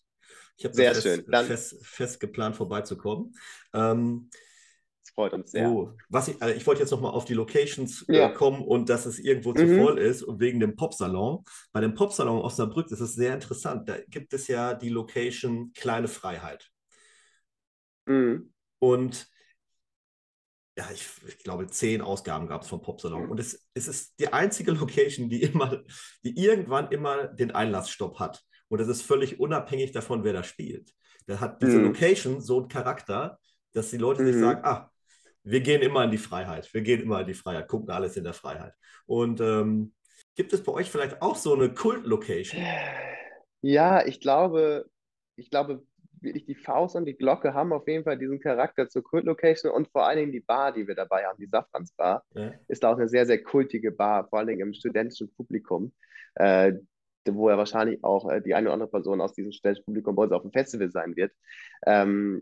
Ich 0.57 0.65
habe 0.65 0.75
sehr 0.75 0.95
schön. 0.95 1.23
Dann, 1.27 1.45
fest, 1.45 1.75
fest 1.85 2.19
geplant, 2.19 2.55
vorbeizukommen. 2.55 3.33
Ähm, 3.73 4.29
das 5.03 5.13
freut 5.13 5.33
uns 5.33 5.51
sehr. 5.51 5.69
Oh, 5.69 5.93
was 6.09 6.27
ich, 6.27 6.41
also 6.41 6.55
ich 6.55 6.65
wollte 6.67 6.81
jetzt 6.81 6.91
nochmal 6.91 7.11
auf 7.11 7.25
die 7.25 7.33
Locations 7.33 8.07
äh, 8.09 8.17
ja. 8.17 8.29
kommen 8.29 8.63
und 8.63 8.89
dass 8.89 9.05
es 9.05 9.19
irgendwo 9.19 9.53
zu 9.53 9.65
mhm. 9.65 9.83
voll 9.83 9.99
ist 9.99 10.23
und 10.23 10.39
wegen 10.39 10.59
dem 10.59 10.75
Popsalon. 10.75 11.43
Bei 11.71 11.81
dem 11.81 11.93
Popsalon 11.93 12.41
Osnabrück 12.41 12.91
ist 12.91 12.99
es 12.99 13.13
sehr 13.13 13.33
interessant. 13.33 13.89
Da 13.89 13.97
gibt 14.07 14.33
es 14.33 14.47
ja 14.47 14.73
die 14.73 14.89
Location 14.89 15.71
Kleine 15.73 16.07
Freiheit. 16.07 16.69
Mhm. 18.05 18.53
Und 18.79 19.27
ja, 20.77 20.89
ich, 20.93 21.07
ich, 21.27 21.39
glaube, 21.39 21.67
zehn 21.67 22.01
Ausgaben 22.01 22.47
gab 22.47 22.61
es 22.61 22.69
vom 22.69 22.81
Popsalon. 22.81 23.29
Und 23.29 23.39
es, 23.39 23.67
es 23.73 23.87
ist 23.87 24.19
die 24.19 24.31
einzige 24.31 24.71
Location, 24.79 25.29
die 25.29 25.43
immer, 25.43 25.83
die 26.23 26.37
irgendwann 26.37 26.91
immer 26.91 27.27
den 27.27 27.51
Einlassstopp 27.51 28.19
hat. 28.19 28.41
Und 28.69 28.79
das 28.79 28.87
ist 28.87 29.01
völlig 29.01 29.39
unabhängig 29.39 29.91
davon, 29.91 30.23
wer 30.23 30.33
da 30.33 30.43
spielt. 30.43 30.93
Da 31.27 31.39
hat 31.39 31.61
diese 31.61 31.77
mhm. 31.77 31.87
Location 31.87 32.41
so 32.41 32.59
einen 32.59 32.67
Charakter, 32.69 33.37
dass 33.73 33.89
die 33.89 33.97
Leute 33.97 34.21
mhm. 34.21 34.27
sich 34.27 34.39
sagen, 34.39 34.61
ah, 34.63 34.89
wir 35.43 35.61
gehen 35.61 35.81
immer 35.81 36.03
in 36.03 36.11
die 36.11 36.17
Freiheit. 36.17 36.73
Wir 36.73 36.81
gehen 36.81 37.01
immer 37.01 37.21
in 37.21 37.27
die 37.27 37.33
Freiheit, 37.33 37.67
gucken 37.67 37.89
alles 37.89 38.15
in 38.15 38.23
der 38.23 38.33
Freiheit. 38.33 38.73
Und 39.05 39.41
ähm, 39.41 39.93
gibt 40.35 40.53
es 40.53 40.63
bei 40.63 40.71
euch 40.71 40.89
vielleicht 40.89 41.21
auch 41.21 41.35
so 41.35 41.53
eine 41.53 41.73
Kult-Location? 41.73 42.63
Ja, 43.61 44.05
ich 44.05 44.21
glaube, 44.21 44.89
ich 45.35 45.49
glaube, 45.49 45.83
wirklich 46.21 46.45
die 46.45 46.55
Faust 46.55 46.95
und 46.95 47.05
die 47.05 47.15
Glocke 47.15 47.53
haben 47.53 47.73
auf 47.73 47.87
jeden 47.87 48.03
Fall 48.03 48.17
diesen 48.17 48.39
Charakter 48.39 48.87
zur 48.87 49.03
Kult-Location 49.03 49.71
und 49.71 49.89
vor 49.89 50.05
allen 50.07 50.17
Dingen 50.17 50.31
die 50.31 50.39
Bar, 50.39 50.71
die 50.71 50.87
wir 50.87 50.95
dabei 50.95 51.25
haben, 51.25 51.37
die 51.39 51.47
Safrans 51.47 51.91
Bar, 51.93 52.23
ja. 52.33 52.51
ist 52.67 52.85
auch 52.85 52.97
eine 52.97 53.07
sehr, 53.07 53.25
sehr 53.25 53.43
kultige 53.43 53.91
Bar, 53.91 54.27
vor 54.27 54.39
allen 54.39 54.47
Dingen 54.47 54.61
im 54.61 54.73
studentischen 54.73 55.33
Publikum, 55.33 55.93
äh, 56.35 56.73
wo 57.29 57.49
ja 57.49 57.57
wahrscheinlich 57.57 58.03
auch 58.03 58.29
äh, 58.29 58.41
die 58.41 58.55
eine 58.55 58.67
oder 58.67 58.73
andere 58.73 58.89
Person 58.89 59.21
aus 59.21 59.33
diesem 59.33 59.51
studentischen 59.51 59.85
Publikum 59.85 60.15
bei 60.15 60.23
uns 60.23 60.31
auf 60.31 60.41
dem 60.43 60.51
Festival 60.51 60.89
sein 60.91 61.15
wird. 61.15 61.31
Ähm, 61.85 62.41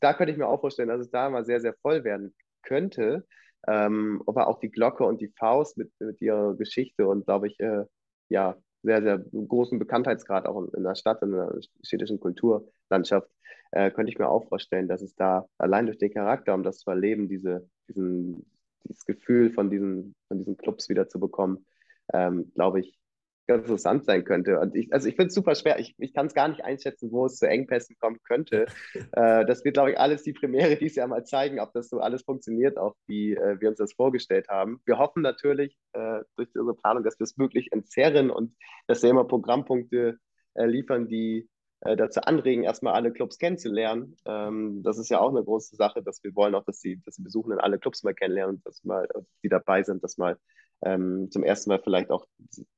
da 0.00 0.14
könnte 0.14 0.32
ich 0.32 0.38
mir 0.38 0.48
auch 0.48 0.60
vorstellen, 0.60 0.88
dass 0.88 1.00
es 1.00 1.10
da 1.10 1.30
mal 1.30 1.44
sehr, 1.44 1.60
sehr 1.60 1.74
voll 1.82 2.04
werden 2.04 2.34
könnte. 2.62 3.26
Ähm, 3.68 4.22
aber 4.26 4.46
auch 4.46 4.60
die 4.60 4.70
Glocke 4.70 5.04
und 5.04 5.20
die 5.20 5.32
Faust 5.36 5.76
mit, 5.76 5.90
mit 5.98 6.20
ihrer 6.20 6.54
Geschichte 6.54 7.08
und, 7.08 7.24
glaube 7.24 7.48
ich, 7.48 7.58
äh, 7.58 7.84
ja, 8.28 8.56
sehr, 8.82 9.02
sehr 9.02 9.18
großen 9.18 9.78
Bekanntheitsgrad 9.78 10.46
auch 10.46 10.72
in 10.72 10.84
der 10.84 10.94
Stadt, 10.94 11.22
in 11.22 11.32
der 11.32 11.52
städtischen 11.82 12.20
Kulturlandschaft, 12.20 13.28
äh, 13.72 13.90
könnte 13.90 14.10
ich 14.12 14.18
mir 14.18 14.28
auch 14.28 14.48
vorstellen, 14.48 14.88
dass 14.88 15.02
es 15.02 15.14
da 15.14 15.46
allein 15.58 15.86
durch 15.86 15.98
den 15.98 16.12
Charakter, 16.12 16.54
um 16.54 16.62
das 16.62 16.78
zu 16.78 16.90
erleben, 16.90 17.28
diese, 17.28 17.68
diesen, 17.88 18.46
dieses 18.84 19.04
Gefühl 19.04 19.50
von 19.50 19.70
diesen, 19.70 20.14
von 20.28 20.38
diesen 20.38 20.56
Clubs 20.56 20.88
wieder 20.88 21.08
zu 21.08 21.18
bekommen, 21.18 21.66
ähm, 22.12 22.52
glaube 22.54 22.80
ich, 22.80 22.98
ganz 23.46 23.64
interessant 23.64 24.04
sein 24.04 24.24
könnte. 24.24 24.58
Und 24.60 24.74
ich, 24.74 24.92
also 24.92 25.08
ich 25.08 25.16
finde 25.16 25.28
es 25.28 25.34
super 25.34 25.54
schwer. 25.54 25.78
Ich, 25.78 25.94
ich 25.98 26.12
kann 26.12 26.26
es 26.26 26.34
gar 26.34 26.48
nicht 26.48 26.64
einschätzen, 26.64 27.10
wo 27.12 27.26
es 27.26 27.36
zu 27.36 27.48
Engpässen 27.48 27.96
kommen 27.98 28.18
könnte. 28.24 28.66
äh, 29.12 29.44
das 29.46 29.64
wird, 29.64 29.74
glaube 29.74 29.92
ich, 29.92 29.98
alles 29.98 30.22
die 30.22 30.32
Premiere 30.32 30.76
dieses 30.76 30.96
Jahr 30.96 31.08
mal 31.08 31.24
zeigen, 31.24 31.60
ob 31.60 31.72
das 31.72 31.88
so 31.88 32.00
alles 32.00 32.22
funktioniert, 32.22 32.78
auch 32.78 32.94
wie 33.06 33.34
äh, 33.34 33.60
wir 33.60 33.68
uns 33.68 33.78
das 33.78 33.92
vorgestellt 33.92 34.48
haben. 34.48 34.80
Wir 34.84 34.98
hoffen 34.98 35.22
natürlich 35.22 35.76
äh, 35.92 36.20
durch 36.36 36.48
unsere 36.54 36.76
Planung, 36.76 37.04
dass 37.04 37.18
wir 37.18 37.24
es 37.24 37.38
wirklich 37.38 37.72
entzerren 37.72 38.30
und 38.30 38.54
dass 38.86 39.02
wir 39.02 39.10
immer 39.10 39.24
Programmpunkte 39.24 40.18
äh, 40.54 40.66
liefern, 40.66 41.08
die 41.08 41.48
äh, 41.80 41.96
dazu 41.96 42.20
anregen, 42.22 42.64
erstmal 42.64 42.94
alle 42.94 43.12
Clubs 43.12 43.38
kennenzulernen. 43.38 44.16
Ähm, 44.24 44.82
das 44.82 44.98
ist 44.98 45.10
ja 45.10 45.20
auch 45.20 45.30
eine 45.30 45.44
große 45.44 45.76
Sache, 45.76 46.02
dass 46.02 46.22
wir 46.24 46.34
wollen 46.34 46.54
auch, 46.54 46.64
dass 46.64 46.80
die, 46.80 47.00
dass 47.04 47.16
die 47.16 47.22
Besuchenden 47.22 47.60
alle 47.60 47.78
Clubs 47.78 48.02
mal 48.02 48.14
kennenlernen 48.14 48.56
und 48.56 48.66
dass 48.66 48.82
mal, 48.84 49.06
die 49.42 49.48
dabei 49.48 49.82
sind, 49.82 50.02
dass 50.02 50.16
mal 50.16 50.38
ähm, 50.84 51.30
zum 51.30 51.42
ersten 51.42 51.70
Mal 51.70 51.80
vielleicht 51.82 52.10
auch 52.10 52.26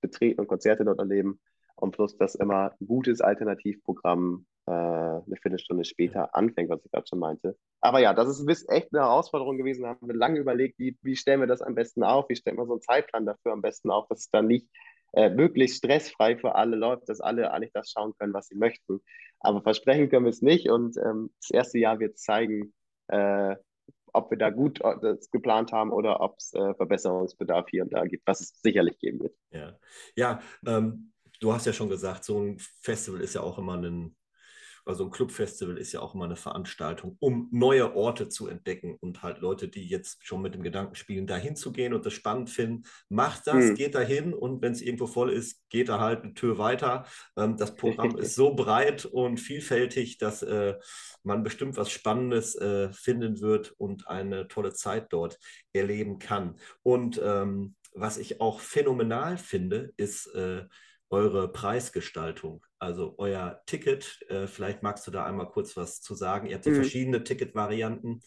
betreten 0.01 0.40
und 0.40 0.46
Konzerte 0.49 0.84
dort 0.84 0.99
erleben 0.99 1.40
und 1.76 1.92
plus, 1.92 2.16
dass 2.16 2.34
immer 2.34 2.72
ein 2.80 2.86
gutes 2.86 3.20
Alternativprogramm, 3.20 4.46
äh, 4.66 4.70
eine 4.70 5.36
Viertelstunde 5.40 5.84
später 5.84 6.34
anfängt, 6.34 6.70
was 6.70 6.84
ich 6.84 6.90
gerade 6.90 7.07
schon 7.07 7.20
meinte. 7.20 7.57
Aber 7.80 8.01
ja, 8.01 8.14
das 8.14 8.28
ist 8.28 8.70
echt 8.70 8.92
eine 8.92 9.03
Herausforderung 9.03 9.57
gewesen. 9.57 9.82
Da 9.82 9.90
haben 9.90 10.09
wir 10.09 10.14
lange 10.14 10.38
überlegt, 10.40 10.78
wie, 10.78 10.99
wie 11.03 11.16
stellen 11.16 11.40
wir 11.40 11.46
das 11.46 11.62
am 11.62 11.74
besten 11.74 12.03
auf, 12.03 12.28
wie 12.28 12.36
stellen 12.36 12.57
wir 12.57 12.66
so 12.66 12.72
einen 12.72 12.82
Zeitplan 12.82 13.26
dafür 13.26 13.53
am 13.53 13.62
besten 13.62 13.90
auf, 13.90 14.09
dass 14.09 14.20
es 14.20 14.30
dann 14.30 14.46
nicht 14.46 14.68
äh, 15.12 15.30
möglichst 15.30 15.78
stressfrei 15.78 16.36
für 16.36 16.55
alle 16.55 16.76
läuft, 16.76 17.09
dass 17.09 17.20
alle 17.20 17.53
eigentlich 17.53 17.72
das 17.72 17.90
schauen 17.90 18.12
können, 18.18 18.34
was 18.34 18.49
sie 18.49 18.57
möchten. 18.57 19.01
Aber 19.40 19.62
versprechen 19.62 20.11
können 20.11 20.26
wir 20.26 20.30
es 20.30 20.42
nicht 20.42 20.68
und 20.68 20.96
ähm, 20.99 21.30
das 21.40 21.51
erste 21.51 21.78
Jahr 21.78 22.01
wird 22.01 22.18
zeigen, 22.18 22.74
äh, 23.07 23.57
ob 24.12 24.30
wir 24.30 24.38
da 24.38 24.50
gut 24.50 24.80
äh, 24.80 24.94
das 25.00 25.30
geplant 25.30 25.72
haben 25.72 25.90
oder 25.92 26.20
ob 26.20 26.36
es 26.38 26.52
äh, 26.54 26.74
Verbesserungsbedarf 26.74 27.66
hier 27.70 27.84
und 27.84 27.92
da 27.92 28.04
gibt, 28.04 28.26
was 28.26 28.40
es 28.40 28.61
sicherlich 28.62 28.98
geben 28.98 29.20
wird. 29.20 29.34
Ja, 29.50 29.78
ja 30.16 30.40
ähm, 30.66 31.12
du 31.40 31.52
hast 31.52 31.66
ja 31.66 31.72
schon 31.72 31.88
gesagt, 31.88 32.24
so 32.24 32.40
ein 32.40 32.59
Festival 32.59 33.20
ist 33.20 33.34
ja 33.34 33.42
auch 33.42 33.59
immer 33.59 33.76
ein 33.76 34.16
also 34.89 35.05
ein 35.05 35.11
Clubfestival 35.11 35.76
ist 35.76 35.93
ja 35.93 36.01
auch 36.01 36.14
immer 36.14 36.24
eine 36.24 36.36
Veranstaltung, 36.36 37.18
um 37.20 37.49
neue 37.53 37.95
Orte 37.95 38.30
zu 38.30 38.49
entdecken 38.49 38.97
und 39.01 39.22
halt 39.22 39.41
Leute, 39.41 39.68
die 39.68 39.86
jetzt 39.86 40.26
schon 40.26 40.41
mit 40.41 40.55
dem 40.55 40.62
Gedanken 40.62 40.95
spielen, 40.95 41.26
da 41.26 41.36
hinzugehen 41.36 41.93
und 41.93 42.07
das 42.07 42.14
spannend 42.14 42.49
finden, 42.49 42.84
macht 43.11 43.47
das, 43.47 43.66
mhm. 43.66 43.74
geht 43.74 43.95
da 43.95 44.01
hin 44.01 44.32
und 44.32 44.62
wenn 44.62 44.72
es 44.72 44.80
irgendwo 44.80 45.07
voll 45.07 45.30
ist, 45.30 45.61
geht 45.68 45.91
da 45.91 46.01
halt 46.01 46.22
eine 46.22 46.32
Tür 46.32 46.57
weiter. 46.57 47.05
Ähm, 47.36 47.59
das 47.59 47.74
Programm 47.74 48.16
ist 48.16 48.34
so 48.34 48.55
breit 48.55 49.05
und 49.05 49.39
vielfältig, 49.39 50.16
dass 50.16 50.43
äh, 50.43 50.76
man 51.22 51.43
bestimmt 51.43 51.76
was 51.76 51.91
Spannendes 51.91 52.55
äh, 52.55 52.91
finden 52.91 53.41
wird 53.43 53.72
und 53.72 54.09
eine 54.09 54.49
tolle 54.49 54.72
Zeit 54.72 55.12
dort 55.12 55.39
erleben 55.74 56.18
kann. 56.18 56.57
Und 56.82 57.20
ähm, 57.22 57.76
was 57.93 58.16
ich 58.16 58.41
auch 58.41 58.61
phänomenal 58.61 59.36
finde, 59.36 59.93
ist 59.97 60.26
äh, 60.34 60.64
eure 61.11 61.50
Preisgestaltung, 61.52 62.64
also 62.78 63.14
euer 63.18 63.62
Ticket. 63.66 64.20
Äh, 64.28 64.46
vielleicht 64.46 64.82
magst 64.82 65.06
du 65.06 65.11
da 65.11 65.24
einmal 65.24 65.48
kurz 65.48 65.76
was 65.76 66.00
zu 66.00 66.14
sagen. 66.14 66.46
Ihr 66.46 66.56
habt 66.56 66.66
ja 66.66 66.72
mhm. 66.72 66.76
verschiedene 66.76 67.24
Ticketvarianten. 67.24 68.22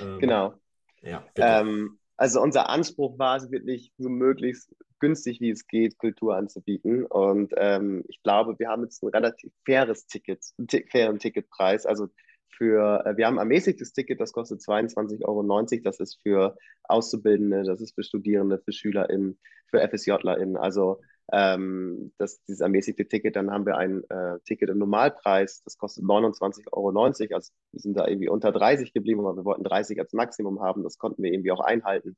Ähm, 0.00 0.18
genau. 0.18 0.54
Ja, 1.02 1.24
ähm, 1.36 1.98
also 2.16 2.40
unser 2.40 2.68
Anspruch 2.68 3.18
war 3.18 3.36
es 3.36 3.50
wirklich 3.50 3.92
so 3.98 4.08
möglichst 4.08 4.74
günstig 5.00 5.40
wie 5.40 5.50
es 5.50 5.66
geht, 5.66 5.98
Kultur 5.98 6.36
anzubieten. 6.36 7.04
Und 7.04 7.52
ähm, 7.56 8.04
ich 8.08 8.22
glaube, 8.22 8.58
wir 8.58 8.68
haben 8.68 8.84
jetzt 8.84 9.02
ein 9.02 9.08
relativ 9.08 9.52
faires 9.66 10.06
Ticket, 10.06 10.42
fairen 10.90 11.18
Ticketpreis. 11.18 11.84
Also 11.84 12.08
für, 12.56 13.04
äh, 13.04 13.16
wir 13.16 13.26
haben 13.26 13.34
ein 13.34 13.46
ermäßigtes 13.46 13.92
Ticket, 13.92 14.20
das 14.20 14.32
kostet 14.32 14.60
22,90 14.60 15.24
Euro. 15.26 15.62
Das 15.82 16.00
ist 16.00 16.20
für 16.22 16.56
Auszubildende, 16.84 17.64
das 17.64 17.80
ist 17.80 17.94
für 17.94 18.02
Studierende, 18.02 18.60
für 18.64 18.72
SchülerInnen, 18.72 19.38
für 19.66 19.86
FSJlerInnen. 19.86 20.56
Also 20.56 21.00
ähm, 21.32 22.12
das, 22.18 22.42
dieses 22.44 22.60
ermäßigte 22.60 23.08
Ticket, 23.08 23.36
dann 23.36 23.50
haben 23.50 23.66
wir 23.66 23.76
ein 23.76 24.02
äh, 24.10 24.38
Ticket 24.44 24.68
im 24.70 24.78
Normalpreis, 24.78 25.62
das 25.64 25.78
kostet 25.78 26.04
29,90 26.04 26.72
Euro. 26.72 26.88
Also 26.98 27.52
wir 27.72 27.80
sind 27.80 27.96
da 27.96 28.06
irgendwie 28.06 28.28
unter 28.28 28.52
30 28.52 28.92
geblieben, 28.92 29.20
aber 29.20 29.36
wir 29.36 29.44
wollten 29.44 29.64
30 29.64 29.98
als 29.98 30.12
Maximum 30.12 30.60
haben. 30.60 30.82
Das 30.82 30.98
konnten 30.98 31.22
wir 31.22 31.32
irgendwie 31.32 31.52
auch 31.52 31.60
einhalten. 31.60 32.16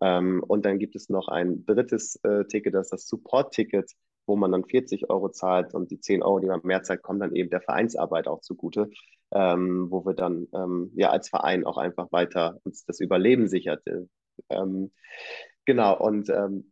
Ähm, 0.00 0.44
und 0.46 0.66
dann 0.66 0.78
gibt 0.78 0.96
es 0.96 1.08
noch 1.08 1.28
ein 1.28 1.64
drittes 1.64 2.16
äh, 2.24 2.44
Ticket, 2.44 2.74
das 2.74 2.86
ist 2.86 2.92
das 2.92 3.08
Support-Ticket, 3.08 3.90
wo 4.26 4.36
man 4.36 4.52
dann 4.52 4.64
40 4.64 5.08
Euro 5.10 5.30
zahlt 5.30 5.74
und 5.74 5.90
die 5.90 6.00
10 6.00 6.22
Euro, 6.22 6.38
die 6.38 6.46
man 6.46 6.60
mehr 6.62 6.82
zahlt, 6.82 7.02
kommen 7.02 7.20
dann 7.20 7.34
eben 7.34 7.50
der 7.50 7.60
Vereinsarbeit 7.60 8.28
auch 8.28 8.40
zugute, 8.40 8.90
ähm, 9.32 9.90
wo 9.90 10.04
wir 10.04 10.14
dann 10.14 10.46
ähm, 10.54 10.92
ja 10.94 11.10
als 11.10 11.28
Verein 11.28 11.64
auch 11.64 11.78
einfach 11.78 12.12
weiter 12.12 12.58
uns 12.64 12.84
das 12.84 13.00
Überleben 13.00 13.48
sichert. 13.48 13.82
Ähm, 14.50 14.92
genau, 15.64 15.98
und 15.98 16.28
ähm, 16.28 16.71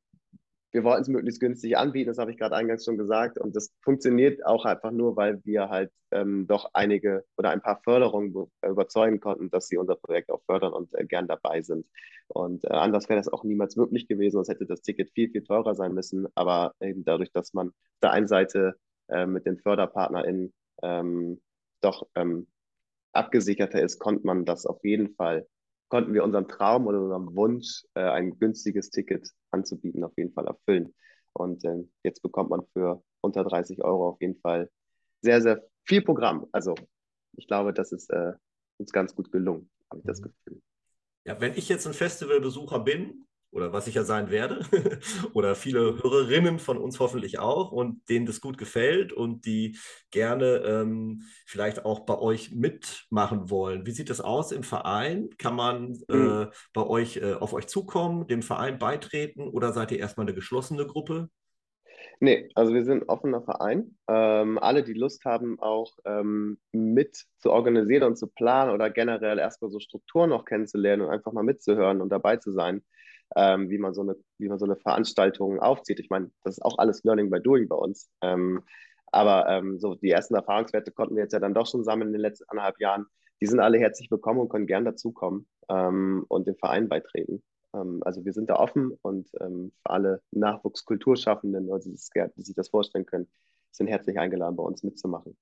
wir 0.73 0.85
wollten 0.85 1.03
es 1.03 1.09
möglichst 1.09 1.41
günstig 1.41 1.77
anbieten, 1.77 2.09
das 2.09 2.18
habe 2.18 2.31
ich 2.31 2.37
gerade 2.37 2.55
eingangs 2.55 2.85
schon 2.85 2.97
gesagt. 2.97 3.39
Und 3.39 3.57
das 3.57 3.73
funktioniert 3.83 4.45
auch 4.47 4.64
einfach 4.64 4.93
nur, 4.93 5.16
weil 5.16 5.45
wir 5.45 5.68
halt 5.68 5.91
ähm, 6.11 6.47
doch 6.47 6.71
einige 6.73 7.25
oder 7.37 7.51
ein 7.51 7.61
paar 7.61 7.81
Förderungen 7.83 8.35
überzeugen 8.64 9.21
konnten, 9.21 9.51
dass 9.51 9.66
sie 9.66 9.77
unser 9.77 9.97
Projekt 9.97 10.31
auch 10.31 10.43
fördern 10.47 10.73
und 10.73 10.95
äh, 10.95 11.05
gern 11.05 11.27
dabei 11.27 11.62
sind. 11.62 11.87
Und 12.29 12.64
äh, 12.64 12.68
anders 12.68 13.09
wäre 13.09 13.18
das 13.18 13.29
auch 13.29 13.43
niemals 13.43 13.77
möglich 13.77 14.07
gewesen, 14.07 14.37
sonst 14.37 14.49
hätte 14.49 14.66
das 14.66 14.83
Ticket 14.83 15.11
viel, 15.11 15.31
viel 15.31 15.43
teurer 15.43 15.75
sein 15.75 15.93
müssen. 15.93 16.29
Aber 16.35 16.75
eben 16.81 17.05
dadurch, 17.05 17.33
dass 17.33 17.53
man 17.53 17.68
auf 17.68 18.01
der 18.03 18.12
einen 18.12 18.29
Seite 18.29 18.75
äh, 19.09 19.27
mit 19.27 19.47
den 19.47 19.59
FörderpartnerInnen 19.59 20.53
ähm, 20.83 21.41
doch 21.81 22.07
ähm, 22.14 22.47
abgesicherter 23.12 23.83
ist, 23.83 23.99
konnte 23.99 24.25
man 24.25 24.45
das 24.45 24.66
auf 24.66 24.85
jeden 24.85 25.14
Fall 25.14 25.47
konnten 25.91 26.14
wir 26.14 26.23
unseren 26.25 26.47
Traum 26.49 26.87
oder 26.87 27.03
unseren 27.03 27.35
Wunsch, 27.35 27.83
äh, 27.95 28.01
ein 28.01 28.39
günstiges 28.39 28.91
Ticket 28.91 29.29
anzubieten, 29.51 30.05
auf 30.05 30.16
jeden 30.16 30.32
Fall 30.32 30.46
erfüllen. 30.46 30.94
Und 31.32 31.64
äh, 31.64 31.84
jetzt 32.03 32.22
bekommt 32.22 32.51
man 32.51 32.62
für 32.72 33.03
unter 33.20 33.44
30 33.44 33.82
Euro 33.84 34.11
auf 34.11 34.20
jeden 34.20 34.40
Fall 34.40 34.70
sehr, 35.22 35.40
sehr 35.40 35.64
viel 35.84 36.03
Programm. 36.03 36.46
Also 36.53 36.74
ich 37.36 37.46
glaube, 37.46 37.72
das 37.72 37.92
ist 37.92 38.11
äh, 38.11 38.32
uns 38.78 38.92
ganz 38.92 39.14
gut 39.14 39.30
gelungen, 39.30 39.70
habe 39.90 40.01
ich 40.01 40.07
das 40.07 40.20
mhm. 40.20 40.24
Gefühl. 40.24 40.62
Ja, 41.26 41.40
wenn 41.40 41.55
ich 41.55 41.68
jetzt 41.68 41.86
ein 41.86 41.92
Festivalbesucher 41.92 42.80
bin 42.80 43.26
oder 43.53 43.72
was 43.72 43.86
ich 43.86 43.94
ja 43.94 44.05
sein 44.05 44.30
werde, 44.30 44.61
oder 45.34 45.55
viele 45.55 46.03
Hörerinnen 46.03 46.59
von 46.59 46.78
uns 46.78 47.01
hoffentlich 47.01 47.38
auch 47.38 47.72
und 47.72 48.09
denen 48.09 48.26
das 48.26 48.40
gut 48.40 48.59
gefällt 48.59 49.12
und 49.12 49.44
die 49.44 49.76
gerne 50.11 50.62
ähm, 50.64 51.22
vielleicht 51.46 51.84
auch 51.84 52.01
bei 52.01 52.18
euch 52.18 52.53
mitmachen 52.53 53.51
wollen. 53.51 53.86
Wie 53.86 53.92
sieht 53.92 54.11
das 54.11 54.20
aus 54.20 54.53
im 54.53 54.62
Verein? 54.62 55.30
Kann 55.38 55.57
man 55.57 55.98
mhm. 56.09 56.42
äh, 56.42 56.46
bei 56.72 56.86
euch 56.86 57.16
äh, 57.16 57.34
auf 57.34 57.53
euch 57.53 57.66
zukommen, 57.66 58.26
dem 58.26 58.42
Verein 58.42 58.78
beitreten 58.78 59.48
oder 59.48 59.72
seid 59.72 59.92
ihr 59.92 59.98
erstmal 59.98 60.26
eine 60.26 60.34
geschlossene 60.34 60.86
Gruppe? 60.86 61.28
Nee, 62.22 62.51
also 62.55 62.74
wir 62.74 62.84
sind 62.84 63.03
ein 63.03 63.09
offener 63.09 63.42
Verein. 63.42 63.96
Ähm, 64.07 64.59
alle, 64.59 64.82
die 64.82 64.92
Lust 64.92 65.24
haben, 65.24 65.59
auch 65.59 65.96
ähm, 66.05 66.59
mit 66.70 67.24
zu 67.38 67.51
organisieren 67.51 68.03
und 68.03 68.16
zu 68.16 68.26
planen 68.26 68.72
oder 68.72 68.90
generell 68.90 69.38
erstmal 69.38 69.70
so 69.70 69.80
Strukturen 69.80 70.28
noch 70.28 70.44
kennenzulernen 70.44 71.03
und 71.03 71.11
einfach 71.11 71.32
mal 71.32 71.42
mitzuhören 71.42 72.03
und 72.03 72.11
dabei 72.11 72.36
zu 72.36 72.53
sein, 72.53 72.82
ähm, 73.37 73.70
wie, 73.70 73.78
man 73.78 73.95
so 73.95 74.03
eine, 74.03 74.16
wie 74.39 74.49
man 74.49 74.59
so 74.59 74.64
eine 74.64 74.76
Veranstaltung 74.76 75.61
aufzieht. 75.61 76.01
Ich 76.01 76.11
meine, 76.11 76.31
das 76.43 76.59
ist 76.59 76.64
auch 76.64 76.78
alles 76.78 77.05
Learning 77.05 77.31
by 77.31 77.41
Doing 77.41 77.68
bei 77.68 77.76
uns. 77.76 78.11
Ähm, 78.22 78.62
aber 79.12 79.49
ähm, 79.49 79.78
so 79.78 79.95
die 79.95 80.11
ersten 80.11 80.35
Erfahrungswerte 80.35 80.93
konnten 80.93 81.16
wir 81.16 81.24
jetzt 81.24 81.33
ja 81.33 81.41
dann 81.41 81.55
doch 81.55 81.66
schon 81.66 81.85
sammeln 81.85 82.09
in 82.09 82.12
den 82.12 82.22
letzten 82.22 82.49
anderthalb 82.49 82.81
Jahren. 82.81 83.07
Die 83.41 83.47
sind 83.47 83.61
alle 83.61 83.78
herzlich 83.78 84.11
willkommen 84.11 84.41
und 84.41 84.49
können 84.49 84.66
gern 84.66 84.85
dazukommen 84.85 85.49
ähm, 85.68 86.24
und 86.28 86.47
dem 86.47 86.57
Verein 86.57 86.89
beitreten. 86.89 87.43
Ähm, 87.74 88.03
also 88.05 88.24
wir 88.24 88.33
sind 88.33 88.51
da 88.51 88.57
offen 88.57 88.97
und 89.03 89.28
ähm, 89.41 89.72
für 89.83 89.91
alle 89.91 90.22
Nachwuchskulturschaffenden, 90.31 91.70
also 91.72 91.91
die 91.91 91.97
sich 92.43 92.55
das 92.55 92.68
vorstellen 92.68 93.07
können, 93.07 93.28
sind 93.72 93.87
herzlich 93.87 94.18
eingeladen, 94.18 94.57
bei 94.57 94.62
uns 94.62 94.83
mitzumachen. 94.83 95.37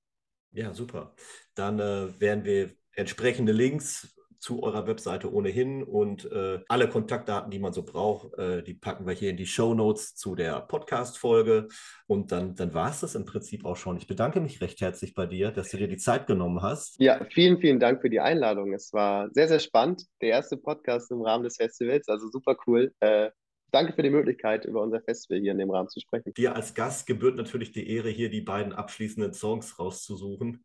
Ja, 0.52 0.72
super. 0.72 1.14
Dann 1.54 1.78
äh, 1.78 2.20
werden 2.20 2.44
wir 2.44 2.70
entsprechende 2.94 3.52
Links 3.52 4.17
zu 4.38 4.62
eurer 4.62 4.86
Webseite 4.86 5.32
ohnehin 5.32 5.82
und 5.82 6.30
äh, 6.30 6.60
alle 6.68 6.88
Kontaktdaten, 6.88 7.50
die 7.50 7.58
man 7.58 7.72
so 7.72 7.82
braucht, 7.82 8.38
äh, 8.38 8.62
die 8.62 8.74
packen 8.74 9.06
wir 9.06 9.14
hier 9.14 9.30
in 9.30 9.36
die 9.36 9.46
Show 9.46 9.74
Notes 9.74 10.14
zu 10.14 10.34
der 10.34 10.60
Podcast-Folge. 10.60 11.68
Und 12.06 12.32
dann, 12.32 12.54
dann 12.54 12.74
war 12.74 12.90
es 12.90 13.00
das 13.00 13.14
im 13.14 13.24
Prinzip 13.24 13.64
auch 13.64 13.76
schon. 13.76 13.96
Ich 13.96 14.06
bedanke 14.06 14.40
mich 14.40 14.60
recht 14.60 14.80
herzlich 14.80 15.14
bei 15.14 15.26
dir, 15.26 15.50
dass 15.50 15.70
du 15.70 15.76
dir 15.76 15.88
die 15.88 15.96
Zeit 15.96 16.26
genommen 16.26 16.62
hast. 16.62 17.00
Ja, 17.00 17.24
vielen, 17.30 17.60
vielen 17.60 17.80
Dank 17.80 18.00
für 18.00 18.10
die 18.10 18.20
Einladung. 18.20 18.72
Es 18.72 18.92
war 18.92 19.28
sehr, 19.32 19.48
sehr 19.48 19.60
spannend. 19.60 20.04
Der 20.20 20.30
erste 20.30 20.56
Podcast 20.56 21.10
im 21.10 21.22
Rahmen 21.22 21.44
des 21.44 21.56
Festivals, 21.56 22.08
also 22.08 22.28
super 22.30 22.56
cool. 22.66 22.92
Äh, 23.00 23.30
danke 23.70 23.92
für 23.92 24.02
die 24.02 24.10
Möglichkeit, 24.10 24.64
über 24.64 24.82
unser 24.82 25.00
Festival 25.00 25.40
hier 25.40 25.52
in 25.52 25.58
dem 25.58 25.70
Rahmen 25.70 25.88
zu 25.88 26.00
sprechen. 26.00 26.32
Dir 26.34 26.54
als 26.54 26.74
Gast 26.74 27.06
gebührt 27.06 27.36
natürlich 27.36 27.72
die 27.72 27.88
Ehre, 27.90 28.08
hier 28.08 28.30
die 28.30 28.40
beiden 28.40 28.72
abschließenden 28.72 29.32
Songs 29.34 29.78
rauszusuchen. 29.78 30.64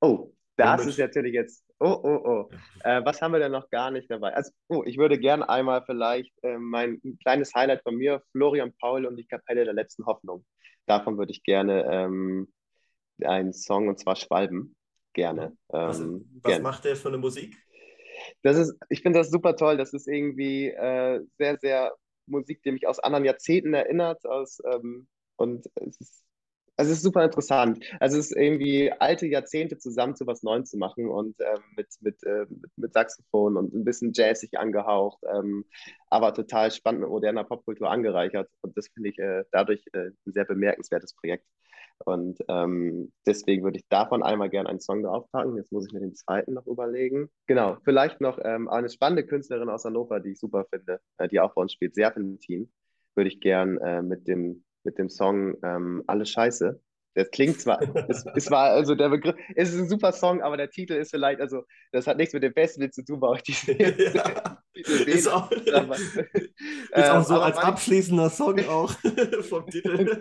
Oh, 0.00 0.32
das 0.58 0.86
ist 0.86 0.98
natürlich 0.98 1.34
jetzt 1.34 1.64
Oh, 1.80 2.00
oh, 2.02 2.20
oh. 2.24 2.50
Äh, 2.82 3.04
was 3.04 3.22
haben 3.22 3.32
wir 3.32 3.38
denn 3.38 3.52
noch 3.52 3.70
gar 3.70 3.92
nicht 3.92 4.10
dabei? 4.10 4.34
Also, 4.34 4.50
oh, 4.68 4.82
ich 4.84 4.98
würde 4.98 5.16
gerne 5.16 5.48
einmal 5.48 5.84
vielleicht 5.86 6.32
äh, 6.42 6.58
mein 6.58 7.00
kleines 7.22 7.54
Highlight 7.54 7.82
von 7.82 7.94
mir, 7.94 8.20
Florian 8.32 8.72
Paul 8.80 9.06
und 9.06 9.16
die 9.16 9.26
Kapelle 9.26 9.64
der 9.64 9.74
letzten 9.74 10.04
Hoffnung. 10.04 10.44
Davon 10.86 11.18
würde 11.18 11.30
ich 11.30 11.44
gerne 11.44 11.84
ähm, 11.88 12.52
einen 13.22 13.52
Song, 13.52 13.88
und 13.88 14.00
zwar 14.00 14.16
Schwalben. 14.16 14.74
Gerne. 15.12 15.56
Was, 15.68 16.00
ähm, 16.00 16.28
was 16.42 16.50
gerne. 16.50 16.62
macht 16.62 16.84
der 16.84 16.96
für 16.96 17.08
eine 17.08 17.18
Musik? 17.18 17.56
Das 18.42 18.56
ist, 18.56 18.76
ich 18.88 19.02
finde 19.02 19.20
das 19.20 19.30
super 19.30 19.54
toll. 19.54 19.76
Das 19.76 19.92
ist 19.92 20.08
irgendwie 20.08 20.70
äh, 20.70 21.20
sehr, 21.38 21.58
sehr 21.58 21.94
Musik, 22.26 22.60
die 22.64 22.72
mich 22.72 22.88
aus 22.88 22.98
anderen 22.98 23.24
Jahrzehnten 23.24 23.72
erinnert. 23.72 24.26
Aus, 24.26 24.60
ähm, 24.64 25.06
und 25.36 25.64
es 25.76 26.00
ist 26.00 26.24
also 26.78 26.92
es 26.92 26.98
ist 26.98 27.02
super 27.02 27.24
interessant. 27.24 27.84
Also 27.98 28.18
es 28.18 28.30
ist 28.30 28.36
irgendwie 28.36 28.92
alte 28.92 29.26
Jahrzehnte 29.26 29.78
zusammen 29.78 30.14
zu 30.14 30.26
was 30.28 30.44
Neuem 30.44 30.64
zu 30.64 30.78
machen 30.78 31.08
und 31.08 31.34
ähm, 31.40 31.60
mit, 31.76 31.88
mit, 32.00 32.22
äh, 32.22 32.46
mit, 32.48 32.70
mit, 32.76 32.92
Saxophon 32.92 33.56
und 33.56 33.74
ein 33.74 33.84
bisschen 33.84 34.12
jazzig 34.14 34.56
angehaucht, 34.56 35.18
ähm, 35.34 35.64
aber 36.08 36.32
total 36.32 36.70
spannend 36.70 37.00
mit 37.00 37.10
moderner 37.10 37.42
Popkultur 37.42 37.90
angereichert. 37.90 38.48
Und 38.60 38.76
das 38.76 38.86
finde 38.88 39.10
ich 39.10 39.18
äh, 39.18 39.42
dadurch 39.50 39.84
äh, 39.92 40.10
ein 40.26 40.32
sehr 40.32 40.44
bemerkenswertes 40.44 41.14
Projekt. 41.14 41.44
Und 42.04 42.38
ähm, 42.48 43.12
deswegen 43.26 43.64
würde 43.64 43.78
ich 43.78 43.88
davon 43.88 44.22
einmal 44.22 44.48
gerne 44.48 44.68
einen 44.68 44.78
Song 44.78 45.02
draufpacken. 45.02 45.56
Jetzt 45.56 45.72
muss 45.72 45.84
ich 45.84 45.92
mir 45.92 45.98
den 45.98 46.14
zweiten 46.14 46.54
noch 46.54 46.66
überlegen. 46.68 47.28
Genau, 47.48 47.76
vielleicht 47.82 48.20
noch 48.20 48.38
ähm, 48.44 48.68
eine 48.68 48.88
spannende 48.88 49.26
Künstlerin 49.26 49.68
aus 49.68 49.84
Hannover, 49.84 50.20
die 50.20 50.30
ich 50.30 50.38
super 50.38 50.64
finde, 50.70 51.00
äh, 51.18 51.26
die 51.26 51.40
auch 51.40 51.54
bei 51.54 51.62
uns 51.62 51.72
spielt, 51.72 51.96
Serpentin, 51.96 52.72
würde 53.16 53.30
ich 53.30 53.40
gern 53.40 53.78
äh, 53.78 54.00
mit 54.00 54.28
dem 54.28 54.62
mit 54.84 54.98
dem 54.98 55.08
Song 55.08 55.56
ähm, 55.62 56.02
Alles 56.06 56.30
Scheiße 56.30 56.80
Das 57.14 57.30
klingt 57.30 57.60
zwar, 57.60 57.80
es, 58.08 58.24
es 58.36 58.50
war 58.50 58.70
also 58.70 58.94
der 58.94 59.08
Begriff, 59.08 59.36
es 59.56 59.72
ist 59.72 59.80
ein 59.80 59.88
super 59.88 60.12
Song, 60.12 60.40
aber 60.42 60.56
der 60.56 60.70
Titel 60.70 60.94
ist 60.94 61.10
vielleicht, 61.10 61.40
also 61.40 61.62
das 61.92 62.06
hat 62.06 62.16
nichts 62.16 62.32
mit 62.34 62.42
dem 62.42 62.52
Festival 62.52 62.90
zu 62.90 63.04
tun, 63.04 63.20
weil 63.20 63.36
ich 63.36 63.42
diesen 63.42 63.76
Ja. 64.14 64.62
Ist 65.06 65.26
auch, 65.26 65.50
aber, 65.74 65.96
ist 65.96 67.10
auch 67.10 67.24
so 67.24 67.40
als 67.40 67.56
manch- 67.56 67.64
abschließender 67.64 68.30
Song 68.30 68.60
auch 68.68 68.92
vom 69.42 69.66
Titel. 69.66 70.20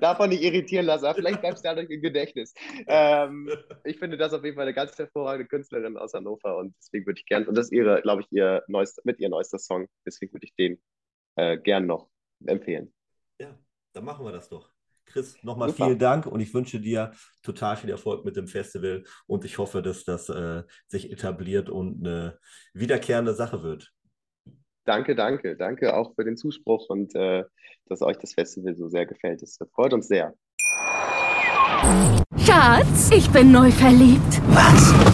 davon 0.00 0.28
nicht 0.28 0.42
irritieren 0.42 0.86
lassen, 0.86 1.06
aber 1.06 1.14
vielleicht 1.16 1.40
bleibst 1.40 1.64
du 1.64 1.68
dadurch 1.68 1.90
im 1.90 2.00
Gedächtnis. 2.02 2.54
Ähm, 2.86 3.50
ich 3.84 3.98
finde 3.98 4.16
das 4.16 4.32
auf 4.32 4.44
jeden 4.44 4.54
Fall 4.56 4.66
eine 4.66 4.74
ganz 4.74 4.96
hervorragende 4.98 5.48
Künstlerin 5.48 5.96
aus 5.96 6.14
Hannover 6.14 6.58
und 6.58 6.74
deswegen 6.78 7.06
würde 7.06 7.18
ich 7.18 7.26
gern, 7.26 7.46
und 7.48 7.56
das 7.56 7.66
ist 7.66 7.72
ihre, 7.72 8.02
glaube 8.02 8.22
ich, 8.22 8.28
ihr 8.30 8.62
neuester, 8.68 9.02
mit 9.04 9.18
ihr 9.18 9.28
neuester 9.28 9.58
Song, 9.58 9.88
deswegen 10.06 10.32
würde 10.32 10.46
ich 10.46 10.54
den 10.54 10.80
äh, 11.36 11.58
gern 11.58 11.86
noch 11.86 12.08
empfehlen. 12.46 12.92
Ja, 13.38 13.58
dann 13.92 14.04
machen 14.04 14.24
wir 14.24 14.32
das 14.32 14.48
doch. 14.48 14.70
Chris, 15.06 15.36
nochmal 15.42 15.68
Super. 15.70 15.86
vielen 15.86 15.98
Dank 15.98 16.26
und 16.26 16.40
ich 16.40 16.54
wünsche 16.54 16.80
dir 16.80 17.12
total 17.42 17.76
viel 17.76 17.90
Erfolg 17.90 18.24
mit 18.24 18.36
dem 18.36 18.46
Festival 18.46 19.04
und 19.26 19.44
ich 19.44 19.58
hoffe, 19.58 19.82
dass 19.82 20.04
das 20.04 20.28
äh, 20.28 20.62
sich 20.88 21.12
etabliert 21.12 21.68
und 21.68 22.06
eine 22.06 22.38
wiederkehrende 22.72 23.34
Sache 23.34 23.62
wird. 23.62 23.92
Danke, 24.84 25.14
danke, 25.14 25.56
danke 25.56 25.94
auch 25.94 26.14
für 26.14 26.24
den 26.24 26.36
Zuspruch 26.36 26.88
und 26.88 27.14
äh, 27.14 27.44
dass 27.86 28.02
euch 28.02 28.18
das 28.18 28.34
Festival 28.34 28.74
so 28.76 28.88
sehr 28.88 29.06
gefällt. 29.06 29.42
Das 29.42 29.58
freut 29.74 29.92
uns 29.92 30.08
sehr. 30.08 30.34
Schatz, 32.38 33.10
ich 33.10 33.30
bin 33.30 33.52
neu 33.52 33.70
verliebt. 33.70 34.40
Was? 34.48 35.13